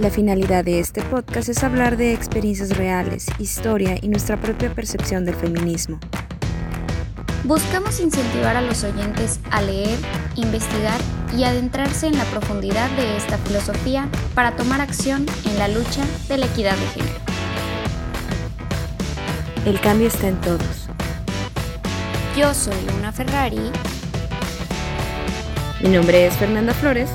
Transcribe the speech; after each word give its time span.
La 0.00 0.08
finalidad 0.08 0.64
de 0.64 0.80
este 0.80 1.02
podcast 1.02 1.50
es 1.50 1.62
hablar 1.62 1.98
de 1.98 2.14
experiencias 2.14 2.74
reales, 2.74 3.26
historia 3.38 3.98
y 4.00 4.08
nuestra 4.08 4.38
propia 4.38 4.72
percepción 4.74 5.26
del 5.26 5.34
feminismo. 5.34 6.00
Buscamos 7.44 8.00
incentivar 8.00 8.56
a 8.56 8.62
los 8.62 8.82
oyentes 8.82 9.40
a 9.50 9.60
leer, 9.60 9.98
investigar 10.36 10.98
y 11.36 11.44
adentrarse 11.44 12.06
en 12.06 12.16
la 12.16 12.24
profundidad 12.24 12.88
de 12.92 13.18
esta 13.18 13.36
filosofía 13.36 14.08
para 14.34 14.56
tomar 14.56 14.80
acción 14.80 15.26
en 15.44 15.58
la 15.58 15.68
lucha 15.68 16.02
de 16.30 16.38
la 16.38 16.46
equidad 16.46 16.76
de 16.78 16.86
género. 16.86 17.20
El 19.66 19.78
cambio 19.80 20.06
está 20.06 20.28
en 20.28 20.40
todos. 20.40 20.88
Yo 22.34 22.54
soy 22.54 22.76
Luna 22.86 23.12
Ferrari. 23.12 23.60
Mi 25.82 25.90
nombre 25.90 26.26
es 26.26 26.34
Fernanda 26.36 26.72
Flores. 26.72 27.10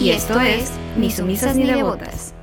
Y, 0.00 0.10
esto, 0.10 0.40
es 0.40 0.70
Ni 0.98 1.12
sumisas 1.12 1.54
ni 1.54 1.64
devotas. 1.64 2.34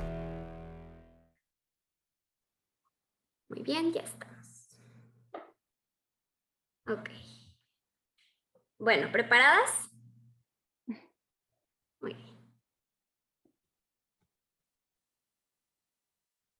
Muy 3.50 3.60
bien, 3.60 3.92
ya 3.92 4.00
estamos. 4.00 4.80
Ok. 6.88 7.10
Bueno, 8.78 9.12
¿preparadas? 9.12 9.90
Muy 12.00 12.14
bien. 12.14 12.54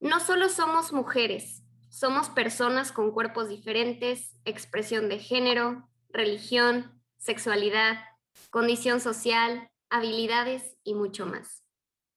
No 0.00 0.20
solo 0.20 0.50
somos 0.50 0.92
mujeres, 0.92 1.62
somos 1.88 2.28
personas 2.28 2.92
con 2.92 3.10
cuerpos 3.10 3.48
diferentes, 3.48 4.38
expresión 4.44 5.08
de 5.08 5.18
género, 5.18 5.88
religión, 6.10 7.02
sexualidad, 7.16 8.04
condición 8.50 9.00
social, 9.00 9.70
habilidades 9.88 10.76
y 10.84 10.92
mucho 10.92 11.24
más. 11.24 11.65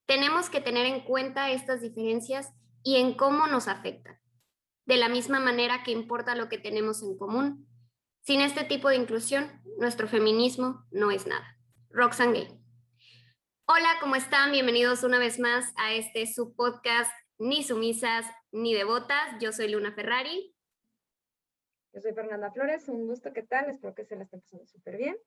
Tenemos 0.09 0.49
que 0.49 0.59
tener 0.59 0.87
en 0.87 1.01
cuenta 1.01 1.51
estas 1.51 1.81
diferencias 1.81 2.51
y 2.81 2.95
en 2.95 3.13
cómo 3.13 3.45
nos 3.45 3.67
afectan, 3.67 4.19
de 4.87 4.97
la 4.97 5.07
misma 5.07 5.39
manera 5.39 5.83
que 5.83 5.91
importa 5.91 6.33
lo 6.33 6.49
que 6.49 6.57
tenemos 6.57 7.03
en 7.03 7.15
común. 7.15 7.67
Sin 8.21 8.41
este 8.41 8.63
tipo 8.63 8.89
de 8.89 8.95
inclusión, 8.95 9.61
nuestro 9.77 10.07
feminismo 10.07 10.83
no 10.89 11.11
es 11.11 11.27
nada. 11.27 11.59
Roxanne 11.91 12.33
Gay. 12.33 12.59
Hola, 13.67 13.97
¿cómo 14.01 14.15
están? 14.15 14.51
Bienvenidos 14.51 15.03
una 15.03 15.19
vez 15.19 15.37
más 15.37 15.71
a 15.77 15.93
este 15.93 16.25
su 16.25 16.55
podcast 16.55 17.11
Ni 17.37 17.61
sumisas 17.61 18.25
ni 18.51 18.73
devotas. 18.73 19.35
Yo 19.39 19.51
soy 19.51 19.69
Luna 19.69 19.93
Ferrari. 19.93 20.55
Yo 21.93 22.01
soy 22.01 22.15
Fernanda 22.15 22.51
Flores, 22.51 22.89
un 22.89 23.05
gusto, 23.05 23.31
¿qué 23.31 23.43
tal? 23.43 23.69
Espero 23.69 23.93
que 23.93 24.05
se 24.05 24.15
la 24.15 24.23
estén 24.23 24.41
pasando 24.41 24.65
súper 24.65 24.97
bien. 24.97 25.17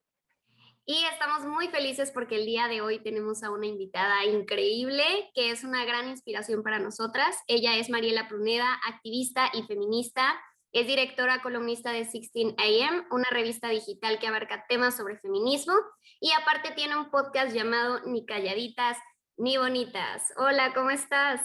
Y 0.84 1.04
estamos 1.04 1.44
muy 1.44 1.68
felices 1.68 2.10
porque 2.10 2.34
el 2.34 2.44
día 2.44 2.66
de 2.66 2.80
hoy 2.80 2.98
tenemos 2.98 3.44
a 3.44 3.50
una 3.50 3.66
invitada 3.66 4.24
increíble 4.24 5.04
que 5.32 5.50
es 5.50 5.62
una 5.62 5.84
gran 5.84 6.08
inspiración 6.08 6.64
para 6.64 6.80
nosotras. 6.80 7.36
Ella 7.46 7.76
es 7.76 7.88
Mariela 7.88 8.26
Pruneda, 8.26 8.80
activista 8.88 9.48
y 9.52 9.62
feminista. 9.62 10.34
Es 10.72 10.88
directora 10.88 11.40
columnista 11.40 11.92
de 11.92 11.98
16 11.98 12.54
AM, 12.58 13.06
una 13.12 13.30
revista 13.30 13.68
digital 13.68 14.18
que 14.18 14.26
abarca 14.26 14.64
temas 14.68 14.96
sobre 14.96 15.18
feminismo. 15.18 15.74
Y 16.18 16.32
aparte 16.32 16.72
tiene 16.72 16.96
un 16.96 17.10
podcast 17.10 17.54
llamado 17.54 18.00
Ni 18.06 18.26
calladitas 18.26 18.98
ni 19.36 19.58
bonitas. 19.58 20.32
Hola, 20.36 20.74
¿cómo 20.74 20.90
estás? 20.90 21.42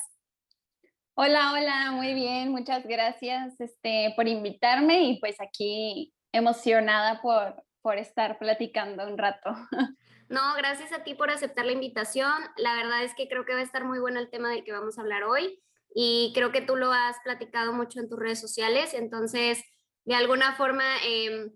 Hola, 1.16 1.54
hola, 1.54 1.92
muy 1.92 2.16
bien, 2.16 2.50
muchas 2.50 2.86
gracias 2.88 3.60
este, 3.60 4.14
por 4.16 4.28
invitarme 4.28 5.04
y 5.04 5.20
pues 5.20 5.40
aquí 5.42 6.14
emocionada 6.32 7.22
por, 7.22 7.64
por 7.82 7.98
estar 7.98 8.38
platicando 8.40 9.08
un 9.08 9.18
rato. 9.18 9.56
No, 10.30 10.42
gracias 10.58 10.92
a 10.92 11.06
ti 11.06 11.14
por 11.14 11.30
aceptar 11.30 11.66
la 11.66 11.72
invitación. 11.72 12.34
La 12.58 12.76
verdad 12.76 13.02
es 13.02 13.16
que 13.16 13.30
creo 13.30 13.46
que 13.46 13.54
va 13.54 13.62
a 13.62 13.64
estar 13.64 13.86
muy 13.86 14.00
bueno 14.00 14.20
el 14.20 14.30
tema 14.30 14.50
del 14.50 14.66
que 14.66 14.74
vamos 14.74 14.98
a 14.98 15.02
hablar 15.02 15.24
hoy 15.24 15.64
y 15.96 16.32
creo 16.36 16.52
que 16.52 16.62
tú 16.62 16.76
lo 16.76 16.92
has 16.92 17.18
platicado 17.24 17.72
mucho 17.72 18.00
en 18.00 18.10
tus 18.10 18.20
redes 18.20 18.40
sociales, 18.40 18.94
entonces 18.94 19.64
de 20.06 20.16
alguna 20.16 20.56
forma 20.56 20.84
em, 21.04 21.52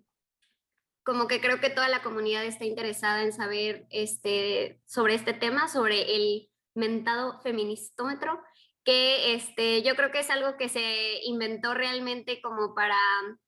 como 1.04 1.28
que 1.28 1.42
creo 1.42 1.60
que 1.60 1.70
toda 1.70 1.90
la 1.90 2.02
comunidad 2.02 2.46
está 2.46 2.66
interesada 2.66 3.24
en 3.24 3.34
saber 3.34 3.86
este, 3.90 4.82
sobre 4.86 5.16
este 5.16 5.34
tema, 5.34 5.68
sobre 5.68 6.16
el 6.16 6.50
mentado 6.74 7.40
feministómetro, 7.42 8.42
que 8.84 9.36
este, 9.36 9.84
yo 9.84 9.96
creo 9.96 10.12
que 10.12 10.20
es 10.20 10.30
algo 10.30 10.58
que 10.58 10.70
se 10.70 11.24
inventó 11.24 11.74
realmente 11.74 12.42
como 12.42 12.74
para 12.74 12.98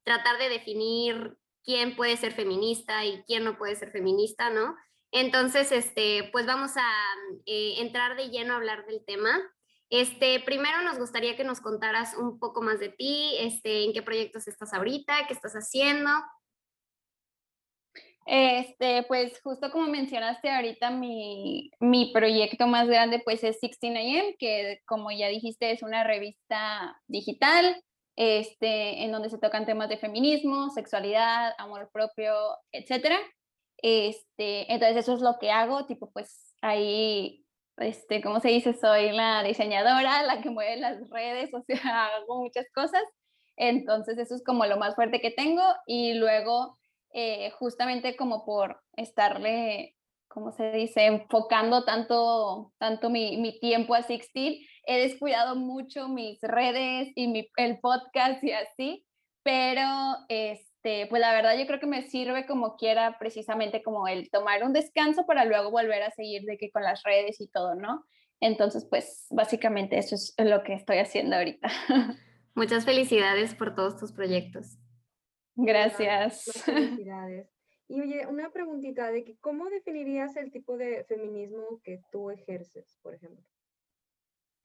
tratar 0.04 0.38
de 0.38 0.50
definir 0.50 1.38
quién 1.64 1.96
puede 1.96 2.18
ser 2.18 2.34
feminista 2.34 3.06
y 3.06 3.24
quién 3.24 3.44
no 3.44 3.58
puede 3.58 3.76
ser 3.76 3.92
feminista, 3.92 4.50
¿no? 4.50 4.76
Entonces, 5.12 5.72
este, 5.72 6.30
pues 6.32 6.46
vamos 6.46 6.76
a 6.76 6.92
eh, 7.46 7.76
entrar 7.78 8.18
de 8.18 8.30
lleno 8.30 8.54
a 8.54 8.58
hablar 8.58 8.86
del 8.86 9.06
tema. 9.06 9.40
Este, 9.90 10.40
primero 10.40 10.82
nos 10.82 10.98
gustaría 10.98 11.36
que 11.36 11.44
nos 11.44 11.62
contaras 11.62 12.18
un 12.18 12.40
poco 12.40 12.62
más 12.62 12.80
de 12.80 12.90
ti, 12.90 13.36
este, 13.40 13.84
en 13.84 13.94
qué 13.94 14.02
proyectos 14.02 14.48
estás 14.48 14.74
ahorita, 14.74 15.28
qué 15.28 15.34
estás 15.34 15.54
haciendo. 15.54 16.10
Este, 18.26 19.04
pues 19.04 19.40
justo 19.44 19.70
como 19.70 19.88
mencionaste 19.88 20.50
ahorita, 20.50 20.90
mi, 20.92 21.70
mi 21.80 22.12
proyecto 22.14 22.68
más 22.68 22.88
grande 22.88 23.22
pues 23.24 23.44
es 23.44 23.60
16am, 23.62 24.36
que 24.40 24.80
como 24.86 25.12
ya 25.12 25.28
dijiste 25.28 25.72
es 25.72 25.84
una 25.84 26.04
revista 26.04 27.00
digital 27.08 27.84
este, 28.16 29.04
en 29.04 29.12
donde 29.12 29.30
se 29.30 29.38
tocan 29.38 29.66
temas 29.66 29.90
de 29.90 29.98
feminismo, 29.98 30.70
sexualidad, 30.70 31.54
amor 31.58 31.90
propio, 31.92 32.34
etcétera. 32.72 33.18
Este, 33.78 34.72
entonces 34.72 34.98
eso 34.98 35.14
es 35.14 35.22
lo 35.22 35.38
que 35.40 35.52
hago, 35.52 35.86
tipo 35.86 36.12
pues 36.12 36.56
ahí, 36.62 37.46
este, 37.78 38.22
¿cómo 38.22 38.40
se 38.40 38.50
dice? 38.50 38.74
Soy 38.74 39.12
la 39.12 39.44
diseñadora, 39.44 40.24
la 40.24 40.42
que 40.42 40.50
mueve 40.50 40.78
las 40.78 41.10
redes, 41.10 41.54
o 41.54 41.62
sea, 41.62 41.76
hago 42.16 42.42
muchas 42.42 42.66
cosas. 42.74 43.04
Entonces 43.56 44.18
eso 44.18 44.36
es 44.36 44.44
como 44.44 44.66
lo 44.66 44.78
más 44.78 44.96
fuerte 44.96 45.22
que 45.22 45.32
tengo 45.32 45.62
y 45.86 46.14
luego 46.14 46.78
eh, 47.14 47.52
justamente 47.60 48.16
como 48.16 48.44
por 48.44 48.82
estarle, 48.98 49.96
¿cómo 50.28 50.52
se 50.52 50.72
dice? 50.72 51.06
Enfocando 51.06 51.86
tanto, 51.86 52.74
tanto 52.80 53.10
mi, 53.12 53.60
tiempo 53.60 53.94
a 53.94 54.02
Sixteen, 54.02 54.58
he 54.86 55.00
descuidado 55.00 55.56
mucho 55.56 56.10
mis 56.10 56.40
redes 56.42 57.12
y 57.16 57.28
mi, 57.28 57.50
el 57.58 57.80
podcast 57.80 58.44
y 58.44 58.52
así, 58.52 59.06
pero 59.44 59.88
este, 60.30 61.08
pues 61.08 61.20
la 61.20 61.34
verdad 61.34 61.58
yo 61.58 61.66
creo 61.68 61.80
que 61.80 61.88
me 61.88 62.04
sirve 62.04 62.46
como 62.46 62.76
quiera 62.76 63.18
precisamente 63.20 63.84
como 63.84 64.08
el 64.08 64.30
tomar 64.30 64.64
un 64.64 64.74
descanso 64.74 65.26
para 65.26 65.46
luego 65.46 65.72
volver 65.72 66.04
a 66.04 66.12
seguir 66.12 66.44
de 66.44 66.58
que 66.58 66.72
con 66.72 66.84
las 66.84 67.04
redes 67.04 67.40
y 67.42 67.48
todo, 67.48 67.76
¿no? 67.76 68.06
Entonces, 68.40 68.86
pues 68.90 69.28
básicamente 69.30 69.98
eso 69.98 70.16
es 70.16 70.34
lo 70.38 70.64
que 70.64 70.74
estoy 70.74 70.98
haciendo 70.98 71.38
ahorita. 71.38 71.70
Muchas 72.56 72.86
felicidades 72.86 73.56
por 73.56 73.74
todos 73.74 73.98
tus 73.98 74.12
proyectos. 74.12 74.78
Gracias. 75.56 76.44
Felicidades. 76.66 77.48
Y 77.88 78.02
oye, 78.02 78.28
una 78.28 78.52
preguntita 78.52 79.12
de 79.12 79.24
que 79.24 79.38
cómo 79.38 79.70
definirías 79.70 80.36
el 80.36 80.52
tipo 80.52 80.78
de 80.78 81.04
feminismo 81.06 81.80
que 81.84 82.02
tú 82.12 82.32
ejerces, 82.32 82.98
por 83.02 83.14
ejemplo. 83.14 83.46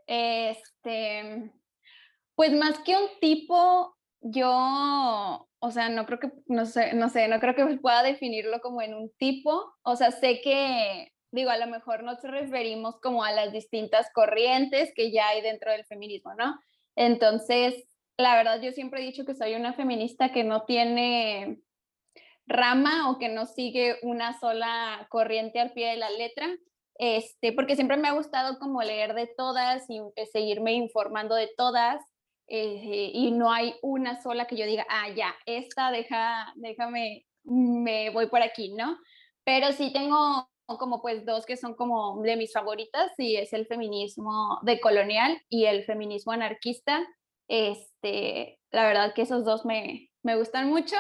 Este, 0.09 1.53
pues 2.35 2.53
más 2.53 2.79
que 2.81 2.97
un 2.97 3.09
tipo, 3.21 3.95
yo, 4.21 5.49
o 5.59 5.71
sea, 5.71 5.91
no 5.91 6.07
creo 6.07 6.19
que, 6.19 6.33
no 6.47 6.65
sé, 6.65 6.95
no 6.95 7.11
sé, 7.11 7.29
no 7.29 7.39
creo 7.41 7.55
que 7.55 7.77
pueda 7.77 8.03
definirlo 8.03 8.61
como 8.61 8.81
en 8.81 8.95
un 8.95 9.11
tipo. 9.19 9.75
O 9.83 9.97
sea, 9.97 10.11
sé 10.11 10.41
que, 10.41 11.13
digo, 11.31 11.51
a 11.51 11.59
lo 11.59 11.67
mejor 11.67 12.03
nos 12.03 12.23
referimos 12.23 12.99
como 13.01 13.23
a 13.23 13.33
las 13.33 13.53
distintas 13.53 14.11
corrientes 14.15 14.93
que 14.95 15.13
ya 15.13 15.29
hay 15.29 15.43
dentro 15.43 15.71
del 15.71 15.85
feminismo, 15.85 16.35
¿no? 16.35 16.59
Entonces, 16.97 17.85
la 18.17 18.35
verdad, 18.35 18.63
yo 18.63 18.73
siempre 18.73 19.03
he 19.03 19.07
dicho 19.07 19.27
que 19.27 19.35
soy 19.35 19.55
una 19.55 19.75
feminista 19.75 20.33
que 20.33 20.43
no 20.43 20.65
tiene 20.65 21.61
rama 22.47 23.11
o 23.11 23.19
que 23.19 23.29
no 23.29 23.45
sigue 23.45 23.99
una 24.03 24.41
sola 24.41 25.07
corriente 25.11 25.61
al 25.61 25.73
pie 25.73 25.91
de 25.91 25.97
la 25.99 26.09
letra, 26.11 26.49
este, 26.99 27.53
porque 27.53 27.77
siempre 27.77 27.97
me 27.97 28.09
ha 28.09 28.13
gustado 28.13 28.59
como 28.59 28.83
leer 28.83 29.15
de 29.15 29.29
todas 29.37 29.89
y 29.89 30.01
eh, 30.17 30.27
seguirme 30.27 30.73
informando 30.73 31.35
de 31.37 31.49
todas, 31.57 32.03
eh, 32.49 33.11
y 33.13 33.31
no 33.31 33.53
hay 33.53 33.75
una 33.83 34.21
sola 34.23 34.47
que 34.47 34.57
yo 34.57 34.67
diga, 34.67 34.87
ah, 34.89 35.09
ya, 35.11 35.35
esta 35.47 35.91
deja, 35.91 36.53
déjame, 36.57 37.27
me 37.45 38.11
voy 38.11 38.27
por 38.29 38.43
aquí, 38.43 38.73
¿no? 38.75 38.99
Pero 39.45 39.73
sí 39.73 39.93
tengo 39.93 40.49
como 40.67 41.01
pues 41.01 41.25
dos 41.25 41.47
que 41.47 41.57
son 41.57 41.75
como 41.75 42.21
de 42.23 42.37
mis 42.37 42.53
favoritas 42.53 43.13
y 43.19 43.37
es 43.37 43.53
el 43.53 43.67
feminismo 43.67 44.59
decolonial 44.63 45.41
y 45.49 45.65
el 45.67 45.85
feminismo 45.85 46.33
anarquista. 46.33 47.07
Este, 47.49 48.59
la 48.71 48.87
verdad 48.87 49.15
que 49.15 49.23
esos 49.23 49.45
dos 49.45 49.65
me, 49.65 50.11
me 50.23 50.37
gustan 50.37 50.69
mucho 50.69 50.97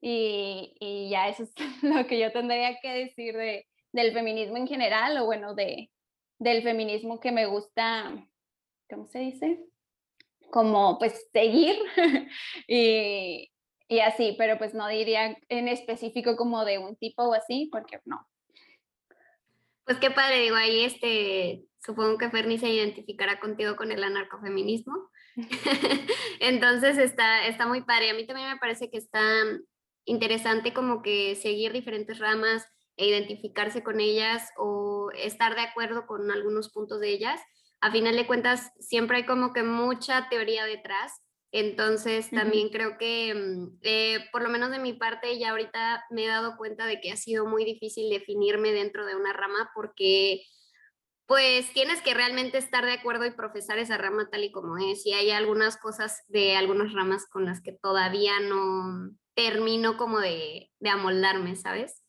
y, 0.00 0.74
y 0.80 1.10
ya 1.10 1.28
eso 1.28 1.44
es 1.44 1.52
lo 1.82 2.06
que 2.06 2.18
yo 2.18 2.32
tendría 2.32 2.78
que 2.80 2.90
decir 2.90 3.36
de, 3.36 3.66
del 3.96 4.12
feminismo 4.12 4.58
en 4.58 4.68
general 4.68 5.16
o 5.16 5.24
bueno, 5.24 5.54
de, 5.54 5.90
del 6.38 6.62
feminismo 6.62 7.18
que 7.18 7.32
me 7.32 7.46
gusta, 7.46 8.14
¿cómo 8.90 9.06
se 9.06 9.20
dice? 9.20 9.64
Como 10.50 10.98
pues 10.98 11.28
seguir 11.32 11.76
y, 12.68 13.50
y 13.88 14.00
así, 14.00 14.34
pero 14.36 14.58
pues 14.58 14.74
no 14.74 14.86
diría 14.86 15.36
en 15.48 15.68
específico 15.68 16.36
como 16.36 16.66
de 16.66 16.76
un 16.76 16.96
tipo 16.96 17.22
o 17.24 17.32
así, 17.32 17.70
porque 17.72 17.98
no. 18.04 18.28
Pues 19.86 19.96
qué 19.98 20.10
padre, 20.10 20.40
digo, 20.40 20.56
ahí 20.56 20.84
este, 20.84 21.64
supongo 21.78 22.18
que 22.18 22.28
Ferni 22.28 22.58
se 22.58 22.68
identificará 22.68 23.40
contigo 23.40 23.76
con 23.76 23.92
el 23.92 24.04
anarcofeminismo. 24.04 25.08
Entonces 26.40 26.98
está, 26.98 27.46
está 27.46 27.66
muy 27.66 27.82
padre. 27.82 28.10
A 28.10 28.14
mí 28.14 28.26
también 28.26 28.50
me 28.50 28.58
parece 28.58 28.90
que 28.90 28.98
está 28.98 29.22
interesante 30.04 30.74
como 30.74 31.00
que 31.00 31.34
seguir 31.36 31.72
diferentes 31.72 32.18
ramas 32.18 32.66
e 32.96 33.06
identificarse 33.06 33.82
con 33.82 34.00
ellas 34.00 34.50
o 34.56 35.10
estar 35.14 35.54
de 35.54 35.62
acuerdo 35.62 36.06
con 36.06 36.30
algunos 36.30 36.70
puntos 36.70 37.00
de 37.00 37.10
ellas. 37.10 37.40
A 37.80 37.90
final 37.90 38.16
de 38.16 38.26
cuentas, 38.26 38.72
siempre 38.78 39.18
hay 39.18 39.26
como 39.26 39.52
que 39.52 39.62
mucha 39.62 40.28
teoría 40.28 40.64
detrás. 40.64 41.12
Entonces, 41.52 42.30
también 42.30 42.70
creo 42.70 42.98
que, 42.98 43.34
mm, 43.34 43.78
eh, 43.82 44.26
por 44.32 44.42
lo 44.42 44.48
menos 44.48 44.70
de 44.70 44.78
mi 44.78 44.94
parte, 44.94 45.38
ya 45.38 45.50
ahorita 45.50 46.04
me 46.10 46.24
he 46.24 46.28
dado 46.28 46.56
cuenta 46.56 46.86
de 46.86 47.00
que 47.00 47.12
ha 47.12 47.16
sido 47.16 47.46
muy 47.46 47.64
difícil 47.64 48.10
definirme 48.10 48.72
dentro 48.72 49.06
de 49.06 49.16
una 49.16 49.32
rama 49.32 49.70
porque 49.74 50.42
pues 51.26 51.72
tienes 51.72 52.02
que 52.02 52.14
realmente 52.14 52.56
estar 52.58 52.84
de 52.84 52.92
acuerdo 52.92 53.26
y 53.26 53.32
profesar 53.32 53.78
esa 53.78 53.98
rama 53.98 54.28
tal 54.30 54.44
y 54.44 54.52
como 54.52 54.78
es. 54.78 55.04
Y 55.06 55.12
hay 55.12 55.30
algunas 55.30 55.76
cosas 55.76 56.22
de 56.28 56.56
algunas 56.56 56.92
ramas 56.92 57.26
con 57.26 57.44
las 57.44 57.60
que 57.60 57.72
todavía 57.72 58.38
no 58.40 59.10
termino 59.34 59.96
como 59.96 60.20
de, 60.20 60.70
de 60.78 60.88
amoldarme, 60.88 61.56
¿sabes? 61.56 62.05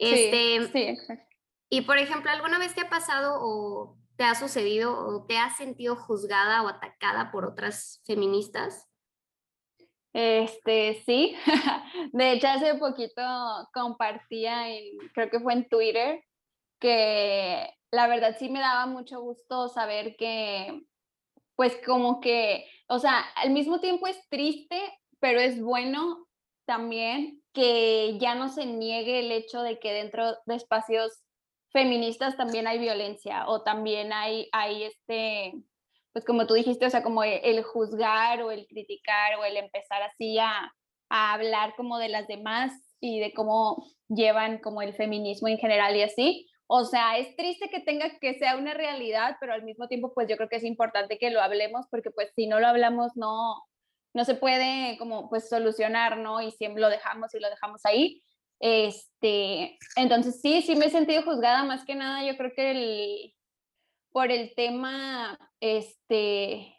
Este, 0.00 0.66
sí, 0.72 0.82
exacto. 0.82 1.36
Y 1.68 1.82
por 1.82 1.98
ejemplo, 1.98 2.30
¿alguna 2.30 2.58
vez 2.58 2.74
te 2.74 2.80
ha 2.80 2.88
pasado 2.88 3.38
o 3.40 3.96
te 4.16 4.24
ha 4.24 4.34
sucedido 4.34 4.98
o 4.98 5.24
te 5.26 5.38
has 5.38 5.56
sentido 5.56 5.94
juzgada 5.94 6.62
o 6.62 6.68
atacada 6.68 7.30
por 7.30 7.44
otras 7.44 8.02
feministas? 8.04 8.88
Este, 10.12 11.02
sí. 11.06 11.36
De 12.12 12.32
hecho, 12.32 12.48
hace 12.48 12.74
poquito 12.74 13.22
compartía, 13.72 14.64
creo 15.14 15.30
que 15.30 15.38
fue 15.38 15.52
en 15.52 15.68
Twitter, 15.68 16.24
que 16.80 17.72
la 17.92 18.08
verdad 18.08 18.36
sí 18.38 18.48
me 18.48 18.60
daba 18.60 18.86
mucho 18.86 19.20
gusto 19.20 19.68
saber 19.68 20.16
que, 20.16 20.82
pues 21.54 21.78
como 21.86 22.20
que, 22.20 22.66
o 22.88 22.98
sea, 22.98 23.20
al 23.36 23.50
mismo 23.50 23.80
tiempo 23.80 24.06
es 24.06 24.18
triste, 24.28 24.80
pero 25.20 25.40
es 25.40 25.62
bueno 25.62 26.26
también 26.70 27.42
que 27.52 28.16
ya 28.20 28.36
no 28.36 28.48
se 28.48 28.64
niegue 28.64 29.18
el 29.18 29.32
hecho 29.32 29.60
de 29.62 29.80
que 29.80 29.92
dentro 29.92 30.36
de 30.46 30.54
espacios 30.54 31.10
feministas 31.72 32.36
también 32.36 32.68
hay 32.68 32.78
violencia 32.78 33.48
o 33.48 33.64
también 33.64 34.12
hay, 34.12 34.48
hay 34.52 34.84
este, 34.84 35.52
pues 36.12 36.24
como 36.24 36.46
tú 36.46 36.54
dijiste, 36.54 36.86
o 36.86 36.90
sea, 36.90 37.02
como 37.02 37.24
el, 37.24 37.64
juzgar 37.64 38.40
o 38.42 38.52
el 38.52 38.68
criticar 38.68 39.34
o 39.40 39.44
el 39.44 39.56
empezar 39.56 40.00
así 40.02 40.38
a, 40.38 40.72
a 41.08 41.32
hablar 41.32 41.74
como 41.76 41.98
de 41.98 42.08
las 42.08 42.28
demás 42.28 42.70
y 43.00 43.18
de 43.18 43.32
cómo 43.32 43.84
llevan 44.08 44.58
como 44.58 44.80
el 44.80 44.94
feminismo 44.94 45.48
en 45.48 45.58
general 45.58 45.96
y 45.96 46.02
así. 46.02 46.46
O 46.68 46.84
sea, 46.84 47.18
es 47.18 47.34
triste 47.34 47.68
que 47.68 47.80
tenga 47.80 48.16
que 48.20 48.38
sea 48.38 48.56
una 48.56 48.74
realidad, 48.74 49.38
pero 49.40 49.54
al 49.54 49.64
mismo 49.64 49.88
tiempo, 49.88 50.12
pues 50.14 50.28
yo 50.28 50.36
creo 50.36 50.48
que 50.48 50.56
es 50.58 50.64
importante 50.64 51.18
que 51.18 51.30
lo 51.30 51.40
hablemos, 51.40 51.86
porque 51.90 52.12
pues 52.12 52.30
si 52.36 52.46
no 52.46 52.60
lo 52.60 52.68
hablamos, 52.68 53.10
no, 53.16 53.56
no 54.12 54.24
se 54.24 54.34
puede 54.34 54.96
como 54.98 55.28
pues 55.28 55.48
solucionar, 55.48 56.18
¿no? 56.18 56.40
Y 56.40 56.50
siempre 56.52 56.80
lo 56.80 56.88
dejamos 56.88 57.34
y 57.34 57.40
lo 57.40 57.48
dejamos 57.48 57.84
ahí. 57.84 58.22
Este, 58.60 59.78
entonces 59.96 60.40
sí, 60.40 60.62
sí 60.62 60.76
me 60.76 60.86
he 60.86 60.90
sentido 60.90 61.22
juzgada 61.22 61.64
más 61.64 61.84
que 61.84 61.94
nada, 61.94 62.24
yo 62.26 62.36
creo 62.36 62.52
que 62.54 62.70
el, 62.72 63.34
por 64.12 64.30
el 64.30 64.54
tema, 64.54 65.38
este, 65.60 66.76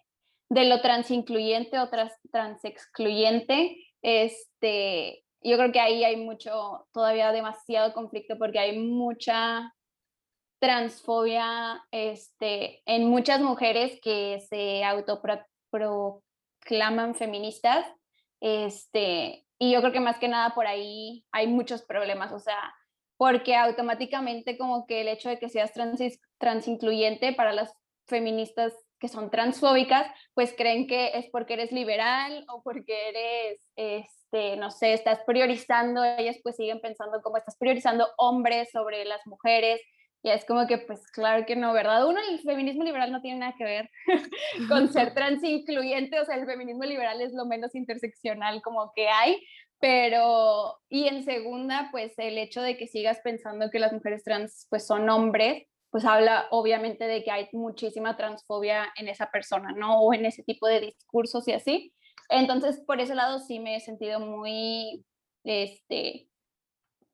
de 0.50 0.66
lo 0.66 0.82
transincluyente 0.82 1.80
o 1.80 1.90
trans, 1.90 2.14
transexcluyente, 2.32 3.78
este, 4.04 5.24
yo 5.42 5.58
creo 5.58 5.72
que 5.72 5.80
ahí 5.80 6.04
hay 6.04 6.18
mucho, 6.18 6.88
todavía 6.92 7.32
demasiado 7.32 7.94
conflicto 7.94 8.38
porque 8.38 8.60
hay 8.60 8.78
mucha 8.78 9.74
transfobia 10.60 11.84
este, 11.90 12.84
en 12.86 13.10
muchas 13.10 13.42
mujeres 13.42 14.00
que 14.04 14.40
se 14.48 14.84
autoproclaman 14.84 15.48
feministas. 17.16 17.86
Este, 18.40 19.46
y 19.60 19.72
yo 19.72 19.82
creo 19.82 19.92
que 19.92 20.00
más 20.00 20.18
que 20.18 20.28
nada 20.28 20.56
por 20.56 20.68
ahí 20.68 21.26
hay 21.32 21.48
muchos 21.48 21.84
problemas, 21.84 22.32
o 22.32 22.40
sea, 22.40 22.74
porque 23.18 23.56
automáticamente 23.56 24.58
como 24.58 24.88
que 24.88 25.02
el 25.02 25.08
hecho 25.08 25.30
de 25.30 25.38
que 25.38 25.50
seas 25.50 25.74
trans, 25.74 26.00
transincluyente 26.40 27.34
para 27.34 27.54
las 27.54 27.72
feministas 28.08 28.74
que 29.00 29.08
son 29.08 29.30
transfóbicas, 29.30 30.12
pues 30.34 30.54
creen 30.56 30.88
que 30.88 31.18
es 31.18 31.28
porque 31.32 31.54
eres 31.54 31.72
liberal 31.72 32.46
o 32.50 32.62
porque 32.64 33.10
eres, 33.10 33.72
este, 33.76 34.58
no 34.58 34.70
sé, 34.72 34.94
estás 34.94 35.20
priorizando, 35.26 36.04
ellas 36.04 36.38
pues 36.44 36.56
siguen 36.56 36.82
pensando 36.82 37.22
como 37.22 37.38
estás 37.38 37.58
priorizando 37.58 38.08
hombres 38.18 38.70
sobre 38.72 39.06
las 39.06 39.26
mujeres, 39.26 39.82
y 40.24 40.30
es 40.30 40.46
como 40.46 40.68
que, 40.68 40.78
pues 40.78 41.10
claro 41.12 41.46
que 41.46 41.56
no, 41.56 41.74
¿verdad? 41.74 42.06
Uno, 42.08 42.20
el 42.30 42.40
feminismo 42.42 42.84
liberal 42.84 43.12
no 43.12 43.22
tiene 43.22 43.40
nada 43.40 43.56
que 43.58 43.64
ver 43.64 43.90
con 44.70 44.88
ser 44.92 45.14
trans 45.16 45.44
incluyente, 45.44 46.20
o 46.20 46.26
sea, 46.26 46.36
el 46.36 46.46
feminismo 46.46 46.84
liberal 46.84 47.22
es 47.22 47.34
lo 47.34 47.46
menos 47.46 47.74
interseccional 47.74 48.62
como 48.62 48.92
que 48.96 49.08
hay, 49.10 49.44
pero, 49.80 50.78
y 50.90 51.08
en 51.08 51.24
segunda, 51.24 51.90
pues 51.92 52.14
el 52.18 52.38
hecho 52.38 52.62
de 52.62 52.78
que 52.78 52.88
sigas 52.88 53.20
pensando 53.24 53.72
que 53.72 53.80
las 53.80 53.92
mujeres 53.92 54.24
trans 54.24 54.68
pues 54.70 54.86
son 54.86 55.10
hombres, 55.10 55.68
pues 55.90 56.06
habla 56.06 56.48
obviamente 56.52 57.06
de 57.06 57.24
que 57.24 57.32
hay 57.32 57.50
muchísima 57.52 58.16
transfobia 58.16 58.94
en 58.96 59.10
esa 59.10 59.32
persona, 59.32 59.72
¿no? 59.72 60.00
O 60.02 60.14
en 60.14 60.26
ese 60.26 60.44
tipo 60.44 60.68
de 60.68 60.82
discursos 60.82 61.48
y 61.48 61.54
así. 61.54 61.94
Entonces, 62.30 62.80
por 62.86 63.02
ese 63.02 63.16
lado 63.16 63.40
sí 63.40 63.60
me 63.60 63.76
he 63.76 63.80
sentido 63.80 64.20
muy, 64.20 65.04
este, 65.44 66.28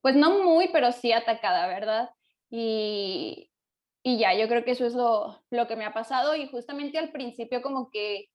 pues 0.01 0.15
no 0.15 0.43
muy, 0.43 0.69
pero 0.73 0.91
sí 0.91 1.13
atacada, 1.13 1.67
¿verdad? 1.67 2.09
Y, 2.49 3.51
y 4.03 4.17
ya, 4.19 4.33
yo 4.33 4.47
creo 4.47 4.63
que 4.63 4.71
eso 4.71 4.85
es 4.85 4.93
lo, 4.93 5.43
lo 5.51 5.67
que 5.67 5.75
me 5.75 5.85
ha 5.85 5.93
pasado 5.93 6.35
y 6.35 6.47
justamente 6.47 6.97
al 6.97 7.11
principio 7.11 7.61
como 7.61 7.89
que, 7.91 8.25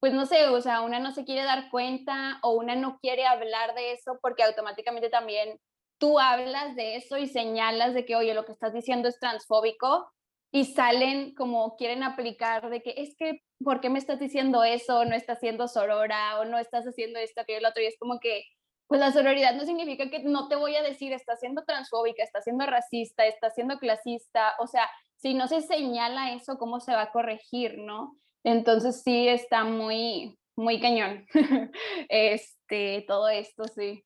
pues 0.00 0.12
no 0.12 0.26
sé, 0.26 0.46
o 0.48 0.60
sea, 0.60 0.82
una 0.82 1.00
no 1.00 1.12
se 1.12 1.24
quiere 1.24 1.44
dar 1.44 1.70
cuenta 1.70 2.38
o 2.42 2.52
una 2.52 2.76
no 2.76 2.98
quiere 3.00 3.26
hablar 3.26 3.74
de 3.74 3.92
eso 3.92 4.18
porque 4.22 4.42
automáticamente 4.44 5.10
también 5.10 5.58
tú 5.98 6.18
hablas 6.20 6.76
de 6.76 6.96
eso 6.96 7.18
y 7.18 7.26
señalas 7.28 7.94
de 7.94 8.04
que, 8.04 8.16
oye, 8.16 8.34
lo 8.34 8.44
que 8.44 8.52
estás 8.52 8.72
diciendo 8.72 9.08
es 9.08 9.18
transfóbico 9.18 10.10
y 10.52 10.64
salen 10.66 11.34
como 11.34 11.76
quieren 11.76 12.02
aplicar 12.02 12.70
de 12.70 12.82
que 12.82 12.94
es 12.96 13.16
que, 13.16 13.42
¿por 13.64 13.80
qué 13.80 13.90
me 13.90 13.98
estás 13.98 14.20
diciendo 14.20 14.64
eso? 14.64 15.04
No 15.04 15.14
estás 15.14 15.40
siendo 15.40 15.68
sorora 15.68 16.38
o 16.40 16.44
no 16.44 16.58
estás 16.58 16.86
haciendo 16.86 17.18
esto, 17.18 17.40
aquello, 17.40 17.60
lo 17.60 17.68
otro. 17.70 17.82
Y 17.82 17.86
es 17.86 17.96
como 17.98 18.20
que 18.20 18.44
pues 18.86 19.00
la 19.00 19.12
sororidad 19.12 19.54
no 19.54 19.64
significa 19.64 20.08
que 20.10 20.20
no 20.20 20.48
te 20.48 20.56
voy 20.56 20.76
a 20.76 20.82
decir, 20.82 21.12
está 21.12 21.36
siendo 21.36 21.64
transfóbica, 21.64 22.22
está 22.22 22.40
siendo 22.40 22.66
racista, 22.66 23.26
está 23.26 23.50
siendo 23.50 23.78
clasista, 23.78 24.54
o 24.58 24.66
sea, 24.66 24.88
si 25.16 25.34
no 25.34 25.48
se 25.48 25.60
señala 25.62 26.32
eso, 26.32 26.58
¿cómo 26.58 26.80
se 26.80 26.92
va 26.92 27.02
a 27.02 27.12
corregir, 27.12 27.78
no? 27.78 28.16
Entonces 28.44 29.02
sí 29.02 29.28
está 29.28 29.64
muy, 29.64 30.38
muy 30.56 30.80
cañón, 30.80 31.26
este, 32.08 33.04
todo 33.08 33.28
esto, 33.28 33.64
sí. 33.64 34.04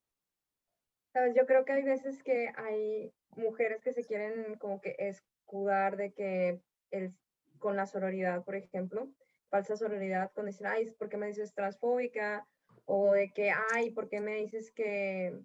Sabes, 1.12 1.34
yo 1.34 1.44
creo 1.44 1.64
que 1.64 1.72
hay 1.72 1.82
veces 1.82 2.22
que 2.22 2.50
hay 2.56 3.12
mujeres 3.36 3.82
que 3.82 3.92
se 3.92 4.04
quieren 4.04 4.56
como 4.58 4.80
que 4.80 4.94
escudar 4.98 5.96
de 5.96 6.12
que 6.12 6.60
el, 6.90 7.14
con 7.58 7.76
la 7.76 7.86
sororidad, 7.86 8.44
por 8.44 8.54
ejemplo, 8.54 9.08
falsa 9.50 9.76
sororidad, 9.76 10.30
con 10.32 10.46
decir, 10.46 10.66
ay, 10.66 10.90
¿por 10.92 11.08
qué 11.08 11.16
me 11.16 11.26
dices 11.26 11.52
transfóbica? 11.52 12.46
O 12.92 13.12
de 13.12 13.32
que, 13.32 13.52
ay, 13.72 13.92
¿por 13.92 14.08
qué 14.08 14.20
me 14.20 14.34
dices 14.34 14.72
que 14.72 15.38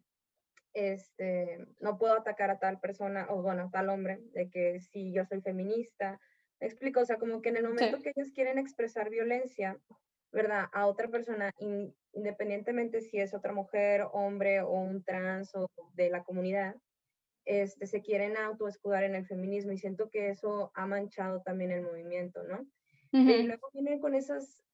este, 0.73 1.67
no 1.79 1.99
puedo 1.99 2.15
atacar 2.15 2.49
a 2.49 2.57
tal 2.57 2.79
persona 2.79 3.27
o 3.29 3.43
bueno, 3.43 3.63
a 3.63 3.69
tal 3.69 3.89
hombre, 3.89 4.19
de 4.33 4.49
que 4.49 4.79
si 4.79 5.13
yo 5.13 5.25
soy 5.25 5.41
feminista? 5.41 6.19
Me 6.59 6.65
explico, 6.65 7.01
o 7.01 7.05
sea, 7.05 7.17
como 7.17 7.43
que 7.43 7.49
en 7.49 7.57
el 7.57 7.67
momento 7.67 8.01
que 8.01 8.13
ellos 8.15 8.31
quieren 8.33 8.57
expresar 8.57 9.11
violencia, 9.11 9.77
¿verdad? 10.31 10.65
A 10.73 10.87
otra 10.87 11.07
persona, 11.07 11.51
independientemente 12.13 13.01
si 13.01 13.19
es 13.19 13.35
otra 13.35 13.53
mujer, 13.53 14.07
hombre 14.11 14.61
o 14.61 14.71
un 14.71 15.03
trans 15.03 15.53
o 15.53 15.69
de 15.93 16.09
la 16.09 16.23
comunidad, 16.23 16.75
este, 17.45 17.85
se 17.85 18.01
quieren 18.01 18.37
autoescudar 18.37 19.03
en 19.03 19.13
el 19.13 19.27
feminismo 19.27 19.71
y 19.71 19.77
siento 19.77 20.09
que 20.09 20.29
eso 20.29 20.71
ha 20.73 20.87
manchado 20.87 21.43
también 21.43 21.69
el 21.69 21.83
movimiento, 21.83 22.41
¿no? 22.43 22.65
Y 23.11 23.43
luego 23.43 23.69
vienen 23.71 23.99
con 23.99 24.13
esas 24.13 24.65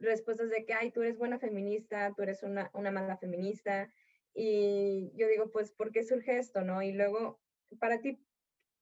respuestas 0.00 0.50
de 0.50 0.64
que, 0.64 0.74
ay, 0.74 0.90
tú 0.90 1.02
eres 1.02 1.18
buena 1.18 1.38
feminista, 1.38 2.12
tú 2.16 2.22
eres 2.22 2.42
una, 2.42 2.70
una 2.74 2.90
mala 2.90 3.16
feminista. 3.18 3.92
Y 4.34 5.12
yo 5.14 5.28
digo, 5.28 5.50
pues, 5.50 5.72
¿por 5.72 5.92
qué 5.92 6.02
surge 6.02 6.38
esto, 6.38 6.62
no? 6.62 6.82
Y 6.82 6.92
luego, 6.92 7.40
para 7.78 8.00
ti, 8.00 8.24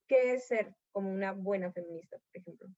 ¿qué 0.07 0.35
es 0.35 0.47
ser 0.47 0.75
como 0.93 1.11
una 1.11 1.33
buena 1.33 1.73
feminista, 1.73 2.19
por 2.19 2.37
ejemplo? 2.41 2.69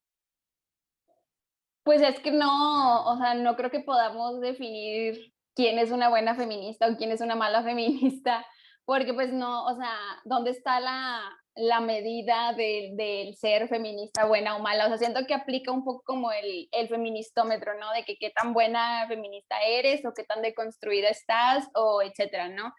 Pues 1.82 2.02
es 2.02 2.20
que 2.20 2.30
no, 2.30 3.04
o 3.04 3.16
sea, 3.16 3.35
no 3.35 3.56
creo 3.56 3.70
que 3.70 3.80
podamos 3.80 4.40
definir 4.40 5.32
quién 5.54 5.78
es 5.78 5.90
una 5.90 6.09
buena 6.09 6.35
feminista 6.35 6.88
o 6.88 6.97
quién 6.97 7.11
es 7.11 7.20
una 7.20 7.37
mala 7.37 7.62
feminista, 7.64 8.47
porque 8.85 9.14
pues 9.14 9.32
no, 9.32 9.66
o 9.66 9.76
sea, 9.76 9.94
¿dónde 10.25 10.50
está 10.50 10.80
la, 10.80 11.39
la 11.57 11.80
medida 11.80 12.52
del 12.54 13.35
ser 13.37 13.69
feminista 13.69 14.25
buena 14.25 14.57
o 14.57 14.61
mala. 14.61 14.87
O 14.87 14.88
sea, 14.88 14.99
siento 14.99 15.26
que 15.26 15.35
aplica 15.35 15.73
un 15.73 15.85
poco 15.85 16.02
como 16.04 16.33
el, 16.33 16.69
el 16.73 16.88
feministómetro, 16.88 17.78
¿no? 17.78 17.92
De 17.92 18.04
que 18.04 18.16
qué 18.16 18.30
tan 18.30 18.54
buena 18.54 19.07
feminista 19.09 19.57
eres 19.62 20.04
o 20.04 20.12
qué 20.14 20.25
tan 20.25 20.42
deconstruida 20.42 21.09
estás 21.09 21.69
o 21.75 22.02
etcétera, 22.02 22.49
¿no? 22.49 22.73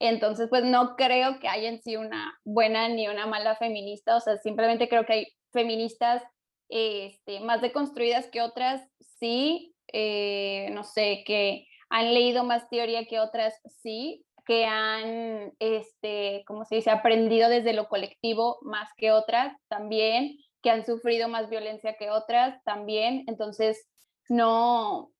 Entonces, 0.00 0.48
pues 0.48 0.64
no 0.64 0.94
creo 0.96 1.40
que 1.40 1.48
haya 1.48 1.68
en 1.68 1.82
sí 1.82 1.96
una 1.96 2.38
buena 2.44 2.88
ni 2.88 3.08
una 3.08 3.26
mala 3.26 3.56
feminista, 3.56 4.16
o 4.16 4.20
sea, 4.20 4.36
simplemente 4.36 4.88
creo 4.88 5.04
que 5.04 5.12
hay 5.12 5.26
feministas 5.52 6.22
este, 6.68 7.40
más 7.40 7.60
deconstruidas 7.60 8.28
que 8.28 8.40
otras, 8.42 8.86
sí, 9.18 9.74
eh, 9.92 10.68
no 10.72 10.84
sé, 10.84 11.24
que 11.26 11.66
han 11.88 12.14
leído 12.14 12.44
más 12.44 12.68
teoría 12.68 13.06
que 13.06 13.18
otras, 13.18 13.60
sí, 13.82 14.24
que 14.48 14.64
han, 14.64 15.52
este, 15.58 16.42
como 16.46 16.64
se 16.64 16.76
dice, 16.76 16.88
aprendido 16.88 17.50
desde 17.50 17.74
lo 17.74 17.86
colectivo 17.86 18.56
más 18.62 18.88
que 18.96 19.12
otras, 19.12 19.54
también, 19.68 20.38
que 20.62 20.70
han 20.70 20.86
sufrido 20.86 21.28
más 21.28 21.50
violencia 21.50 21.96
que 21.98 22.08
otras, 22.08 22.64
también. 22.64 23.24
Entonces, 23.26 23.86
no, 24.30 25.10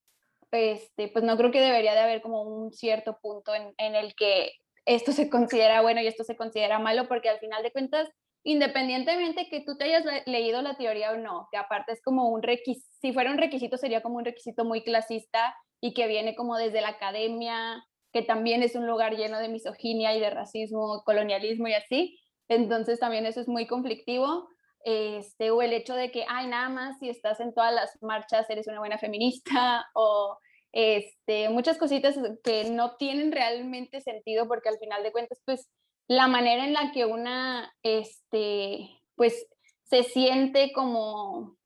este, 0.50 1.08
pues 1.08 1.26
no 1.26 1.36
creo 1.36 1.50
que 1.50 1.60
debería 1.60 1.92
de 1.92 2.00
haber 2.00 2.22
como 2.22 2.40
un 2.40 2.72
cierto 2.72 3.18
punto 3.20 3.54
en, 3.54 3.74
en 3.76 3.96
el 3.96 4.14
que 4.14 4.52
esto 4.86 5.12
se 5.12 5.28
considera 5.28 5.82
bueno 5.82 6.00
y 6.00 6.06
esto 6.06 6.24
se 6.24 6.34
considera 6.34 6.78
malo, 6.78 7.06
porque 7.06 7.28
al 7.28 7.38
final 7.38 7.62
de 7.62 7.70
cuentas, 7.70 8.08
independientemente 8.44 9.50
que 9.50 9.60
tú 9.60 9.76
te 9.76 9.84
hayas 9.84 10.04
leído 10.24 10.62
la 10.62 10.78
teoría 10.78 11.12
o 11.12 11.18
no, 11.18 11.48
que 11.52 11.58
aparte 11.58 11.92
es 11.92 12.00
como 12.00 12.30
un 12.30 12.42
requisito, 12.42 12.88
si 13.02 13.12
fuera 13.12 13.30
un 13.30 13.36
requisito 13.36 13.76
sería 13.76 14.00
como 14.00 14.16
un 14.16 14.24
requisito 14.24 14.64
muy 14.64 14.82
clasista 14.82 15.54
y 15.82 15.92
que 15.92 16.06
viene 16.06 16.34
como 16.34 16.56
desde 16.56 16.80
la 16.80 16.88
academia, 16.88 17.84
que 18.12 18.22
también 18.22 18.62
es 18.62 18.74
un 18.74 18.86
lugar 18.86 19.16
lleno 19.16 19.38
de 19.38 19.48
misoginia 19.48 20.14
y 20.14 20.20
de 20.20 20.30
racismo, 20.30 21.02
colonialismo 21.04 21.68
y 21.68 21.74
así. 21.74 22.18
Entonces 22.48 22.98
también 22.98 23.26
eso 23.26 23.40
es 23.40 23.48
muy 23.48 23.66
conflictivo. 23.66 24.48
Este, 24.84 25.50
o 25.50 25.60
el 25.60 25.72
hecho 25.72 25.94
de 25.94 26.10
que, 26.10 26.24
ay, 26.28 26.46
nada 26.46 26.68
más 26.68 26.98
si 26.98 27.08
estás 27.08 27.40
en 27.40 27.52
todas 27.52 27.74
las 27.74 28.00
marchas 28.00 28.48
eres 28.48 28.68
una 28.68 28.78
buena 28.78 28.98
feminista 28.98 29.86
o 29.94 30.38
este, 30.72 31.48
muchas 31.48 31.78
cositas 31.78 32.16
que 32.44 32.70
no 32.70 32.96
tienen 32.96 33.32
realmente 33.32 34.00
sentido 34.00 34.46
porque 34.46 34.68
al 34.68 34.78
final 34.78 35.02
de 35.02 35.12
cuentas, 35.12 35.40
pues 35.44 35.68
la 36.06 36.26
manera 36.26 36.64
en 36.64 36.72
la 36.72 36.92
que 36.92 37.04
una, 37.04 37.74
este, 37.82 38.88
pues 39.14 39.46
se 39.84 40.04
siente 40.04 40.72
como, 40.72 41.56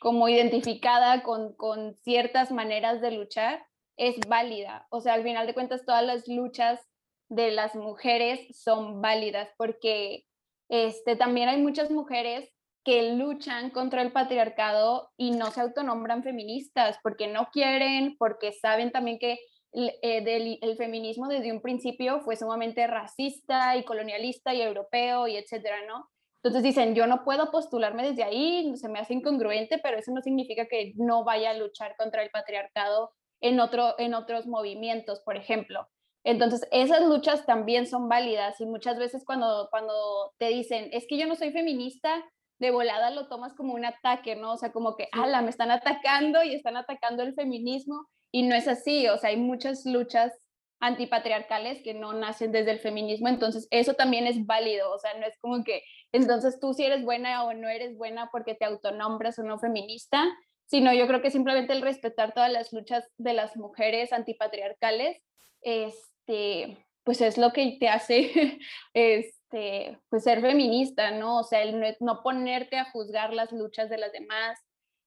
como 0.00 0.28
identificada 0.28 1.22
con, 1.22 1.54
con 1.54 1.94
ciertas 1.96 2.50
maneras 2.50 3.00
de 3.00 3.12
luchar 3.12 3.64
es 3.96 4.16
válida. 4.28 4.86
O 4.90 5.00
sea, 5.00 5.14
al 5.14 5.22
final 5.22 5.46
de 5.46 5.54
cuentas, 5.54 5.84
todas 5.84 6.04
las 6.04 6.26
luchas 6.28 6.80
de 7.28 7.50
las 7.50 7.74
mujeres 7.74 8.40
son 8.58 9.00
válidas 9.00 9.48
porque 9.56 10.24
este, 10.68 11.16
también 11.16 11.48
hay 11.48 11.60
muchas 11.60 11.90
mujeres 11.90 12.48
que 12.84 13.14
luchan 13.14 13.70
contra 13.70 14.02
el 14.02 14.12
patriarcado 14.12 15.10
y 15.16 15.30
no 15.30 15.50
se 15.50 15.60
autonombran 15.60 16.22
feministas 16.22 16.98
porque 17.02 17.28
no 17.28 17.48
quieren, 17.52 18.16
porque 18.18 18.52
saben 18.52 18.90
también 18.90 19.18
que 19.18 19.38
el, 19.72 19.90
eh, 20.02 20.58
el 20.60 20.76
feminismo 20.76 21.28
desde 21.28 21.52
un 21.52 21.62
principio 21.62 22.20
fue 22.20 22.36
sumamente 22.36 22.86
racista 22.86 23.76
y 23.76 23.84
colonialista 23.84 24.52
y 24.52 24.62
europeo 24.62 25.28
y 25.28 25.36
etcétera, 25.36 25.86
¿no? 25.86 26.08
Entonces 26.42 26.64
dicen, 26.64 26.94
yo 26.94 27.06
no 27.06 27.22
puedo 27.22 27.52
postularme 27.52 28.02
desde 28.02 28.24
ahí, 28.24 28.72
se 28.76 28.88
me 28.88 28.98
hace 28.98 29.14
incongruente, 29.14 29.78
pero 29.78 29.96
eso 29.96 30.10
no 30.12 30.20
significa 30.22 30.66
que 30.66 30.92
no 30.96 31.22
vaya 31.22 31.50
a 31.50 31.54
luchar 31.54 31.94
contra 31.96 32.22
el 32.22 32.30
patriarcado 32.30 33.12
en, 33.42 33.60
otro, 33.60 33.94
en 33.98 34.14
otros 34.14 34.46
movimientos, 34.46 35.20
por 35.20 35.36
ejemplo. 35.36 35.86
Entonces, 36.24 36.66
esas 36.70 37.02
luchas 37.02 37.44
también 37.46 37.86
son 37.86 38.08
válidas 38.08 38.60
y 38.60 38.66
muchas 38.66 38.98
veces 38.98 39.24
cuando, 39.26 39.68
cuando 39.70 39.92
te 40.38 40.48
dicen, 40.48 40.88
es 40.92 41.06
que 41.08 41.18
yo 41.18 41.26
no 41.26 41.34
soy 41.34 41.50
feminista, 41.50 42.24
de 42.60 42.70
volada 42.70 43.10
lo 43.10 43.28
tomas 43.28 43.54
como 43.54 43.74
un 43.74 43.84
ataque, 43.84 44.36
¿no? 44.36 44.52
O 44.52 44.56
sea, 44.56 44.72
como 44.72 44.96
que, 44.96 45.08
ala, 45.10 45.42
me 45.42 45.50
están 45.50 45.72
atacando 45.72 46.44
y 46.44 46.54
están 46.54 46.76
atacando 46.76 47.24
el 47.24 47.34
feminismo 47.34 48.06
y 48.30 48.44
no 48.44 48.54
es 48.54 48.68
así, 48.68 49.08
o 49.08 49.18
sea, 49.18 49.30
hay 49.30 49.36
muchas 49.36 49.84
luchas 49.84 50.32
antipatriarcales 50.80 51.82
que 51.82 51.94
no 51.94 52.12
nacen 52.12 52.52
desde 52.52 52.70
el 52.70 52.78
feminismo, 52.78 53.28
entonces 53.28 53.66
eso 53.70 53.94
también 53.94 54.26
es 54.26 54.46
válido, 54.46 54.92
o 54.92 54.98
sea, 54.98 55.14
no 55.18 55.26
es 55.26 55.38
como 55.40 55.64
que 55.64 55.82
entonces 56.12 56.58
tú 56.60 56.72
si 56.72 56.84
eres 56.84 57.04
buena 57.04 57.44
o 57.44 57.52
no 57.52 57.68
eres 57.68 57.96
buena 57.96 58.30
porque 58.30 58.54
te 58.54 58.64
autonombras 58.64 59.38
o 59.38 59.42
no 59.42 59.58
feminista, 59.58 60.24
sino 60.66 60.92
yo 60.92 61.06
creo 61.06 61.22
que 61.22 61.30
simplemente 61.30 61.72
el 61.72 61.82
respetar 61.82 62.32
todas 62.34 62.50
las 62.50 62.72
luchas 62.72 63.08
de 63.18 63.34
las 63.34 63.56
mujeres 63.56 64.12
antipatriarcales, 64.12 65.22
este, 65.60 66.86
pues 67.04 67.20
es 67.20 67.38
lo 67.38 67.52
que 67.52 67.76
te 67.78 67.88
hace, 67.88 68.58
este, 68.94 69.98
pues 70.08 70.24
ser 70.24 70.40
feminista, 70.40 71.10
¿no? 71.10 71.40
O 71.40 71.44
sea, 71.44 71.62
el 71.62 71.96
no, 72.00 72.22
ponerte 72.22 72.78
a 72.78 72.90
juzgar 72.90 73.32
las 73.32 73.52
luchas 73.52 73.90
de 73.90 73.98
las 73.98 74.12
demás, 74.12 74.58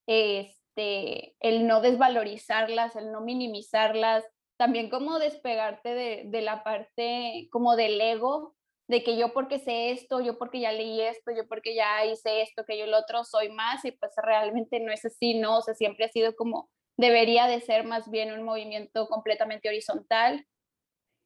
este, 0.07 1.35
el 1.39 1.67
no 1.67 1.81
desvalorizarlas, 1.81 2.95
el 2.95 3.11
no 3.11 3.21
minimizarlas, 3.21 4.23
también 4.57 4.89
como 4.89 5.19
despegarte 5.19 5.93
de, 5.93 6.23
de 6.27 6.41
la 6.41 6.63
parte 6.63 7.47
como 7.51 7.75
del 7.75 7.99
ego, 7.99 8.55
de 8.87 9.03
que 9.03 9.17
yo 9.17 9.33
porque 9.33 9.59
sé 9.59 9.91
esto, 9.91 10.21
yo 10.21 10.37
porque 10.37 10.59
ya 10.59 10.71
leí 10.71 11.01
esto, 11.01 11.31
yo 11.35 11.47
porque 11.47 11.75
ya 11.75 12.05
hice 12.05 12.41
esto, 12.41 12.63
que 12.65 12.77
yo 12.77 12.85
el 12.85 12.93
otro 12.93 13.23
soy 13.23 13.49
más 13.49 13.83
y 13.85 13.91
pues 13.91 14.11
realmente 14.17 14.79
no 14.79 14.91
es 14.91 15.05
así, 15.05 15.35
¿no? 15.35 15.57
O 15.57 15.61
sea, 15.61 15.73
siempre 15.73 16.05
ha 16.05 16.09
sido 16.09 16.35
como, 16.35 16.69
debería 16.97 17.47
de 17.47 17.61
ser 17.61 17.85
más 17.85 18.09
bien 18.11 18.31
un 18.31 18.43
movimiento 18.43 19.07
completamente 19.07 19.69
horizontal 19.69 20.45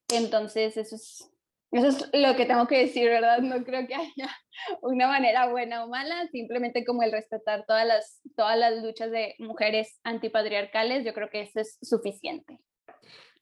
entonces, 0.10 0.76
eso 0.76 0.96
es, 0.96 1.32
eso 1.72 1.88
es 1.88 2.10
lo 2.14 2.36
que 2.36 2.46
tengo 2.46 2.68
que 2.68 2.80
decir, 2.80 3.08
¿verdad? 3.10 3.40
No 3.40 3.64
creo 3.64 3.88
que 3.88 3.96
haya 3.96 4.30
una 4.82 5.08
manera 5.08 5.48
buena 5.50 5.84
o 5.84 5.88
mala, 5.88 6.28
simplemente 6.32 6.84
como 6.86 7.04
el 7.04 7.12
respetar 7.12 7.66
todas 7.66 7.86
las, 7.86 8.22
todas 8.36 8.58
las 8.58 8.82
luchas 8.84 9.12
de 9.12 9.36
mujeres 9.40 10.00
antipatriarcales, 10.04 11.06
yo 11.06 11.14
creo 11.14 11.30
que 11.30 11.42
eso 11.42 11.60
es 11.60 11.78
suficiente. 11.82 12.60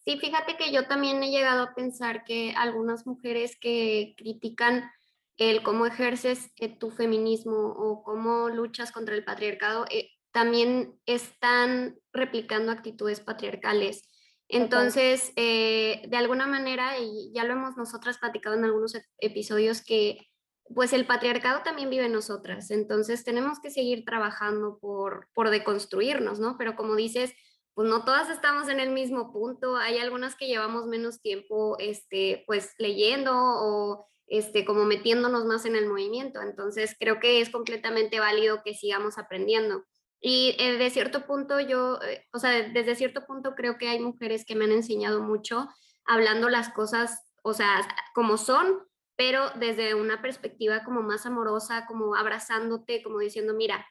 Sí, 0.08 0.18
fíjate 0.18 0.56
que 0.56 0.72
yo 0.72 0.88
también 0.88 1.22
he 1.22 1.32
llegado 1.32 1.64
a 1.64 1.76
pensar 1.76 2.24
que 2.24 2.54
algunas 2.56 3.06
mujeres 3.06 3.58
que 3.60 4.14
critican 4.16 4.90
el 5.36 5.64
cómo 5.64 5.86
ejerces 5.86 6.50
eh, 6.56 6.70
tu 6.70 6.92
feminismo 6.92 7.58
o 7.58 8.04
cómo 8.04 8.48
luchas 8.48 8.94
contra 8.94 9.16
el 9.16 9.26
patriarcado, 9.26 9.86
eh, 9.90 10.12
también 10.32 10.98
están 11.06 12.00
replicando 12.14 12.72
actitudes 12.72 13.20
patriarcales. 13.20 14.08
Entonces, 14.48 15.34
eh, 15.36 16.04
de 16.08 16.16
alguna 16.16 16.48
manera, 16.48 16.98
y 16.98 17.34
ya 17.36 17.44
lo 17.44 17.52
hemos 17.52 17.76
nosotras 17.76 18.18
platicado 18.18 18.56
en 18.56 18.64
algunos 18.64 18.98
episodios, 19.20 19.84
que 19.84 20.30
pues 20.74 20.94
el 20.94 21.06
patriarcado 21.06 21.64
también 21.64 21.90
vive 21.90 22.06
en 22.06 22.14
nosotras, 22.14 22.72
entonces 22.72 23.26
tenemos 23.26 23.60
que 23.60 23.72
seguir 23.72 24.06
trabajando 24.06 24.80
por, 24.80 25.28
por 25.34 25.50
deconstruirnos, 25.50 26.40
¿no? 26.40 26.56
Pero 26.58 26.78
como 26.78 26.96
dices, 26.96 27.34
pues 27.78 27.88
no 27.88 28.04
todas 28.04 28.32
estamos 28.32 28.70
en 28.70 28.80
el 28.80 28.90
mismo 28.90 29.32
punto, 29.32 29.78
hay 29.78 30.00
algunas 30.00 30.36
que 30.36 30.48
llevamos 30.48 30.88
menos 30.88 31.22
tiempo, 31.22 31.78
este, 31.78 32.44
pues 32.48 32.74
leyendo 32.80 33.32
o 33.36 34.08
este, 34.26 34.66
como 34.66 34.84
metiéndonos 34.86 35.46
más 35.46 35.64
en 35.68 35.76
el 35.76 35.88
movimiento, 35.88 36.42
entonces 36.42 36.96
creo 37.00 37.20
que 37.20 37.40
es 37.40 37.52
completamente 37.52 38.20
válido 38.20 38.64
que 38.66 38.74
sigamos 38.74 39.20
aprendiendo. 39.20 39.86
Y 40.20 40.56
eh, 40.58 40.80
de 40.80 40.90
cierto 40.90 41.28
punto 41.28 41.60
yo, 41.60 42.00
eh, 42.02 42.26
o 42.34 42.40
sea, 42.40 42.68
desde 42.68 42.96
cierto 42.96 43.28
punto 43.28 43.54
creo 43.54 43.78
que 43.78 43.90
hay 43.90 44.00
mujeres 44.00 44.44
que 44.44 44.56
me 44.56 44.66
han 44.66 44.72
enseñado 44.72 45.22
mucho 45.22 45.70
hablando 46.08 46.50
las 46.50 46.70
cosas, 46.70 47.32
o 47.44 47.54
sea, 47.54 47.88
como 48.16 48.38
son, 48.38 48.88
pero 49.16 49.52
desde 49.52 49.94
una 49.94 50.24
perspectiva 50.24 50.84
como 50.84 51.04
más 51.04 51.28
amorosa, 51.28 51.86
como 51.86 52.16
abrazándote, 52.16 53.04
como 53.04 53.20
diciendo, 53.20 53.54
mira, 53.54 53.86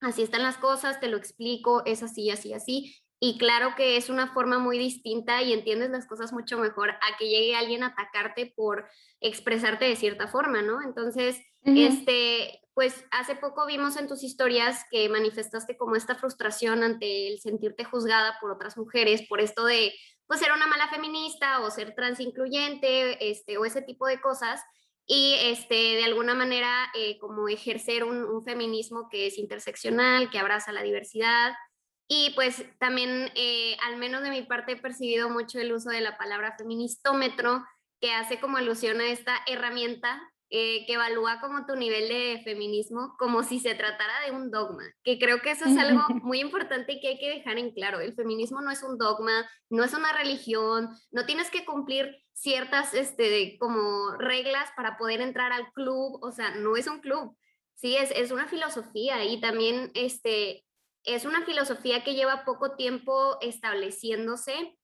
así 0.00 0.22
están 0.22 0.44
las 0.44 0.58
cosas, 0.58 1.00
te 1.00 1.08
lo 1.08 1.16
explico, 1.16 1.82
es 1.86 2.04
así, 2.04 2.30
así, 2.30 2.54
así. 2.54 2.94
Y 3.18 3.38
claro 3.38 3.74
que 3.76 3.96
es 3.96 4.10
una 4.10 4.32
forma 4.34 4.58
muy 4.58 4.78
distinta 4.78 5.42
y 5.42 5.52
entiendes 5.52 5.90
las 5.90 6.06
cosas 6.06 6.32
mucho 6.32 6.58
mejor 6.58 6.90
a 6.90 7.16
que 7.18 7.28
llegue 7.28 7.56
alguien 7.56 7.82
a 7.82 7.88
atacarte 7.88 8.52
por 8.54 8.88
expresarte 9.20 9.86
de 9.86 9.96
cierta 9.96 10.28
forma, 10.28 10.60
¿no? 10.60 10.82
Entonces, 10.82 11.40
este, 11.64 12.60
pues 12.74 13.04
hace 13.10 13.34
poco 13.34 13.66
vimos 13.66 13.96
en 13.96 14.06
tus 14.06 14.22
historias 14.22 14.84
que 14.90 15.08
manifestaste 15.08 15.78
como 15.78 15.96
esta 15.96 16.14
frustración 16.14 16.82
ante 16.82 17.28
el 17.28 17.40
sentirte 17.40 17.84
juzgada 17.84 18.36
por 18.40 18.50
otras 18.50 18.76
mujeres, 18.76 19.26
por 19.28 19.40
esto 19.40 19.64
de 19.64 19.94
pues 20.26 20.40
ser 20.40 20.52
una 20.52 20.66
mala 20.66 20.88
feminista 20.88 21.60
o 21.60 21.70
ser 21.70 21.94
transincluyente, 21.94 23.30
este, 23.30 23.58
o 23.58 23.64
ese 23.64 23.80
tipo 23.80 24.06
de 24.06 24.20
cosas, 24.20 24.60
y 25.06 25.36
este, 25.40 25.74
de 25.74 26.04
alguna 26.04 26.34
manera 26.34 26.90
eh, 26.94 27.16
como 27.18 27.48
ejercer 27.48 28.02
un, 28.02 28.44
feminismo 28.44 29.08
que 29.08 29.28
es 29.28 29.38
interseccional, 29.38 30.30
que 30.30 30.38
abraza 30.38 30.72
la 30.72 30.82
diversidad. 30.82 31.52
Y 32.08 32.30
pues 32.34 32.64
también, 32.78 33.30
eh, 33.34 33.76
al 33.84 33.96
menos 33.96 34.22
de 34.22 34.30
mi 34.30 34.42
parte, 34.42 34.72
he 34.72 34.76
percibido 34.76 35.28
mucho 35.28 35.58
el 35.58 35.72
uso 35.72 35.90
de 35.90 36.00
la 36.00 36.16
palabra 36.16 36.56
feministómetro, 36.56 37.64
que 38.00 38.12
hace 38.12 38.38
como 38.38 38.58
alusión 38.58 39.00
a 39.00 39.08
esta 39.08 39.36
herramienta 39.46 40.20
eh, 40.48 40.86
que 40.86 40.92
evalúa 40.92 41.40
como 41.40 41.66
tu 41.66 41.74
nivel 41.74 42.08
de 42.08 42.40
feminismo 42.44 43.16
como 43.18 43.42
si 43.42 43.58
se 43.58 43.74
tratara 43.74 44.20
de 44.24 44.30
un 44.30 44.52
dogma, 44.52 44.84
que 45.02 45.18
creo 45.18 45.42
que 45.42 45.50
eso 45.50 45.64
es 45.64 45.76
algo 45.76 46.02
muy 46.22 46.38
importante 46.38 46.92
y 46.92 47.00
que 47.00 47.08
hay 47.08 47.18
que 47.18 47.30
dejar 47.30 47.58
en 47.58 47.72
claro. 47.72 47.98
El 47.98 48.14
feminismo 48.14 48.60
no 48.60 48.70
es 48.70 48.84
un 48.84 48.96
dogma, 48.96 49.48
no 49.70 49.82
es 49.82 49.92
una 49.92 50.12
religión, 50.12 50.90
no 51.10 51.26
tienes 51.26 51.50
que 51.50 51.64
cumplir 51.64 52.16
ciertas 52.32 52.94
este, 52.94 53.56
como 53.58 54.12
reglas 54.18 54.70
para 54.76 54.96
poder 54.96 55.20
entrar 55.20 55.52
al 55.52 55.72
club, 55.72 56.22
o 56.22 56.30
sea, 56.30 56.54
no 56.54 56.76
es 56.76 56.86
un 56.86 57.00
club, 57.00 57.36
sí, 57.74 57.96
es, 57.96 58.12
es 58.12 58.30
una 58.30 58.46
filosofía 58.46 59.24
y 59.24 59.40
también 59.40 59.90
este, 59.94 60.65
es 61.06 61.24
una 61.24 61.44
filosofía 61.44 62.04
que 62.04 62.14
lleva 62.14 62.44
poco 62.44 62.76
tiempo 62.76 63.38
estableciéndose 63.40 64.76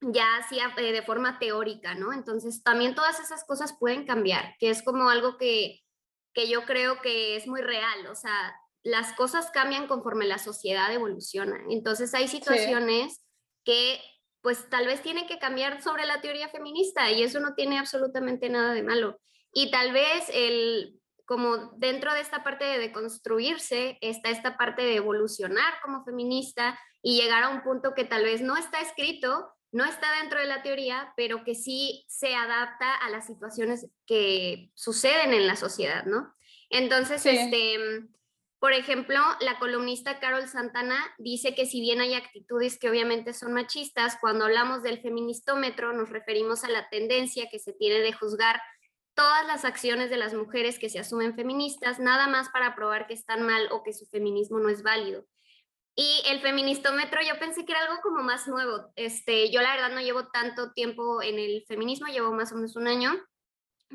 ya 0.00 0.36
así 0.36 0.58
eh, 0.58 0.92
de 0.92 1.02
forma 1.02 1.38
teórica, 1.38 1.94
¿no? 1.94 2.12
Entonces, 2.12 2.62
también 2.62 2.94
todas 2.94 3.20
esas 3.20 3.44
cosas 3.44 3.76
pueden 3.78 4.06
cambiar, 4.06 4.54
que 4.58 4.70
es 4.70 4.82
como 4.82 5.08
algo 5.08 5.36
que, 5.38 5.80
que 6.32 6.48
yo 6.48 6.64
creo 6.64 7.00
que 7.00 7.36
es 7.36 7.46
muy 7.46 7.62
real, 7.62 8.06
o 8.10 8.14
sea, 8.14 8.54
las 8.82 9.14
cosas 9.14 9.50
cambian 9.50 9.86
conforme 9.86 10.26
la 10.26 10.38
sociedad 10.38 10.92
evoluciona. 10.92 11.58
Entonces, 11.70 12.12
hay 12.14 12.28
situaciones 12.28 13.24
que 13.64 14.00
pues 14.42 14.68
tal 14.68 14.86
vez 14.86 15.00
tienen 15.00 15.26
que 15.26 15.38
cambiar 15.38 15.82
sobre 15.82 16.04
la 16.04 16.20
teoría 16.20 16.50
feminista 16.50 17.10
y 17.10 17.22
eso 17.22 17.40
no 17.40 17.54
tiene 17.54 17.78
absolutamente 17.78 18.50
nada 18.50 18.74
de 18.74 18.82
malo. 18.82 19.18
Y 19.54 19.70
tal 19.70 19.92
vez 19.92 20.30
el, 20.34 21.00
como 21.24 21.72
dentro 21.76 22.12
de 22.12 22.20
esta 22.20 22.42
parte 22.42 22.64
de 22.64 22.78
deconstruirse, 22.78 23.98
está 24.00 24.30
esta 24.30 24.56
parte 24.56 24.82
de 24.82 24.96
evolucionar 24.96 25.74
como 25.82 26.04
feminista 26.04 26.78
y 27.02 27.20
llegar 27.20 27.44
a 27.44 27.48
un 27.48 27.62
punto 27.62 27.94
que 27.94 28.04
tal 28.04 28.24
vez 28.24 28.40
no 28.40 28.56
está 28.56 28.80
escrito, 28.80 29.50
no 29.72 29.84
está 29.84 30.20
dentro 30.20 30.38
de 30.38 30.46
la 30.46 30.62
teoría, 30.62 31.12
pero 31.16 31.44
que 31.44 31.54
sí 31.54 32.04
se 32.08 32.34
adapta 32.34 32.94
a 32.94 33.10
las 33.10 33.26
situaciones 33.26 33.88
que 34.06 34.70
suceden 34.74 35.32
en 35.32 35.46
la 35.46 35.56
sociedad, 35.56 36.04
¿no? 36.04 36.34
Entonces, 36.70 37.24
este, 37.26 38.06
por 38.58 38.72
ejemplo, 38.72 39.20
la 39.40 39.58
columnista 39.58 40.20
Carol 40.20 40.48
Santana 40.48 40.96
dice 41.18 41.54
que 41.54 41.66
si 41.66 41.80
bien 41.80 42.00
hay 42.00 42.14
actitudes 42.14 42.78
que 42.78 42.88
obviamente 42.88 43.34
son 43.34 43.52
machistas, 43.52 44.16
cuando 44.20 44.44
hablamos 44.44 44.82
del 44.82 45.02
feministómetro 45.02 45.92
nos 45.92 46.08
referimos 46.08 46.64
a 46.64 46.70
la 46.70 46.88
tendencia 46.88 47.48
que 47.50 47.58
se 47.58 47.72
tiene 47.72 48.00
de 48.00 48.12
juzgar 48.12 48.60
todas 49.14 49.46
las 49.46 49.64
acciones 49.64 50.10
de 50.10 50.16
las 50.16 50.34
mujeres 50.34 50.78
que 50.78 50.90
se 50.90 50.98
asumen 50.98 51.34
feministas, 51.34 51.98
nada 51.98 52.26
más 52.26 52.48
para 52.48 52.74
probar 52.74 53.06
que 53.06 53.14
están 53.14 53.42
mal 53.42 53.68
o 53.70 53.82
que 53.82 53.92
su 53.92 54.06
feminismo 54.06 54.58
no 54.58 54.68
es 54.68 54.82
válido. 54.82 55.26
Y 55.96 56.22
el 56.26 56.40
feministómetro 56.40 57.20
yo 57.22 57.38
pensé 57.38 57.64
que 57.64 57.72
era 57.72 57.82
algo 57.82 58.00
como 58.02 58.22
más 58.22 58.48
nuevo. 58.48 58.92
Este, 58.96 59.50
yo 59.52 59.62
la 59.62 59.72
verdad 59.72 59.94
no 59.94 60.00
llevo 60.00 60.28
tanto 60.28 60.72
tiempo 60.72 61.22
en 61.22 61.38
el 61.38 61.64
feminismo, 61.68 62.08
llevo 62.08 62.32
más 62.32 62.50
o 62.50 62.56
menos 62.56 62.74
un 62.74 62.88
año, 62.88 63.12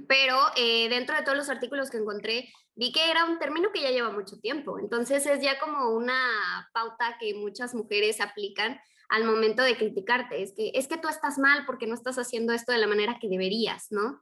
pero 0.08 0.38
eh, 0.56 0.88
dentro 0.88 1.18
de 1.18 1.24
todos 1.24 1.38
los 1.38 1.50
artículos 1.50 1.90
que 1.90 1.98
encontré 1.98 2.54
vi 2.76 2.94
que 2.94 3.12
era 3.12 3.26
un 3.26 3.38
término 3.40 3.72
que 3.74 3.82
ya 3.82 3.92
lleva 3.92 4.12
mucho 4.12 4.40
tiempo. 4.40 4.80
Entonces 4.80 5.26
es 5.26 5.42
ya 5.42 5.60
como 5.60 5.90
una 5.90 6.70
pauta 6.74 7.18
que 7.20 7.34
muchas 7.34 7.76
mujeres 7.76 8.22
aplican 8.22 8.80
al 9.10 9.26
momento 9.26 9.64
de 9.64 9.76
criticarte. 9.76 10.42
Es 10.42 10.54
que 10.56 10.72
es 10.74 10.88
que 10.88 10.98
tú 10.98 11.10
estás 11.10 11.38
mal 11.38 11.66
porque 11.66 11.88
no 11.88 11.96
estás 11.96 12.18
haciendo 12.18 12.54
esto 12.54 12.72
de 12.72 12.78
la 12.78 12.88
manera 12.88 13.18
que 13.20 13.28
deberías, 13.28 13.88
¿no? 13.90 14.22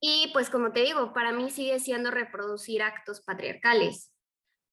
Y 0.00 0.30
pues 0.32 0.50
como 0.50 0.72
te 0.72 0.80
digo, 0.80 1.12
para 1.12 1.32
mí 1.32 1.50
sigue 1.50 1.78
siendo 1.80 2.10
reproducir 2.10 2.82
actos 2.82 3.20
patriarcales. 3.20 4.12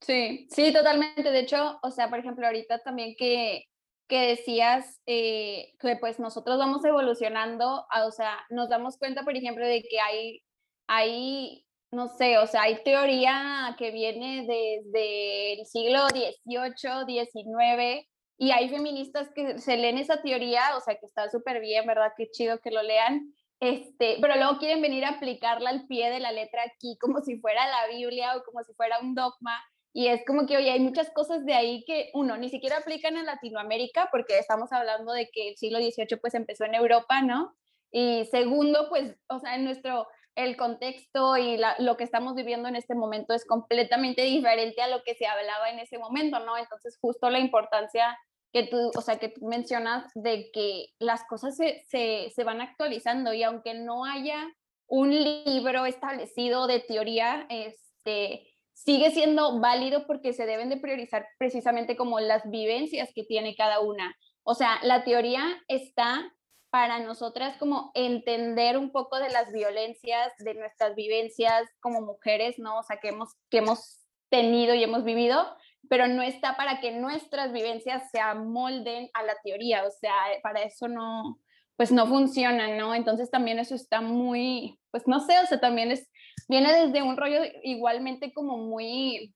Sí, 0.02 0.48
sí, 0.52 0.72
totalmente. 0.74 1.24
De 1.24 1.40
hecho, 1.40 1.80
o 1.82 1.92
sea, 1.92 2.10
por 2.10 2.20
ejemplo, 2.20 2.46
ahorita 2.46 2.80
también 2.80 3.16
que, 3.18 3.64
que 4.08 4.28
decías 4.28 5.02
eh, 5.06 5.74
que 5.80 5.96
pues 5.98 6.20
nosotros 6.20 6.58
vamos 6.58 6.86
evolucionando, 6.86 7.86
o 8.06 8.12
sea, 8.12 8.38
nos 8.50 8.70
damos 8.70 8.98
cuenta, 8.98 9.24
por 9.24 9.36
ejemplo, 9.36 9.66
de 9.66 9.82
que 9.84 10.00
hay, 10.00 10.44
hay, 10.88 11.66
no 11.92 12.08
sé, 12.08 12.38
o 12.38 12.46
sea, 12.46 12.64
hay 12.64 12.84
teoría 12.84 13.76
que 13.80 13.92
viene 13.92 14.46
desde 14.48 15.54
el 15.54 15.66
siglo 15.66 16.08
XVIII, 16.10 17.28
XIX, 17.32 18.08
y 18.38 18.52
hay 18.52 18.70
feministas 18.70 19.30
que 19.34 19.60
se 19.60 19.78
leen 19.78 19.98
esa 19.98 20.22
teoría, 20.22 20.76
o 20.78 20.82
sea, 20.82 20.96
que 20.96 21.06
está 21.06 21.30
súper 21.30 21.62
bien, 21.62 21.88
¿verdad? 21.88 22.12
Qué 22.18 22.30
chido 22.30 22.60
que 22.60 22.70
lo 22.70 22.84
lean. 22.84 23.34
Este, 23.60 24.18
pero 24.22 24.36
luego 24.36 24.58
quieren 24.58 24.82
venir 24.82 25.06
a 25.06 25.12
aplicarla 25.12 25.70
al 25.70 25.88
pie 25.88 26.10
de 26.10 26.20
la 26.20 26.32
letra 26.32 26.64
aquí, 26.64 26.98
como 27.00 27.22
si 27.22 27.40
fuera 27.40 27.66
la 27.68 27.88
Biblia 27.88 28.36
o 28.36 28.44
como 28.44 28.64
si 28.64 28.74
fuera 28.74 29.00
un 29.00 29.16
dogma. 29.16 29.64
Y 29.94 30.08
es 30.08 30.26
como 30.28 30.46
que, 30.46 30.58
oye, 30.58 30.72
hay 30.72 30.82
muchas 30.82 31.10
cosas 31.12 31.46
de 31.46 31.54
ahí 31.54 31.86
que, 31.86 32.10
uno, 32.14 32.36
ni 32.36 32.50
siquiera 32.50 32.78
aplican 32.78 33.16
en 33.16 33.26
Latinoamérica, 33.26 34.10
porque 34.12 34.38
estamos 34.38 34.74
hablando 34.74 35.14
de 35.14 35.30
que 35.32 35.50
el 35.50 35.58
siglo 35.58 35.80
XVIII 35.80 36.18
pues 36.20 36.34
empezó 36.34 36.66
en 36.66 36.76
Europa, 36.76 37.22
¿no? 37.22 37.56
Y 37.92 38.26
segundo, 38.26 38.90
pues, 38.90 39.16
o 39.30 39.40
sea, 39.40 39.56
en 39.56 39.64
nuestro, 39.64 40.06
el 40.36 40.58
contexto 40.58 41.38
y 41.38 41.58
lo 41.80 41.96
que 41.96 42.04
estamos 42.04 42.36
viviendo 42.36 42.68
en 42.68 42.76
este 42.76 42.94
momento 42.94 43.34
es 43.34 43.46
completamente 43.46 44.24
diferente 44.24 44.82
a 44.82 44.90
lo 44.90 45.02
que 45.04 45.16
se 45.16 45.28
hablaba 45.28 45.70
en 45.70 45.80
ese 45.80 45.98
momento, 45.98 46.40
¿no? 46.40 46.58
Entonces, 46.58 46.98
justo 47.00 47.30
la 47.30 47.40
importancia 47.40 48.20
que 48.56 48.64
tú, 48.64 48.90
o 48.96 49.02
sea, 49.02 49.20
que 49.20 49.28
tú 49.28 49.46
mencionas 49.48 50.10
de 50.16 50.50
que 50.54 50.86
las 50.98 51.26
cosas 51.26 51.58
se, 51.58 51.84
se, 51.90 52.32
se 52.34 52.44
van 52.46 52.62
actualizando 52.62 53.34
y 53.34 53.44
aunque 53.44 53.74
no 53.74 54.06
haya 54.06 54.48
un 54.88 55.10
libro 55.10 55.86
establecido 55.86 56.66
de 56.66 56.80
teoría, 56.80 57.46
este, 57.50 58.48
sigue 58.72 59.12
siendo 59.12 59.60
válido 59.60 60.08
porque 60.08 60.32
se 60.32 60.46
deben 60.46 60.70
de 60.70 60.78
priorizar 60.78 61.28
precisamente 61.38 61.98
como 61.98 62.22
las 62.22 62.50
vivencias 62.50 63.10
que 63.14 63.26
tiene 63.26 63.58
cada 63.58 63.82
una. 63.82 64.16
O 64.44 64.56
sea, 64.56 64.80
la 64.84 65.04
teoría 65.04 65.62
está 65.68 66.32
para 66.70 67.00
nosotras 67.00 67.58
como 67.58 67.92
entender 67.94 68.78
un 68.78 68.94
poco 68.94 69.20
de 69.20 69.32
las 69.32 69.52
violencias, 69.52 70.32
de 70.38 70.54
nuestras 70.54 70.96
vivencias 70.96 71.68
como 71.82 72.00
mujeres, 72.00 72.58
¿no? 72.58 72.80
O 72.80 72.84
sea, 72.84 73.02
que 73.02 73.10
hemos, 73.10 73.34
que 73.50 73.58
hemos 73.58 74.00
tenido 74.30 74.74
y 74.76 74.84
hemos 74.84 75.04
vivido, 75.04 75.46
pero 75.90 76.08
no 76.08 76.22
está 76.22 76.56
para 76.58 76.80
que 76.80 76.92
nuestras 76.92 77.52
vivencias 77.52 78.10
se 78.12 78.20
amolden 78.20 79.10
a 79.14 79.24
la 79.24 79.36
teoría, 79.44 79.86
o 79.86 79.92
sea, 79.92 80.14
para 80.44 80.62
eso 80.64 80.88
no, 80.88 81.40
pues 81.76 81.92
no 81.92 82.08
funciona, 82.08 82.76
¿no? 82.78 82.96
Entonces 82.96 83.30
también 83.30 83.60
eso 83.60 83.76
está 83.76 84.02
muy, 84.02 84.80
pues 84.92 85.08
no 85.08 85.20
sé, 85.20 85.38
o 85.40 85.46
sea, 85.46 85.60
también 85.60 85.92
es 85.92 86.10
viene 86.48 86.72
desde 86.74 87.02
un 87.02 87.18
rollo 87.18 87.42
igualmente 87.64 88.34
como 88.34 88.58
muy, 88.58 89.34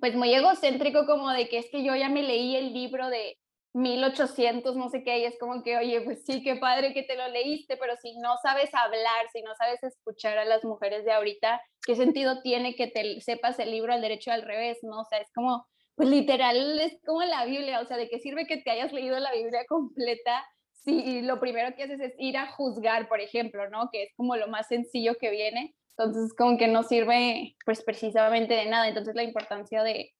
pues 0.00 0.14
muy 0.14 0.34
egocéntrico, 0.34 1.06
como 1.06 1.30
de 1.30 1.48
que 1.48 1.58
es 1.58 1.70
que 1.70 1.82
yo 1.82 1.94
ya 1.96 2.08
me 2.08 2.22
leí 2.22 2.56
el 2.56 2.72
libro 2.72 3.08
de 3.08 3.38
1800, 3.76 4.74
no 4.74 4.88
sé 4.88 5.02
qué, 5.02 5.18
y 5.18 5.24
es 5.24 5.38
como 5.38 5.62
que, 5.62 5.76
oye, 5.76 6.00
pues 6.00 6.24
sí, 6.24 6.42
qué 6.42 6.56
padre 6.56 6.94
que 6.94 7.02
te 7.02 7.14
lo 7.14 7.28
leíste, 7.28 7.76
pero 7.76 7.94
si 7.96 8.16
no 8.18 8.36
sabes 8.42 8.74
hablar, 8.74 9.26
si 9.32 9.42
no 9.42 9.54
sabes 9.54 9.82
escuchar 9.82 10.38
a 10.38 10.46
las 10.46 10.64
mujeres 10.64 11.04
de 11.04 11.12
ahorita, 11.12 11.60
¿qué 11.86 11.94
sentido 11.94 12.40
tiene 12.40 12.74
que 12.74 12.86
te 12.86 13.20
sepas 13.20 13.58
el 13.58 13.70
libro 13.70 13.92
al 13.92 14.00
derecho 14.00 14.30
y 14.30 14.32
al 14.32 14.42
revés, 14.42 14.78
no? 14.82 15.00
O 15.00 15.04
sea, 15.04 15.18
es 15.18 15.30
como, 15.34 15.66
pues 15.94 16.08
literal, 16.08 16.80
es 16.80 16.98
como 17.04 17.22
la 17.22 17.44
Biblia, 17.44 17.80
o 17.80 17.84
sea, 17.84 17.98
¿de 17.98 18.08
qué 18.08 18.18
sirve 18.18 18.46
que 18.46 18.56
te 18.56 18.70
hayas 18.70 18.94
leído 18.94 19.18
la 19.18 19.32
Biblia 19.32 19.66
completa 19.68 20.42
si 20.70 21.20
lo 21.20 21.38
primero 21.38 21.74
que 21.76 21.82
haces 21.82 22.00
es 22.00 22.14
ir 22.18 22.38
a 22.38 22.52
juzgar, 22.52 23.08
por 23.08 23.20
ejemplo, 23.20 23.68
¿no? 23.68 23.90
Que 23.92 24.04
es 24.04 24.14
como 24.16 24.36
lo 24.36 24.48
más 24.48 24.68
sencillo 24.68 25.16
que 25.20 25.30
viene. 25.30 25.74
Entonces, 25.98 26.32
como 26.34 26.56
que 26.56 26.68
no 26.68 26.82
sirve 26.82 27.56
pues 27.64 27.82
precisamente 27.82 28.54
de 28.54 28.66
nada. 28.66 28.88
Entonces, 28.88 29.14
la 29.16 29.24
importancia 29.24 29.82
de, 29.82 30.12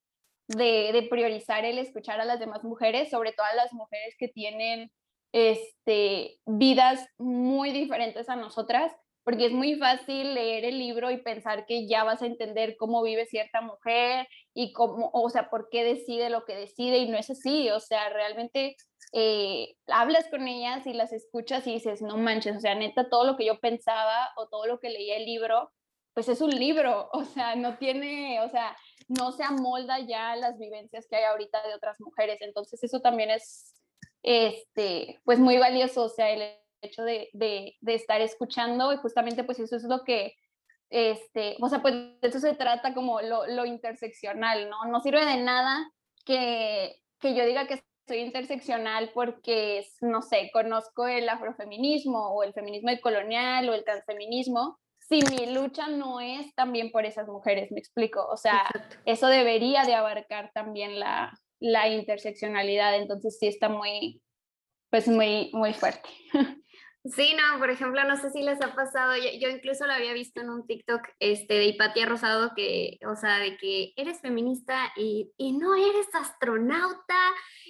de, 0.49 1.07
priorizar 1.11 1.65
el 1.65 1.79
escuchar 1.79 2.21
a 2.21 2.25
las 2.25 2.41
demás 2.41 2.65
mujeres, 2.65 3.11
sobre 3.11 3.33
todo 3.33 3.47
a 3.47 3.55
las 3.55 3.73
mujeres 3.73 4.15
que 4.19 4.29
tienen 4.29 4.91
este, 5.33 6.39
vidas 6.47 7.07
muy 7.19 7.73
diferentes 7.73 8.29
a 8.29 8.37
nosotras, 8.37 8.93
porque 9.25 9.47
es 9.47 9.53
muy 9.53 9.75
fácil 9.75 10.35
leer 10.35 10.65
el 10.65 10.79
libro 10.79 11.11
y 11.11 11.21
pensar 11.21 11.67
que 11.67 11.89
ya 11.89 12.05
vas 12.05 12.23
a 12.23 12.27
entender 12.27 12.77
cómo 12.79 13.03
vive 13.03 13.27
cierta 13.27 13.61
mujer 13.61 14.29
y 14.55 14.73
cómo, 14.73 15.11
o 15.13 15.29
sea, 15.31 15.51
por 15.51 15.69
qué 15.69 15.83
decide 15.83 16.31
lo 16.31 16.45
que 16.45 16.55
decide 16.55 16.99
y 16.99 17.09
no 17.09 17.19
es 17.19 17.29
así, 17.29 17.69
o 17.71 17.81
sea, 17.81 18.09
realmente 18.11 18.77
eh, 19.13 19.75
hablas 19.89 20.29
con 20.31 20.47
ellas 20.47 20.87
y 20.87 20.93
las 20.93 21.13
escuchas 21.13 21.67
y 21.67 21.75
dices, 21.75 22.03
no 22.03 22.17
manches, 22.17 22.57
o 22.57 22.61
sea, 22.61 22.75
neta, 22.77 23.09
todo 23.09 23.25
lo 23.25 23.37
que 23.37 23.47
yo 23.47 23.59
pensaba 23.59 24.31
o 24.37 24.49
todo 24.49 24.67
lo 24.67 24.79
que 24.79 24.91
leía 24.91 25.17
el 25.17 25.25
libro, 25.25 25.73
pues 26.15 26.29
es 26.29 26.41
un 26.41 26.51
libro, 26.51 27.11
o 27.13 27.25
sea, 27.25 27.57
no 27.57 27.79
tiene, 27.79 28.41
o 28.41 28.49
sea, 28.49 28.77
no 29.09 29.33
se 29.33 29.45
amolda 29.45 29.99
ya 30.01 30.37
las 30.37 30.59
vivencias 30.59 31.07
que 31.09 31.17
hay 31.17 31.25
ahorita 31.25 31.67
de 31.67 31.75
otras 31.75 32.01
mujeres, 32.01 32.41
entonces 32.41 32.83
eso 32.83 33.01
también 33.01 33.31
es, 33.31 33.75
este, 34.23 35.21
pues 35.25 35.39
muy 35.39 35.59
valioso, 35.59 36.05
o 36.05 36.09
sea, 36.09 36.31
el 36.31 36.43
hecho 36.83 37.03
de, 37.05 37.31
de, 37.33 37.75
de 37.81 37.95
estar 37.95 38.21
escuchando 38.21 38.93
y 38.93 38.97
justamente 38.97 39.45
pues 39.45 39.59
eso 39.61 39.77
es 39.77 39.85
lo 39.85 40.05
que 40.05 40.35
este, 40.91 41.57
o 41.61 41.69
sea, 41.69 41.83
pues 41.83 41.95
de 41.95 42.29
eso 42.29 42.39
se 42.39 42.55
trata 42.55 42.95
como 42.95 43.21
lo, 43.21 43.47
lo 43.47 43.65
interseccional, 43.67 44.71
¿no? 44.71 44.85
No 44.87 45.01
sirve 45.01 45.25
de 45.25 45.39
nada 45.39 45.91
que, 46.25 46.97
que, 47.21 47.35
yo 47.35 47.45
diga 47.45 47.67
que 47.67 47.83
soy 48.07 48.19
interseccional 48.19 49.11
porque, 49.13 49.85
no 50.01 50.23
sé, 50.23 50.51
conozco 50.53 51.09
el 51.09 51.29
afrofeminismo 51.29 52.29
o 52.35 52.45
el 52.45 52.53
feminismo 52.53 52.91
colonial 53.03 53.69
o 53.69 53.75
el 53.75 53.85
transfeminismo, 53.85 54.79
si 55.09 55.21
mi 55.23 55.53
lucha 55.55 55.89
no 55.89 56.21
es 56.21 56.55
también 56.55 56.91
por 56.91 57.05
esas 57.05 57.29
mujeres, 57.29 57.71
me 57.71 57.79
explico. 57.79 58.27
O 58.27 58.37
sea, 58.37 58.69
eso 59.05 59.29
debería 59.29 59.85
de 59.85 59.95
abarcar 59.95 60.51
también 60.53 60.99
la, 60.99 61.33
la 61.61 61.89
interseccionalidad, 61.89 62.97
entonces 62.97 63.39
sí 63.39 63.47
está 63.47 63.69
muy, 63.69 64.23
pues 64.91 65.09
muy, 65.09 65.51
muy 65.53 65.73
fuerte. 65.73 66.09
Sí, 67.15 67.37
no, 67.37 67.59
por 67.59 67.71
ejemplo, 67.71 68.03
no 68.05 68.17
sé 68.17 68.31
si 68.31 68.43
les 68.43 68.61
ha 68.61 68.75
pasado, 68.75 69.15
yo, 69.17 69.49
incluso 69.49 69.87
lo 69.87 69.93
había 69.93 70.13
visto 70.13 70.41
en 70.41 70.51
un 70.51 70.67
TikTok 70.67 71.03
este, 71.21 71.55
de 71.55 71.67
Hipatia 71.67 72.07
Rosado, 72.07 72.53
que, 72.57 72.99
o 73.07 73.15
sea, 73.15 73.39
de 73.39 73.57
que 73.59 73.93
eres 73.97 74.21
feminista 74.21 74.93
y, 74.97 75.31
y, 75.37 75.53
no 75.53 75.75
eres 75.77 76.07
astronauta. 76.15 77.15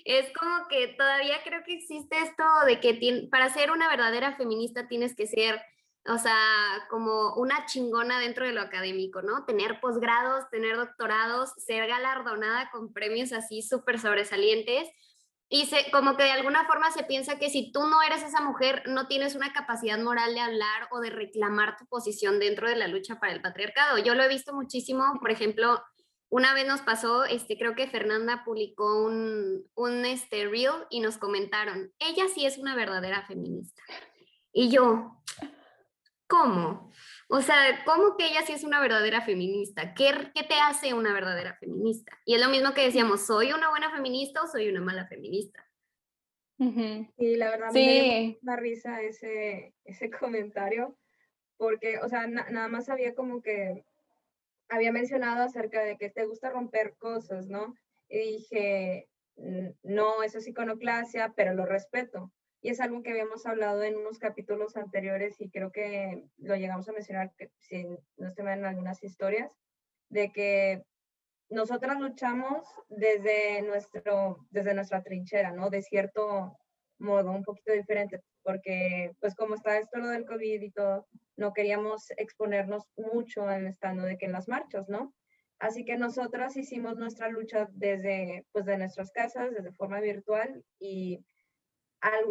Es 0.05 0.33
como 0.39 0.67
que 0.69 0.89
todavía 0.97 1.37
creo 1.45 1.63
que 1.67 1.75
existe 1.75 2.19
esto 2.19 2.45
de 2.67 2.81
que 2.81 3.29
para 3.31 3.51
ser 3.51 3.71
una 3.73 3.89
verdadera 3.89 4.37
feminista 4.37 4.89
tienes 4.89 5.15
que 5.15 5.27
ser, 5.27 5.61
o 6.09 6.19
sea, 6.19 6.39
como 6.89 7.35
una 7.35 7.67
chingona 7.67 8.21
dentro 8.21 8.47
de 8.47 8.53
lo 8.53 8.61
académico, 8.61 9.23
¿no? 9.23 9.45
Tener 9.45 9.81
posgrados, 9.81 10.49
tener 10.51 10.77
doctorados, 10.77 11.53
ser 11.59 11.87
galardonada 11.87 12.71
con 12.71 12.93
premios 12.93 13.33
así 13.33 13.63
súper 13.63 13.99
sobresalientes 13.99 14.89
Y 15.49 15.67
se, 15.67 15.91
como 15.93 16.17
que 16.17 16.25
de 16.25 16.33
alguna 16.33 16.65
forma 16.67 16.91
se 16.91 17.05
piensa 17.05 17.39
que 17.39 17.51
si 17.51 17.71
tú 17.73 17.87
no 17.87 18.03
eres 18.03 18.23
esa 18.23 18.41
mujer, 18.41 18.83
no 18.87 19.07
tienes 19.07 19.35
una 19.35 19.53
capacidad 19.53 19.99
moral 19.99 20.35
de 20.35 20.41
hablar 20.41 20.89
o 20.91 21.01
de 21.01 21.11
reclamar 21.11 21.77
tu 21.77 21.87
posición 21.87 22.41
dentro 22.41 22.69
de 22.69 22.77
la 22.77 22.89
lucha 22.89 23.21
para 23.21 23.33
el 23.33 23.43
patriarcado. 23.43 23.99
Yo 23.99 24.15
lo 24.15 24.25
he 24.25 24.29
visto 24.29 24.53
muchísimo, 24.53 25.05
por 25.21 25.31
ejemplo, 25.31 25.83
una 26.29 26.55
vez 26.55 26.67
nos 26.67 26.81
pasó, 26.81 27.25
este, 27.25 27.57
creo 27.57 27.75
que 27.77 27.87
Fernanda 27.87 28.43
publicó 28.45 29.05
un, 29.05 29.65
un 29.75 30.05
este, 30.05 30.49
reel 30.49 30.87
y 30.91 31.01
nos 31.01 31.19
comentaron, 31.19 31.93
ella 32.01 32.25
sí 32.35 32.45
es 32.45 32.59
una 32.59 32.75
verdadera 32.75 33.25
feminista. 33.27 33.83
Y 34.53 34.71
yo, 34.71 35.23
¿cómo? 36.27 36.91
O 37.29 37.41
sea, 37.41 37.83
¿cómo 37.85 38.17
que 38.17 38.27
ella 38.27 38.43
sí 38.47 38.53
es 38.53 38.65
una 38.65 38.81
verdadera 38.81 39.21
feminista? 39.23 39.95
¿Qué, 39.95 40.13
¿Qué, 40.35 40.43
te 40.45 40.55
hace 40.55 40.95
una 40.95 41.13
verdadera 41.13 41.57
feminista? 41.57 42.19
Y 42.25 42.35
es 42.35 42.41
lo 42.41 42.51
mismo 42.51 42.75
que 42.75 42.85
decíamos, 42.85 43.27
¿soy 43.27 43.53
una 43.53 43.71
buena 43.71 43.91
feminista 43.91 44.43
o 44.43 44.47
soy 44.47 44.69
una 44.69 44.81
mala 44.81 45.07
feminista? 45.07 45.65
Y 46.59 47.37
la 47.37 47.51
verdad 47.51 47.71
me 47.73 48.39
dio 48.41 48.57
risa 48.57 49.03
ese, 49.03 49.75
ese 49.85 50.11
comentario, 50.11 50.97
porque, 51.59 51.99
o 51.99 52.09
sea, 52.09 52.27
nada 52.27 52.69
más 52.69 52.89
había 52.89 53.15
como 53.15 53.43
que, 53.43 53.85
había 54.69 54.91
mencionado 54.91 55.43
acerca 55.43 55.83
de 55.83 55.97
que 55.97 56.11
te 56.11 56.25
gusta 56.25 56.51
romper 56.51 56.95
cosas, 56.97 57.47
¿no? 57.49 57.75
Y 58.09 58.19
dije, 58.19 59.09
no, 59.83 60.23
eso 60.23 60.39
es 60.39 60.49
iconoclasia, 60.49 61.35
pero 61.37 61.55
lo 61.55 61.67
respeto 61.67 62.33
y 62.67 62.71
es 62.71 62.81
algo 62.81 63.01
que 63.01 63.11
habíamos 63.11 63.47
hablado 63.47 63.85
en 63.85 63.97
unos 63.97 64.19
capítulos 64.19 64.77
anteriores 64.77 65.41
y 65.41 65.51
creo 65.51 65.71
que 65.71 66.25
lo 66.39 66.57
llegamos 66.57 66.89
a 66.89 66.93
mencionar, 66.93 67.33
si 67.61 67.85
no 68.17 68.33
se 68.33 68.43
en 68.43 68.65
algunas 68.65 69.05
historias, 69.05 69.53
de 70.09 70.33
que 70.33 70.83
nosotras 71.49 72.01
luchamos 72.01 72.67
desde, 72.89 73.63
nuestro, 73.63 74.45
desde 74.51 74.75
nuestra 74.75 75.05
trinchera, 75.05 75.53
¿no? 75.53 75.71
De 75.71 75.81
cierto 75.81 76.59
modo, 76.99 77.31
un 77.31 77.45
poquito 77.45 77.73
diferente, 77.73 78.21
porque 78.43 79.13
pues 79.21 79.37
como 79.37 79.55
está 79.55 79.79
esto 79.79 80.01
lo 80.01 80.09
del 80.09 80.27
COVID 80.27 80.61
y 80.61 80.73
todo, 80.73 81.07
no 81.37 81.53
queríamos 81.53 82.11
exponernos 82.17 82.83
mucho 82.97 83.49
en 83.49 83.69
estando 83.69 84.03
de 84.03 84.19
que 84.19 84.27
en 84.27 84.33
las 84.33 84.49
marchas, 84.49 84.89
¿no? 84.89 85.15
Así 85.61 85.85
que 85.85 85.97
nosotras 85.97 86.57
hicimos 86.57 86.97
nuestra 86.97 87.29
lucha 87.29 87.69
desde, 87.71 88.45
pues 88.51 88.65
de 88.65 88.77
nuestras 88.77 89.13
casas, 89.13 89.53
desde 89.53 89.71
forma 89.71 90.01
virtual 90.01 90.65
y 90.81 91.25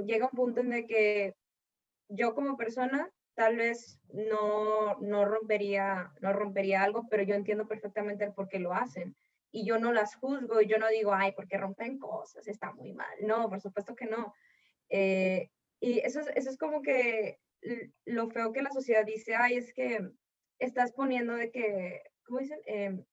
llega 0.06 0.30
un 0.32 0.38
punto 0.38 0.62
en 0.62 0.74
el 0.74 0.88
que 0.88 1.36
yo 2.10 2.36
como 2.36 2.58
persona 2.58 3.10
tal 3.36 3.58
vez 3.58 4.00
no, 4.14 4.98
no, 5.00 5.26
rompería, 5.26 6.12
no 6.22 6.34
rompería 6.34 6.84
algo, 6.84 7.08
pero 7.10 7.24
yo 7.24 7.36
entiendo 7.36 7.68
perfectamente 7.68 8.24
el 8.24 8.34
por 8.34 8.48
qué 8.48 8.60
lo 8.60 8.74
hacen. 8.74 9.16
Y 9.52 9.66
yo 9.66 9.78
no 9.78 9.94
las 9.94 10.16
juzgo 10.16 10.62
y 10.62 10.68
yo 10.68 10.78
no 10.78 10.88
digo, 10.90 11.14
ay, 11.14 11.34
porque 11.34 11.58
rompen 11.58 11.98
cosas, 12.00 12.48
está 12.48 12.74
muy 12.74 12.94
mal. 12.94 13.16
No, 13.22 13.50
por 13.50 13.62
supuesto 13.62 13.96
que 13.96 14.06
no. 14.06 14.34
Eh, 14.90 15.50
y 15.80 16.00
eso 16.00 16.22
es, 16.22 16.28
eso 16.36 16.50
es 16.50 16.58
como 16.58 16.82
que 16.82 17.40
lo 18.06 18.30
feo 18.30 18.52
que 18.52 18.62
la 18.62 18.72
sociedad 18.72 19.06
dice, 19.06 19.36
ay, 19.36 19.58
es 19.58 19.74
que 19.74 20.00
estás 20.60 20.94
poniendo 20.94 21.36
de 21.36 21.52
que, 21.52 22.04
¿cómo 22.24 22.40
dicen? 22.40 22.60
Eh, 22.66 23.04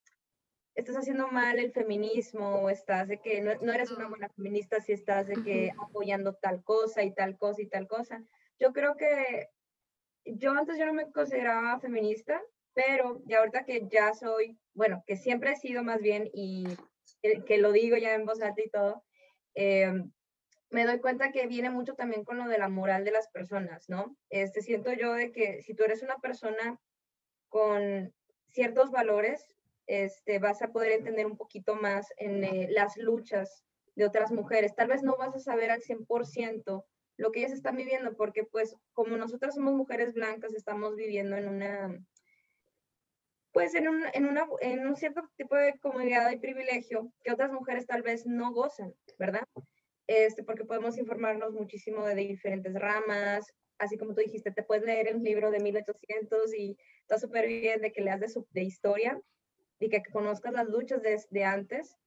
estás 0.74 0.96
haciendo 0.96 1.28
mal 1.28 1.58
el 1.58 1.72
feminismo 1.72 2.62
o 2.62 2.70
estás 2.70 3.08
de 3.08 3.20
que 3.20 3.40
no, 3.40 3.54
no, 3.60 3.72
eres 3.72 3.90
una 3.90 4.08
buena 4.08 4.28
feminista 4.30 4.80
si 4.80 4.92
estás 4.92 5.26
de 5.26 5.42
que 5.42 5.72
apoyando 5.78 6.34
tal 6.34 6.62
cosa 6.64 7.02
y 7.02 7.12
tal 7.12 7.36
cosa 7.36 7.62
y 7.62 7.66
tal 7.66 7.86
cosa. 7.86 8.24
Yo 8.58 8.72
creo 8.72 8.96
que 8.96 9.48
yo 10.24 10.52
antes 10.52 10.78
yo 10.78 10.86
no 10.86 10.94
me 10.94 11.10
consideraba 11.10 11.80
feminista, 11.80 12.40
pero 12.74 13.22
ya 13.26 13.40
ahorita 13.40 13.64
que 13.64 13.86
ya 13.88 14.14
soy, 14.14 14.58
bueno, 14.74 15.02
que 15.06 15.16
siempre 15.16 15.52
he 15.52 15.56
sido 15.56 15.82
más 15.82 16.00
bien 16.00 16.30
y 16.32 16.64
que, 17.20 17.58
lo 17.58 17.72
digo 17.72 17.96
ya 17.96 18.14
en 18.14 18.24
voz 18.24 18.40
alta 18.40 18.62
y 18.62 18.70
todo, 18.70 19.04
eh, 19.54 19.92
me 20.70 20.86
doy 20.86 21.00
cuenta 21.00 21.32
que 21.32 21.46
viene 21.46 21.70
mucho 21.70 21.94
también 21.94 22.24
con 22.24 22.38
lo 22.38 22.48
de 22.48 22.58
la 22.58 22.68
moral 22.68 23.04
de 23.04 23.10
las 23.10 23.28
personas, 23.28 23.88
¿no? 23.88 24.16
Este, 24.30 24.62
siento 24.62 24.92
yo 24.92 25.12
de 25.12 25.30
que 25.30 25.62
si 25.62 25.74
tú 25.74 25.84
eres 25.84 26.02
una 26.02 26.16
persona 26.16 26.80
con 27.48 28.14
ciertos 28.48 28.90
valores, 28.90 29.54
este, 29.86 30.38
vas 30.38 30.62
a 30.62 30.72
poder 30.72 30.92
entender 30.92 31.26
un 31.26 31.36
poquito 31.36 31.74
más 31.74 32.06
en 32.16 32.44
eh, 32.44 32.68
las 32.70 32.96
luchas 32.96 33.64
de 33.94 34.06
otras 34.06 34.32
mujeres. 34.32 34.74
Tal 34.74 34.88
vez 34.88 35.02
no 35.02 35.16
vas 35.16 35.34
a 35.34 35.40
saber 35.40 35.70
al 35.70 35.82
100% 35.82 36.84
lo 37.16 37.30
que 37.30 37.40
ellas 37.40 37.52
están 37.52 37.76
viviendo, 37.76 38.16
porque 38.16 38.44
pues 38.44 38.76
como 38.92 39.16
nosotras 39.16 39.54
somos 39.54 39.74
mujeres 39.74 40.14
blancas, 40.14 40.54
estamos 40.54 40.96
viviendo 40.96 41.36
en 41.36 41.48
una, 41.48 42.04
pues 43.52 43.74
en 43.74 43.88
un, 43.88 44.04
en 44.12 44.26
una, 44.26 44.46
en 44.60 44.86
un 44.86 44.96
cierto 44.96 45.22
tipo 45.36 45.56
de 45.56 45.78
comodidad 45.78 46.30
y 46.30 46.38
privilegio 46.38 47.12
que 47.22 47.32
otras 47.32 47.52
mujeres 47.52 47.86
tal 47.86 48.02
vez 48.02 48.26
no 48.26 48.52
gozan, 48.52 48.94
¿verdad? 49.18 49.46
Este, 50.06 50.42
porque 50.42 50.64
podemos 50.64 50.98
informarnos 50.98 51.52
muchísimo 51.52 52.04
de 52.06 52.14
diferentes 52.14 52.74
ramas, 52.74 53.46
así 53.78 53.98
como 53.98 54.14
tú 54.14 54.20
dijiste, 54.20 54.50
te 54.50 54.62
puedes 54.62 54.84
leer 54.84 55.14
un 55.14 55.22
libro 55.22 55.50
de 55.50 55.60
1800 55.60 56.54
y 56.54 56.76
está 57.00 57.18
súper 57.18 57.46
bien 57.46 57.80
de 57.80 57.92
que 57.92 58.02
leas 58.02 58.20
de, 58.20 58.28
su, 58.28 58.46
de 58.50 58.62
historia, 58.62 59.20
y 59.82 59.88
que 59.88 60.02
conozcas 60.12 60.52
las 60.52 60.68
luchas 60.68 61.02
desde 61.02 61.44
antes, 61.44 61.98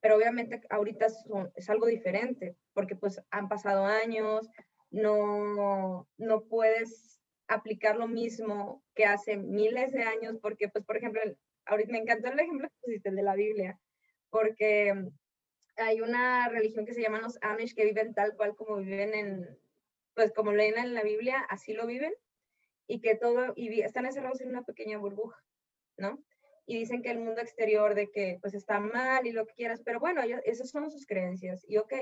pero 0.00 0.16
obviamente 0.16 0.60
ahorita 0.70 1.06
es 1.54 1.70
algo 1.70 1.86
diferente, 1.86 2.56
porque 2.72 2.96
pues 2.96 3.22
han 3.30 3.48
pasado 3.48 3.86
años, 3.86 4.50
no, 4.90 6.08
no 6.18 6.44
puedes 6.44 7.20
aplicar 7.46 7.96
lo 7.96 8.08
mismo 8.08 8.82
que 8.94 9.04
hace 9.04 9.36
miles 9.36 9.92
de 9.92 10.02
años, 10.02 10.36
porque 10.42 10.68
pues 10.68 10.84
por 10.84 10.96
ejemplo, 10.96 11.20
ahorita 11.66 11.92
me 11.92 11.98
encantó 11.98 12.28
el 12.28 12.40
ejemplo 12.40 12.68
que 12.68 12.80
pusiste, 12.80 13.08
el 13.10 13.16
de 13.16 13.22
la 13.22 13.36
Biblia, 13.36 13.80
porque 14.30 15.10
hay 15.76 16.00
una 16.00 16.48
religión 16.48 16.86
que 16.86 16.94
se 16.94 17.02
llama 17.02 17.20
los 17.20 17.38
Amish 17.40 17.74
que 17.74 17.84
viven 17.84 18.14
tal 18.14 18.34
cual 18.36 18.56
como 18.56 18.78
viven 18.78 19.14
en, 19.14 19.58
pues 20.14 20.32
como 20.32 20.52
leen 20.52 20.76
en 20.76 20.94
la 20.94 21.04
Biblia, 21.04 21.38
así 21.48 21.72
lo 21.72 21.86
viven, 21.86 22.12
y 22.88 23.00
que 23.00 23.14
todo, 23.14 23.52
y 23.54 23.80
están 23.80 24.06
encerrados 24.06 24.40
en 24.40 24.48
una 24.48 24.64
pequeña 24.64 24.98
burbuja, 24.98 25.40
¿no? 25.96 26.18
Y 26.66 26.78
dicen 26.78 27.02
que 27.02 27.10
el 27.10 27.18
mundo 27.18 27.40
exterior 27.40 27.94
de 27.94 28.10
que 28.10 28.38
pues 28.40 28.54
está 28.54 28.80
mal 28.80 29.26
y 29.26 29.32
lo 29.32 29.46
que 29.46 29.54
quieras, 29.54 29.82
pero 29.84 30.00
bueno, 30.00 30.22
esas 30.44 30.70
son 30.70 30.90
sus 30.90 31.06
creencias 31.06 31.64
y 31.68 31.76
ok, 31.76 31.94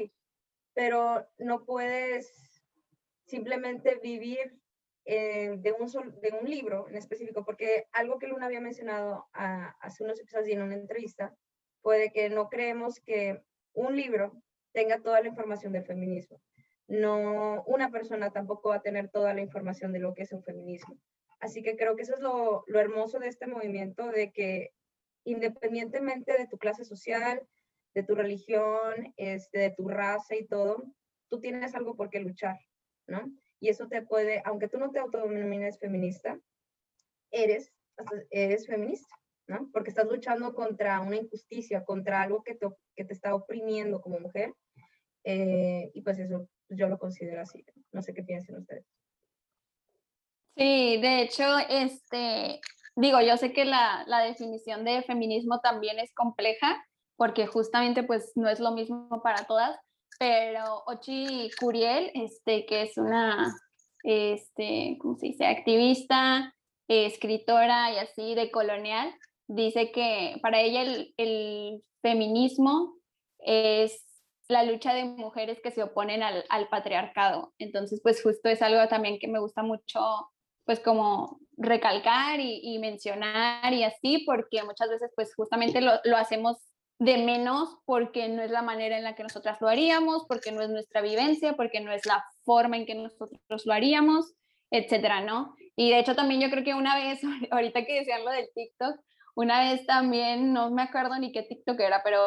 pero 0.75 1.27
no 1.38 1.64
puedes 1.64 2.62
simplemente 3.27 3.98
vivir 4.03 4.57
eh, 5.05 5.57
de, 5.59 5.72
un 5.72 5.88
de 6.20 6.38
un 6.40 6.48
libro 6.48 6.88
en 6.88 6.96
específico, 6.96 7.44
porque 7.44 7.87
algo 7.92 8.18
que 8.18 8.29
Luna 8.29 8.46
había 8.46 8.61
mencionado 8.61 9.27
hace 9.33 10.05
unos 10.05 10.20
episodios 10.20 10.48
y 10.48 10.53
en 10.53 10.62
una 10.62 10.75
entrevista, 10.77 11.35
puede 11.81 12.12
que 12.12 12.29
no 12.31 12.48
creemos 12.48 13.01
que 13.01 13.42
un 13.75 13.96
libro 13.96 14.40
tenga 14.72 15.01
toda 15.01 15.20
la 15.20 15.29
información 15.29 15.72
del 15.72 15.85
feminismo. 15.85 16.40
No, 16.87 17.62
una 17.66 17.90
persona 17.90 18.31
tampoco 18.31 18.68
va 18.68 18.77
a 18.77 18.83
tener 18.83 19.09
toda 19.09 19.35
la 19.35 19.40
información 19.40 19.92
de 19.92 19.98
lo 19.98 20.14
que 20.14 20.22
es 20.22 20.33
un 20.33 20.42
feminismo. 20.42 20.96
Así 21.42 21.61
que 21.61 21.76
creo 21.76 21.96
que 21.96 22.02
eso 22.02 22.14
es 22.14 22.20
lo, 22.20 22.64
hermoso 22.68 23.18
de 23.18 23.26
este 23.26 23.48
movimiento, 23.48 24.12
de 24.12 24.31
que 24.31 24.70
independientemente 25.24 26.38
de 26.38 26.46
tu 26.46 26.57
clase 26.57 26.85
social, 26.85 27.42
de 27.94 28.05
tu 28.05 28.14
religión, 28.14 29.12
este, 29.16 29.59
de 29.59 29.70
tu 29.70 29.88
raza 29.88 30.37
y 30.37 30.46
todo, 30.46 30.85
tú 31.28 31.40
tienes 31.40 31.74
algo 31.74 31.96
por 31.96 32.11
qué 32.11 32.20
luchar, 32.20 32.61
¿no? 33.09 33.28
Y 33.59 33.70
eso 33.70 33.88
te 33.88 34.02
puede, 34.02 34.40
aunque 34.44 34.68
tú 34.68 34.78
no 34.78 34.92
te 34.92 35.00
autodenomines 35.00 35.81
feminista, 35.81 36.40
eres, 37.33 37.72
eres 38.31 38.68
feminista, 38.68 39.16
¿no? 39.48 39.68
Porque 39.72 39.90
estás 39.90 40.07
luchando 40.07 40.55
contra 40.55 41.00
una 41.00 41.16
injusticia, 41.16 41.85
contra 41.85 42.22
algo 42.22 42.44
que 42.44 42.55
te, 42.55 42.68
que 42.94 43.05
te 43.05 43.14
está 43.14 43.35
oprimiendo 43.35 44.00
como 44.00 44.20
mujer. 44.20 44.55
Eh, 45.24 45.90
y 45.92 46.02
pues 46.02 46.20
eso 46.20 46.48
yo 46.68 46.88
lo 46.88 47.00
considero 47.00 47.40
así. 47.40 47.64
No 47.90 48.00
sé 48.00 48.14
qué 48.14 48.22
piensan 48.22 48.59
ustedes. 48.59 48.87
Sí, 50.57 50.99
de 51.01 51.23
hecho, 51.23 51.59
este, 51.69 52.61
digo, 52.97 53.21
yo 53.21 53.37
sé 53.37 53.53
que 53.53 53.65
la, 53.65 54.05
la, 54.07 54.21
definición 54.21 54.85
de 54.85 55.03
feminismo 55.03 55.61
también 55.61 55.99
es 55.99 56.12
compleja, 56.15 56.85
porque 57.17 57.47
justamente 57.47 58.03
pues 58.03 58.33
no 58.37 58.49
es 58.49 58.61
lo 58.61 58.73
mismo 58.73 59.09
para 59.23 59.45
todas, 59.45 59.79
pero 60.19 60.83
Ochi 60.87 61.51
Curiel, 61.59 62.11
este, 62.15 62.67
que 62.67 62.83
es 62.83 62.99
una, 62.99 63.55
este, 64.05 64.99
¿cómo 65.01 65.17
se 65.17 65.29
dice?, 65.29 65.47
activista, 65.47 66.55
escritora 66.88 67.93
y 67.93 67.99
así 67.99 68.35
de 68.35 68.51
colonial, 68.51 69.15
dice 69.49 69.91
que 69.93 70.37
para 70.43 70.61
ella 70.61 70.83
el, 70.83 71.15
el 71.17 71.83
feminismo 72.03 72.95
es 73.38 74.05
la 74.49 74.65
lucha 74.65 74.93
de 74.93 75.05
mujeres 75.05 75.61
que 75.62 75.71
se 75.71 75.83
oponen 75.83 76.23
al, 76.23 76.45
al, 76.51 76.69
patriarcado. 76.69 77.55
Entonces, 77.59 78.01
pues 78.03 78.23
justo 78.23 78.49
es 78.49 78.61
algo 78.61 78.87
también 78.88 79.19
que 79.19 79.29
me 79.29 79.38
gusta 79.41 79.62
mucho 79.62 80.01
pues 80.64 80.81
como 80.81 81.40
recalcar 81.57 82.40
y, 82.40 82.79
mencionar 82.79 83.72
y 83.72 83.85
así, 83.85 84.25
porque 84.27 84.62
muchas 84.62 84.88
veces 84.88 85.11
pues 85.14 85.35
justamente 85.35 85.81
lo, 85.81 85.92
lo, 86.05 86.16
hacemos 86.16 86.57
de 86.98 87.18
menos 87.18 87.77
porque 87.85 88.29
no 88.29 88.42
es 88.42 88.51
la 88.51 88.62
manera 88.62 88.96
en 88.96 89.05
la 89.05 89.14
que 89.14 89.22
nosotras 89.22 89.59
lo 89.61 89.68
haríamos, 89.68 90.25
porque 90.29 90.53
no 90.53 90.62
es 90.62 90.70
nuestra 90.70 91.01
vivencia, 91.01 91.55
porque 91.55 91.81
no 91.81 91.92
es 91.92 92.07
la 92.07 92.25
forma 92.44 92.77
en 92.77 92.87
que 92.87 92.94
nosotros 92.94 93.66
lo 93.66 93.72
haríamos, 93.72 94.35
etcétera, 94.70 95.20
¿no? 95.20 95.55
Y 95.77 95.90
de 95.90 95.98
hecho 95.98 96.14
también 96.14 96.40
yo 96.40 96.51
creo 96.51 96.64
que 96.64 96.75
una 96.75 96.96
vez, 96.96 97.20
ahorita 97.51 97.85
que 97.85 98.01
decían 98.01 98.25
lo 98.25 98.31
del 98.31 98.48
TikTok, 98.55 99.01
una 99.35 99.61
vez 99.61 99.87
también, 99.87 100.53
no 100.53 100.70
me 100.70 100.83
acuerdo 100.83 101.18
ni 101.18 101.33
qué 101.33 101.42
TikTok 101.42 101.81
era, 101.81 102.03
pero 102.03 102.20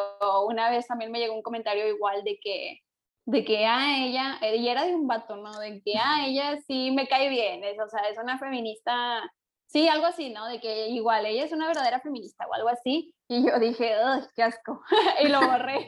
una 0.48 0.70
vez 0.72 0.88
también 0.88 1.12
me 1.12 1.20
llegó 1.20 1.36
un 1.36 1.44
comentario 1.44 1.88
igual 1.88 2.24
de 2.24 2.40
que, 2.42 2.80
de 3.26 3.44
que 3.44 3.66
a 3.66 3.78
ah, 3.78 3.98
ella, 4.06 4.38
ella 4.42 4.72
era 4.72 4.86
de 4.86 4.96
un 4.96 5.08
vato, 5.08 5.36
¿no? 5.36 5.52
De 5.60 5.82
que 5.84 5.98
a 5.98 6.16
ah, 6.18 6.28
ella 6.28 6.58
sí 6.68 6.92
me 6.92 7.08
cae 7.08 7.30
bien, 7.30 7.64
es, 7.64 7.80
o 7.80 7.90
sea, 7.90 8.08
es 8.10 8.18
una 8.18 8.38
feminista 8.38 9.24
Sí, 9.68 9.90
algo 9.90 10.06
así, 10.06 10.30
¿no? 10.30 10.48
De 10.48 10.62
que 10.62 10.88
igual 10.88 11.26
ella 11.26 11.44
es 11.44 11.52
una 11.52 11.68
verdadera 11.68 12.00
feminista 12.00 12.48
o 12.48 12.54
algo 12.54 12.70
así. 12.70 13.14
Y 13.28 13.46
yo 13.46 13.60
dije, 13.60 13.94
¡ay, 13.94 14.22
qué 14.36 14.44
asco! 14.44 14.82
y 15.22 15.28
lo 15.28 15.42
borré. 15.42 15.88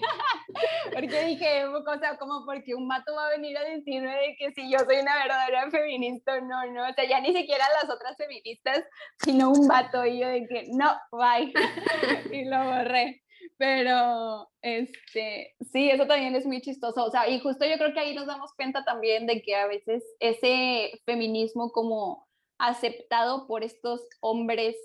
porque 0.94 1.24
dije, 1.26 1.66
o 1.66 2.00
sea, 2.00 2.18
como 2.18 2.44
porque 2.46 2.74
un 2.76 2.88
mato 2.88 3.16
va 3.16 3.28
a 3.28 3.30
venir 3.30 3.58
a 3.58 3.64
decirme 3.64 4.14
de 4.14 4.36
que 4.38 4.52
si 4.52 4.70
yo 4.72 4.80
soy 4.80 4.98
una 4.98 5.16
verdadera 5.16 5.70
feminista, 5.70 6.42
no, 6.42 6.66
no. 6.72 6.90
O 6.90 6.94
sea, 6.94 7.08
ya 7.08 7.22
ni 7.22 7.34
siquiera 7.34 7.66
las 7.82 7.90
otras 7.90 8.18
feministas, 8.18 8.84
sino 9.24 9.52
un 9.52 9.68
vato. 9.68 10.06
Y 10.06 10.20
yo 10.20 10.30
dije, 10.30 10.66
no, 10.74 10.94
bye. 11.12 11.54
y 12.38 12.46
lo 12.46 12.64
borré. 12.66 13.22
Pero, 13.58 14.50
este, 14.62 15.56
sí, 15.72 15.90
eso 15.90 16.06
también 16.06 16.36
es 16.36 16.46
muy 16.46 16.62
chistoso. 16.62 17.06
O 17.06 17.10
sea, 17.12 17.28
y 17.28 17.40
justo 17.40 17.66
yo 17.66 17.78
creo 17.78 17.94
que 17.94 18.00
ahí 18.00 18.16
nos 18.16 18.28
damos 18.28 18.54
cuenta 18.54 18.84
también 18.84 19.26
de 19.26 19.42
que 19.42 19.56
a 19.56 19.68
veces 19.68 20.04
ese 20.20 20.92
feminismo 21.06 21.72
como 21.72 22.28
aceptado 22.60 23.48
por 23.48 23.64
estos 23.64 24.08
hombres 24.22 24.76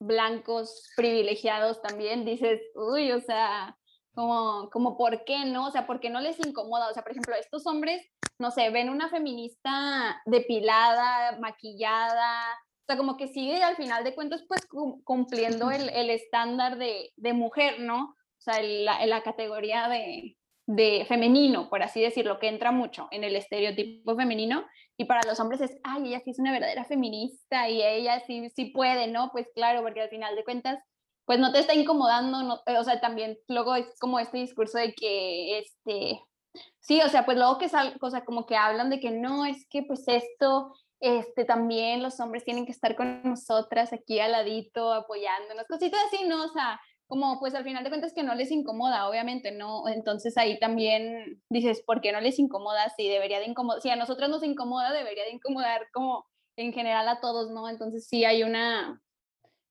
blancos 0.00 0.90
privilegiados 0.96 1.80
también, 1.80 2.24
dices, 2.24 2.60
uy, 2.74 3.12
o 3.12 3.20
sea, 3.20 3.76
como, 4.14 4.68
como, 4.70 4.96
¿por 4.96 5.24
qué 5.24 5.44
no? 5.46 5.68
O 5.68 5.70
sea, 5.70 5.86
¿por 5.86 6.00
qué 6.00 6.10
no 6.10 6.20
les 6.20 6.38
incomoda? 6.44 6.88
O 6.90 6.94
sea, 6.94 7.02
por 7.02 7.12
ejemplo, 7.12 7.34
estos 7.34 7.66
hombres, 7.66 8.02
no 8.38 8.50
sé, 8.50 8.70
ven 8.70 8.90
una 8.90 9.08
feminista 9.08 10.20
depilada, 10.26 11.38
maquillada, 11.40 12.42
o 12.84 12.86
sea, 12.86 12.96
como 12.96 13.16
que 13.16 13.28
sigue 13.28 13.62
al 13.62 13.76
final 13.76 14.04
de 14.04 14.14
cuentas, 14.14 14.44
pues 14.46 14.66
cumpliendo 15.04 15.70
el, 15.70 15.88
el 15.88 16.10
estándar 16.10 16.76
de, 16.76 17.12
de, 17.16 17.32
mujer, 17.32 17.80
¿no? 17.80 18.10
O 18.10 18.40
sea, 18.40 18.60
en 18.60 18.84
la 18.84 19.22
categoría 19.22 19.88
de, 19.88 20.36
de 20.66 21.04
femenino, 21.06 21.68
por 21.68 21.82
así 21.82 22.00
decirlo, 22.00 22.38
que 22.38 22.48
entra 22.48 22.72
mucho 22.72 23.08
en 23.10 23.24
el 23.24 23.36
estereotipo 23.36 24.16
femenino, 24.16 24.64
y 24.96 25.04
para 25.04 25.20
los 25.26 25.38
hombres 25.40 25.60
es, 25.60 25.76
ay, 25.82 26.08
ella 26.08 26.20
sí 26.20 26.30
es 26.30 26.38
una 26.38 26.52
verdadera 26.52 26.84
feminista 26.84 27.68
y 27.68 27.82
ella 27.82 28.22
sí, 28.26 28.48
sí 28.54 28.66
puede, 28.66 29.08
¿no? 29.08 29.30
Pues 29.32 29.48
claro, 29.54 29.82
porque 29.82 30.02
al 30.02 30.08
final 30.08 30.34
de 30.36 30.44
cuentas, 30.44 30.78
pues 31.26 31.38
no 31.38 31.52
te 31.52 31.58
está 31.58 31.74
incomodando, 31.74 32.42
no, 32.42 32.60
o 32.66 32.84
sea, 32.84 33.00
también 33.00 33.38
luego 33.48 33.74
es 33.74 33.86
como 33.98 34.18
este 34.18 34.38
discurso 34.38 34.78
de 34.78 34.94
que, 34.94 35.58
este, 35.58 36.20
sí, 36.80 37.00
o 37.02 37.08
sea, 37.08 37.24
pues 37.24 37.36
luego 37.36 37.58
que 37.58 37.68
sal, 37.68 37.98
cosa 37.98 38.24
como 38.24 38.46
que 38.46 38.56
hablan 38.56 38.88
de 38.90 39.00
que 39.00 39.10
no, 39.10 39.44
es 39.44 39.66
que 39.68 39.82
pues 39.82 40.04
esto, 40.06 40.74
este, 41.04 41.44
también 41.44 42.02
los 42.02 42.18
hombres 42.18 42.44
tienen 42.44 42.64
que 42.64 42.72
estar 42.72 42.96
con 42.96 43.22
nosotras 43.24 43.92
aquí 43.92 44.20
al 44.20 44.32
ladito, 44.32 44.90
apoyándonos, 44.90 45.66
cositas 45.66 46.00
así, 46.06 46.24
¿no? 46.26 46.44
O 46.44 46.48
sea, 46.48 46.80
como 47.06 47.38
pues 47.38 47.54
al 47.54 47.62
final 47.62 47.84
de 47.84 47.90
cuentas 47.90 48.14
que 48.14 48.22
no 48.22 48.34
les 48.34 48.50
incomoda, 48.50 49.06
obviamente, 49.06 49.52
¿no? 49.52 49.86
Entonces 49.86 50.38
ahí 50.38 50.58
también 50.58 51.42
dices, 51.50 51.82
¿por 51.82 52.00
qué 52.00 52.10
no 52.10 52.22
les 52.22 52.38
incomoda? 52.38 52.88
Si 52.96 53.06
debería 53.06 53.38
de 53.38 53.46
incomodar, 53.46 53.82
si 53.82 53.90
a 53.90 53.96
nosotros 53.96 54.30
nos 54.30 54.42
incomoda, 54.42 54.94
debería 54.94 55.24
de 55.24 55.32
incomodar 55.32 55.88
como 55.92 56.26
en 56.56 56.72
general 56.72 57.06
a 57.08 57.20
todos, 57.20 57.50
¿no? 57.50 57.68
Entonces 57.68 58.06
sí 58.08 58.24
hay 58.24 58.42
una, 58.42 59.02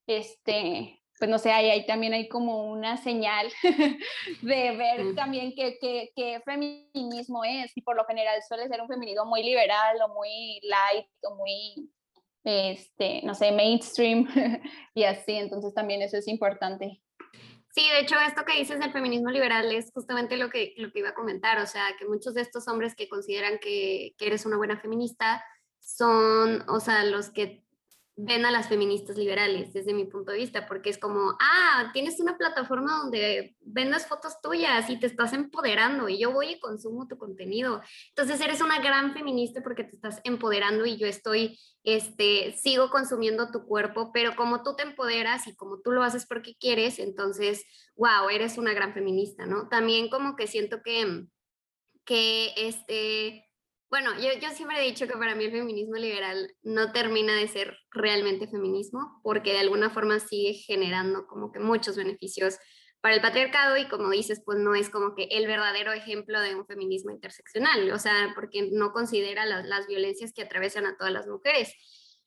este, 0.06 1.02
pues 1.24 1.32
no 1.32 1.40
sé, 1.40 1.54
ahí, 1.54 1.70
ahí 1.70 1.86
también 1.86 2.12
hay 2.12 2.28
como 2.28 2.70
una 2.70 2.98
señal 2.98 3.48
de 4.42 4.76
ver 4.76 5.16
también 5.16 5.54
qué, 5.56 5.78
qué, 5.80 6.12
qué, 6.14 6.42
feminismo 6.44 7.46
es, 7.46 7.72
y 7.78 7.82
por 7.82 7.96
lo 7.96 8.04
general 8.04 8.42
suele 8.46 8.68
ser 8.68 8.82
un 8.82 8.90
feminismo 8.90 9.24
muy 9.24 9.42
liberal 9.42 9.96
o 10.04 10.10
muy 10.10 10.60
light 10.64 11.08
o 11.22 11.36
muy, 11.36 11.90
este, 12.44 13.22
no 13.24 13.36
sé, 13.36 13.54
mainstream 13.54 14.28
y 14.94 15.06
así, 15.06 15.36
entonces 15.36 15.74
también 15.74 16.02
eso 16.02 16.18
es 16.18 16.28
importante. 16.28 17.02
Sí, 17.74 17.90
de 17.90 18.02
hecho, 18.02 18.16
esto 18.20 18.44
que 18.44 18.60
dices 18.60 18.82
del 18.82 18.92
feminismo 18.92 19.30
liberal 19.30 19.72
es 19.72 19.94
justamente 19.94 20.36
lo 20.36 20.50
que, 20.50 20.74
lo 20.76 20.92
que 20.92 21.00
iba 21.00 21.12
a 21.12 21.16
comentar, 21.16 21.58
o 21.60 21.68
sea, 21.68 21.86
que 21.98 22.06
muchos 22.06 22.34
de 22.34 22.42
estos 22.42 22.68
hombres 22.68 22.96
que 22.96 23.08
consideran 23.08 23.60
que, 23.60 24.14
que 24.18 24.28
eres 24.28 24.46
una 24.46 24.58
buena 24.58 24.78
feminista 24.78 25.42
son, 25.80 26.70
o 26.70 26.82
sea, 26.82 27.06
los 27.06 27.30
que 27.30 27.63
ven 28.16 28.46
a 28.46 28.52
las 28.52 28.70
feministas 28.70 29.18
liberales 29.18 29.74
desde 29.74 29.94
mi 29.94 30.06
punto 30.06 30.32
de 30.32 30.38
vista, 30.38 30.68
porque 30.68 30.92
es 30.92 31.00
como, 31.00 31.36
ah, 31.40 31.90
tienes 31.94 32.20
una 32.20 32.38
plataforma 32.38 32.98
donde 32.98 33.56
vendes 33.62 34.06
fotos 34.06 34.40
tuyas 34.42 34.88
y 34.90 35.00
te 35.00 35.08
estás 35.08 35.34
empoderando 35.34 36.08
y 36.08 36.20
yo 36.20 36.32
voy 36.32 36.52
y 36.52 36.60
consumo 36.60 37.08
tu 37.08 37.18
contenido. 37.18 37.82
Entonces 38.10 38.40
eres 38.40 38.62
una 38.62 38.80
gran 38.80 39.14
feminista 39.14 39.64
porque 39.64 39.84
te 39.84 39.96
estás 39.96 40.22
empoderando 40.24 40.86
y 40.86 40.98
yo 40.98 41.08
estoy, 41.08 41.60
este, 41.84 42.56
sigo 42.58 42.92
consumiendo 42.92 43.50
tu 43.50 43.66
cuerpo, 43.66 44.12
pero 44.14 44.36
como 44.36 44.62
tú 44.62 44.76
te 44.76 44.84
empoderas 44.84 45.48
y 45.48 45.56
como 45.56 45.80
tú 45.82 45.92
lo 45.92 46.04
haces 46.04 46.28
porque 46.28 46.56
quieres, 46.56 47.00
entonces, 47.00 47.66
wow, 47.96 48.30
eres 48.30 48.60
una 48.60 48.74
gran 48.74 48.94
feminista, 48.94 49.48
¿no? 49.48 49.70
También 49.70 50.10
como 50.10 50.36
que 50.36 50.46
siento 50.46 50.84
que, 50.84 51.26
que 52.06 52.54
este 52.58 53.43
bueno, 53.94 54.10
yo, 54.20 54.50
siempre 54.56 54.80
he 54.80 54.88
dicho 54.88 55.06
que 55.06 55.14
para 55.14 55.36
mí 55.36 55.46
el 55.46 55.52
feminismo 55.52 55.98
liberal 55.98 56.52
no 56.64 56.92
termina 56.92 57.36
de 57.36 57.48
ser 57.48 57.78
realmente 57.92 58.48
feminismo, 58.48 59.20
porque 59.22 59.52
de 59.52 59.60
alguna 59.60 59.92
forma 59.92 60.20
sigue 60.20 60.56
generando 60.56 61.28
como 61.28 61.52
que 61.52 61.60
muchos 61.60 61.96
beneficios 61.96 62.58
para 63.02 63.14
el 63.14 63.22
patriarcado 63.22 63.78
y 63.78 63.88
como 63.88 64.10
dices, 64.10 64.42
pues 64.44 64.58
no 64.58 64.74
es 64.74 64.90
como 64.90 65.14
que 65.14 65.26
el 65.26 65.46
verdadero 65.46 65.94
ejemplo 65.94 66.42
de 66.42 66.56
un 66.56 66.66
feminismo 66.66 67.12
interseccional, 67.12 67.92
o 67.92 68.00
sea, 68.00 68.32
porque 68.34 68.68
no 68.72 68.94
considera 68.94 69.46
las, 69.46 69.64
las 69.68 69.86
violencias 69.86 70.34
que 70.34 70.42
atraviesan 70.42 70.88
a 70.88 70.98
todas 70.98 71.14
las 71.14 71.28
mujeres. 71.28 71.72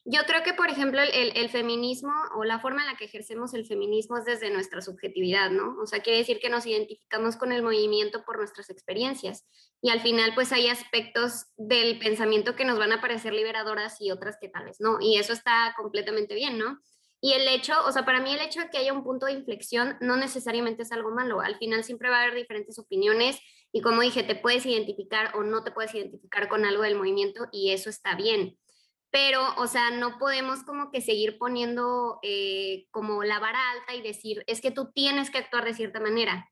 Yo 0.09 0.21
creo 0.25 0.41
que, 0.41 0.53
por 0.53 0.69
ejemplo, 0.69 1.01
el, 1.01 1.35
el, 1.35 1.49
feminismo 1.49 2.13
o 2.37 2.45
la 2.45 2.61
forma 2.61 2.79
en 2.79 2.87
la 2.87 2.95
que 2.95 3.03
ejercemos 3.03 3.53
el 3.53 3.65
feminismo 3.65 4.17
es 4.17 4.23
desde 4.23 4.49
nuestra 4.49 4.79
subjetividad, 4.79 5.51
¿no? 5.51 5.75
O 5.81 5.85
sea, 5.85 5.99
quiere 5.99 6.19
decir 6.19 6.39
que 6.39 6.49
nos 6.49 6.65
identificamos 6.65 7.35
con 7.35 7.51
el 7.51 7.61
movimiento 7.61 8.23
por 8.23 8.37
nuestras 8.37 8.69
experiencias 8.69 9.45
y 9.81 9.89
al 9.89 9.99
final 9.99 10.31
pues 10.33 10.53
hay 10.53 10.69
aspectos 10.69 11.47
del 11.57 11.99
pensamiento 11.99 12.55
que 12.55 12.63
nos 12.63 12.79
van 12.79 12.93
a 12.93 13.01
parecer 13.01 13.33
liberadoras 13.33 13.99
y 13.99 14.11
otras 14.11 14.37
que 14.39 14.47
tal 14.47 14.63
vez 14.63 14.77
no, 14.79 14.97
y 15.01 15.17
eso 15.17 15.33
está 15.33 15.73
completamente 15.75 16.35
bien, 16.35 16.57
¿no? 16.57 16.79
Y 17.19 17.33
el 17.33 17.45
hecho, 17.49 17.73
o 17.85 17.91
sea, 17.91 18.05
para 18.05 18.21
mí 18.21 18.31
el 18.33 18.39
hecho 18.39 18.61
de 18.61 18.69
que 18.69 18.77
haya 18.77 18.93
un 18.93 19.03
punto 19.03 19.25
de 19.25 19.33
inflexión 19.33 19.97
no 19.99 20.15
necesariamente 20.15 20.83
es 20.83 20.93
algo 20.93 21.11
malo, 21.11 21.41
al 21.41 21.57
final 21.57 21.83
siempre 21.83 22.09
va 22.09 22.19
a 22.19 22.21
haber 22.21 22.35
diferentes 22.35 22.79
opiniones 22.79 23.41
y 23.73 23.81
como 23.81 23.99
dije, 24.03 24.23
te 24.23 24.35
puedes 24.35 24.65
identificar 24.65 25.35
o 25.35 25.43
no 25.43 25.65
te 25.65 25.71
puedes 25.71 25.93
identificar 25.93 26.47
con 26.47 26.63
algo 26.63 26.83
del 26.83 26.95
movimiento 26.95 27.49
y 27.51 27.71
eso 27.71 27.89
está 27.89 28.15
bien 28.15 28.57
pero, 29.17 29.41
o 29.57 29.65
sea, 29.65 29.89
no 29.89 30.19
podemos 30.19 30.61
como 30.61 30.91
que 30.91 31.01
seguir 31.01 31.39
poniendo 31.39 32.19
eh, 32.21 32.85
como 32.91 33.23
la 33.23 33.39
vara 33.39 33.71
alta 33.71 33.95
y 33.95 34.03
decir, 34.03 34.43
es 34.45 34.61
que 34.61 34.69
tú 34.69 34.91
tienes 34.93 35.31
que 35.31 35.39
actuar 35.39 35.65
de 35.65 35.73
cierta 35.73 35.99
manera. 35.99 36.51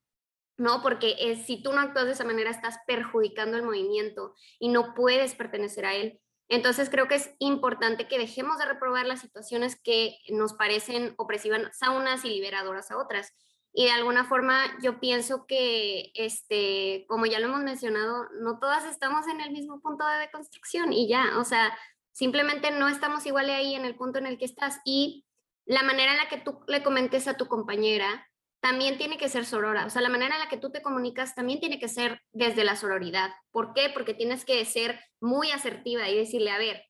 ¿no? 0.58 0.82
Porque 0.82 1.16
es, 1.20 1.46
si 1.46 1.62
tú 1.62 1.74
no 1.74 1.82
actúas 1.82 2.06
de 2.06 2.14
esa 2.14 2.24
manera, 2.24 2.50
estás 2.50 2.80
perjudicando 2.88 3.56
el 3.56 3.62
movimiento 3.62 4.34
y 4.58 4.70
no 4.70 4.96
puedes 4.96 5.36
pertenecer 5.36 5.86
a 5.86 5.94
él. 5.94 6.20
Entonces 6.50 6.90
creo 6.90 7.08
que 7.08 7.16
es 7.16 7.36
importante 7.38 8.08
que 8.08 8.18
dejemos 8.18 8.58
de 8.58 8.66
reprobar 8.66 9.06
las 9.06 9.22
situaciones 9.22 9.80
que 9.80 10.18
nos 10.30 10.54
parecen 10.54 11.14
opresivas 11.18 11.62
a 11.84 11.92
unas 11.92 12.26
y 12.26 12.30
liberadoras 12.30 12.90
a 12.90 12.98
otras. 12.98 13.32
Y 13.74 13.86
de 13.86 13.92
alguna 13.92 14.24
forma 14.24 14.76
yo 14.82 15.00
pienso 15.00 15.46
que, 15.46 16.12
este, 16.16 17.06
como 17.10 17.28
ya 17.28 17.40
lo 17.40 17.46
hemos 17.46 17.62
mencionado, 17.62 18.26
no 18.42 18.58
todas 18.58 18.86
estamos 18.86 19.28
en 19.28 19.42
el 19.42 19.52
mismo 19.52 19.82
punto 19.82 20.08
de 20.08 20.18
deconstrucción 20.18 20.94
y 20.94 21.08
ya, 21.08 21.38
o 21.38 21.44
sea, 21.44 21.78
simplemente 22.16 22.72
no 22.72 22.88
estamos 22.88 23.26
igual 23.26 23.50
ahí 23.50 23.76
en 23.76 23.84
el 23.84 23.96
punto 23.96 24.20
en 24.20 24.26
el 24.26 24.38
que 24.38 24.46
estás. 24.46 24.80
Y 24.86 25.26
la 25.66 25.84
manera 25.84 26.14
en 26.14 26.18
la 26.18 26.30
que 26.30 26.38
tú 26.38 26.62
le 26.68 26.82
comentes 26.82 27.28
a 27.28 27.36
tu 27.36 27.48
compañera 27.48 28.28
también 28.62 28.98
tiene 28.98 29.18
que 29.18 29.28
ser 29.28 29.46
sorora. 29.46 29.86
O 29.86 29.90
sea, 29.90 30.02
la 30.02 30.10
manera 30.10 30.36
en 30.36 30.40
la 30.40 30.48
que 30.48 30.58
tú 30.58 30.72
te 30.72 30.82
comunicas 30.82 31.36
también 31.36 31.60
tiene 31.60 31.78
que 31.78 31.90
ser 31.90 32.22
desde 32.32 32.64
la 32.64 32.78
sororidad. 32.78 33.32
¿Por 33.52 33.74
qué? 33.74 33.90
Porque 33.94 34.14
tienes 34.14 34.46
que 34.46 34.64
ser 34.64 35.00
muy 35.20 35.52
asertiva 35.52 36.10
y 36.10 36.18
decirle, 36.18 36.52
a 36.52 36.58
ver, 36.58 36.86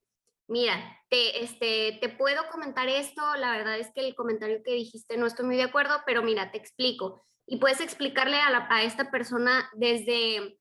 mira, 0.47 1.01
te, 1.09 1.43
este, 1.43 1.97
te 1.99 2.09
puedo 2.09 2.47
comentar 2.51 2.87
esto, 2.87 3.23
la 3.37 3.49
verdad 3.51 3.79
es 3.79 3.91
que 3.95 4.01
el 4.07 4.15
comentario 4.15 4.61
que 4.63 4.73
dijiste 4.73 5.17
no 5.17 5.25
estoy 5.25 5.47
muy 5.47 5.57
de 5.57 5.63
acuerdo, 5.63 6.01
pero 6.05 6.21
mira, 6.21 6.51
te 6.51 6.59
explico. 6.59 7.25
Y 7.47 7.57
puedes 7.57 7.81
explicarle 7.81 8.37
a, 8.37 8.67
a 8.69 8.83
esta 8.83 9.09
persona 9.09 9.69
desde, 9.73 10.59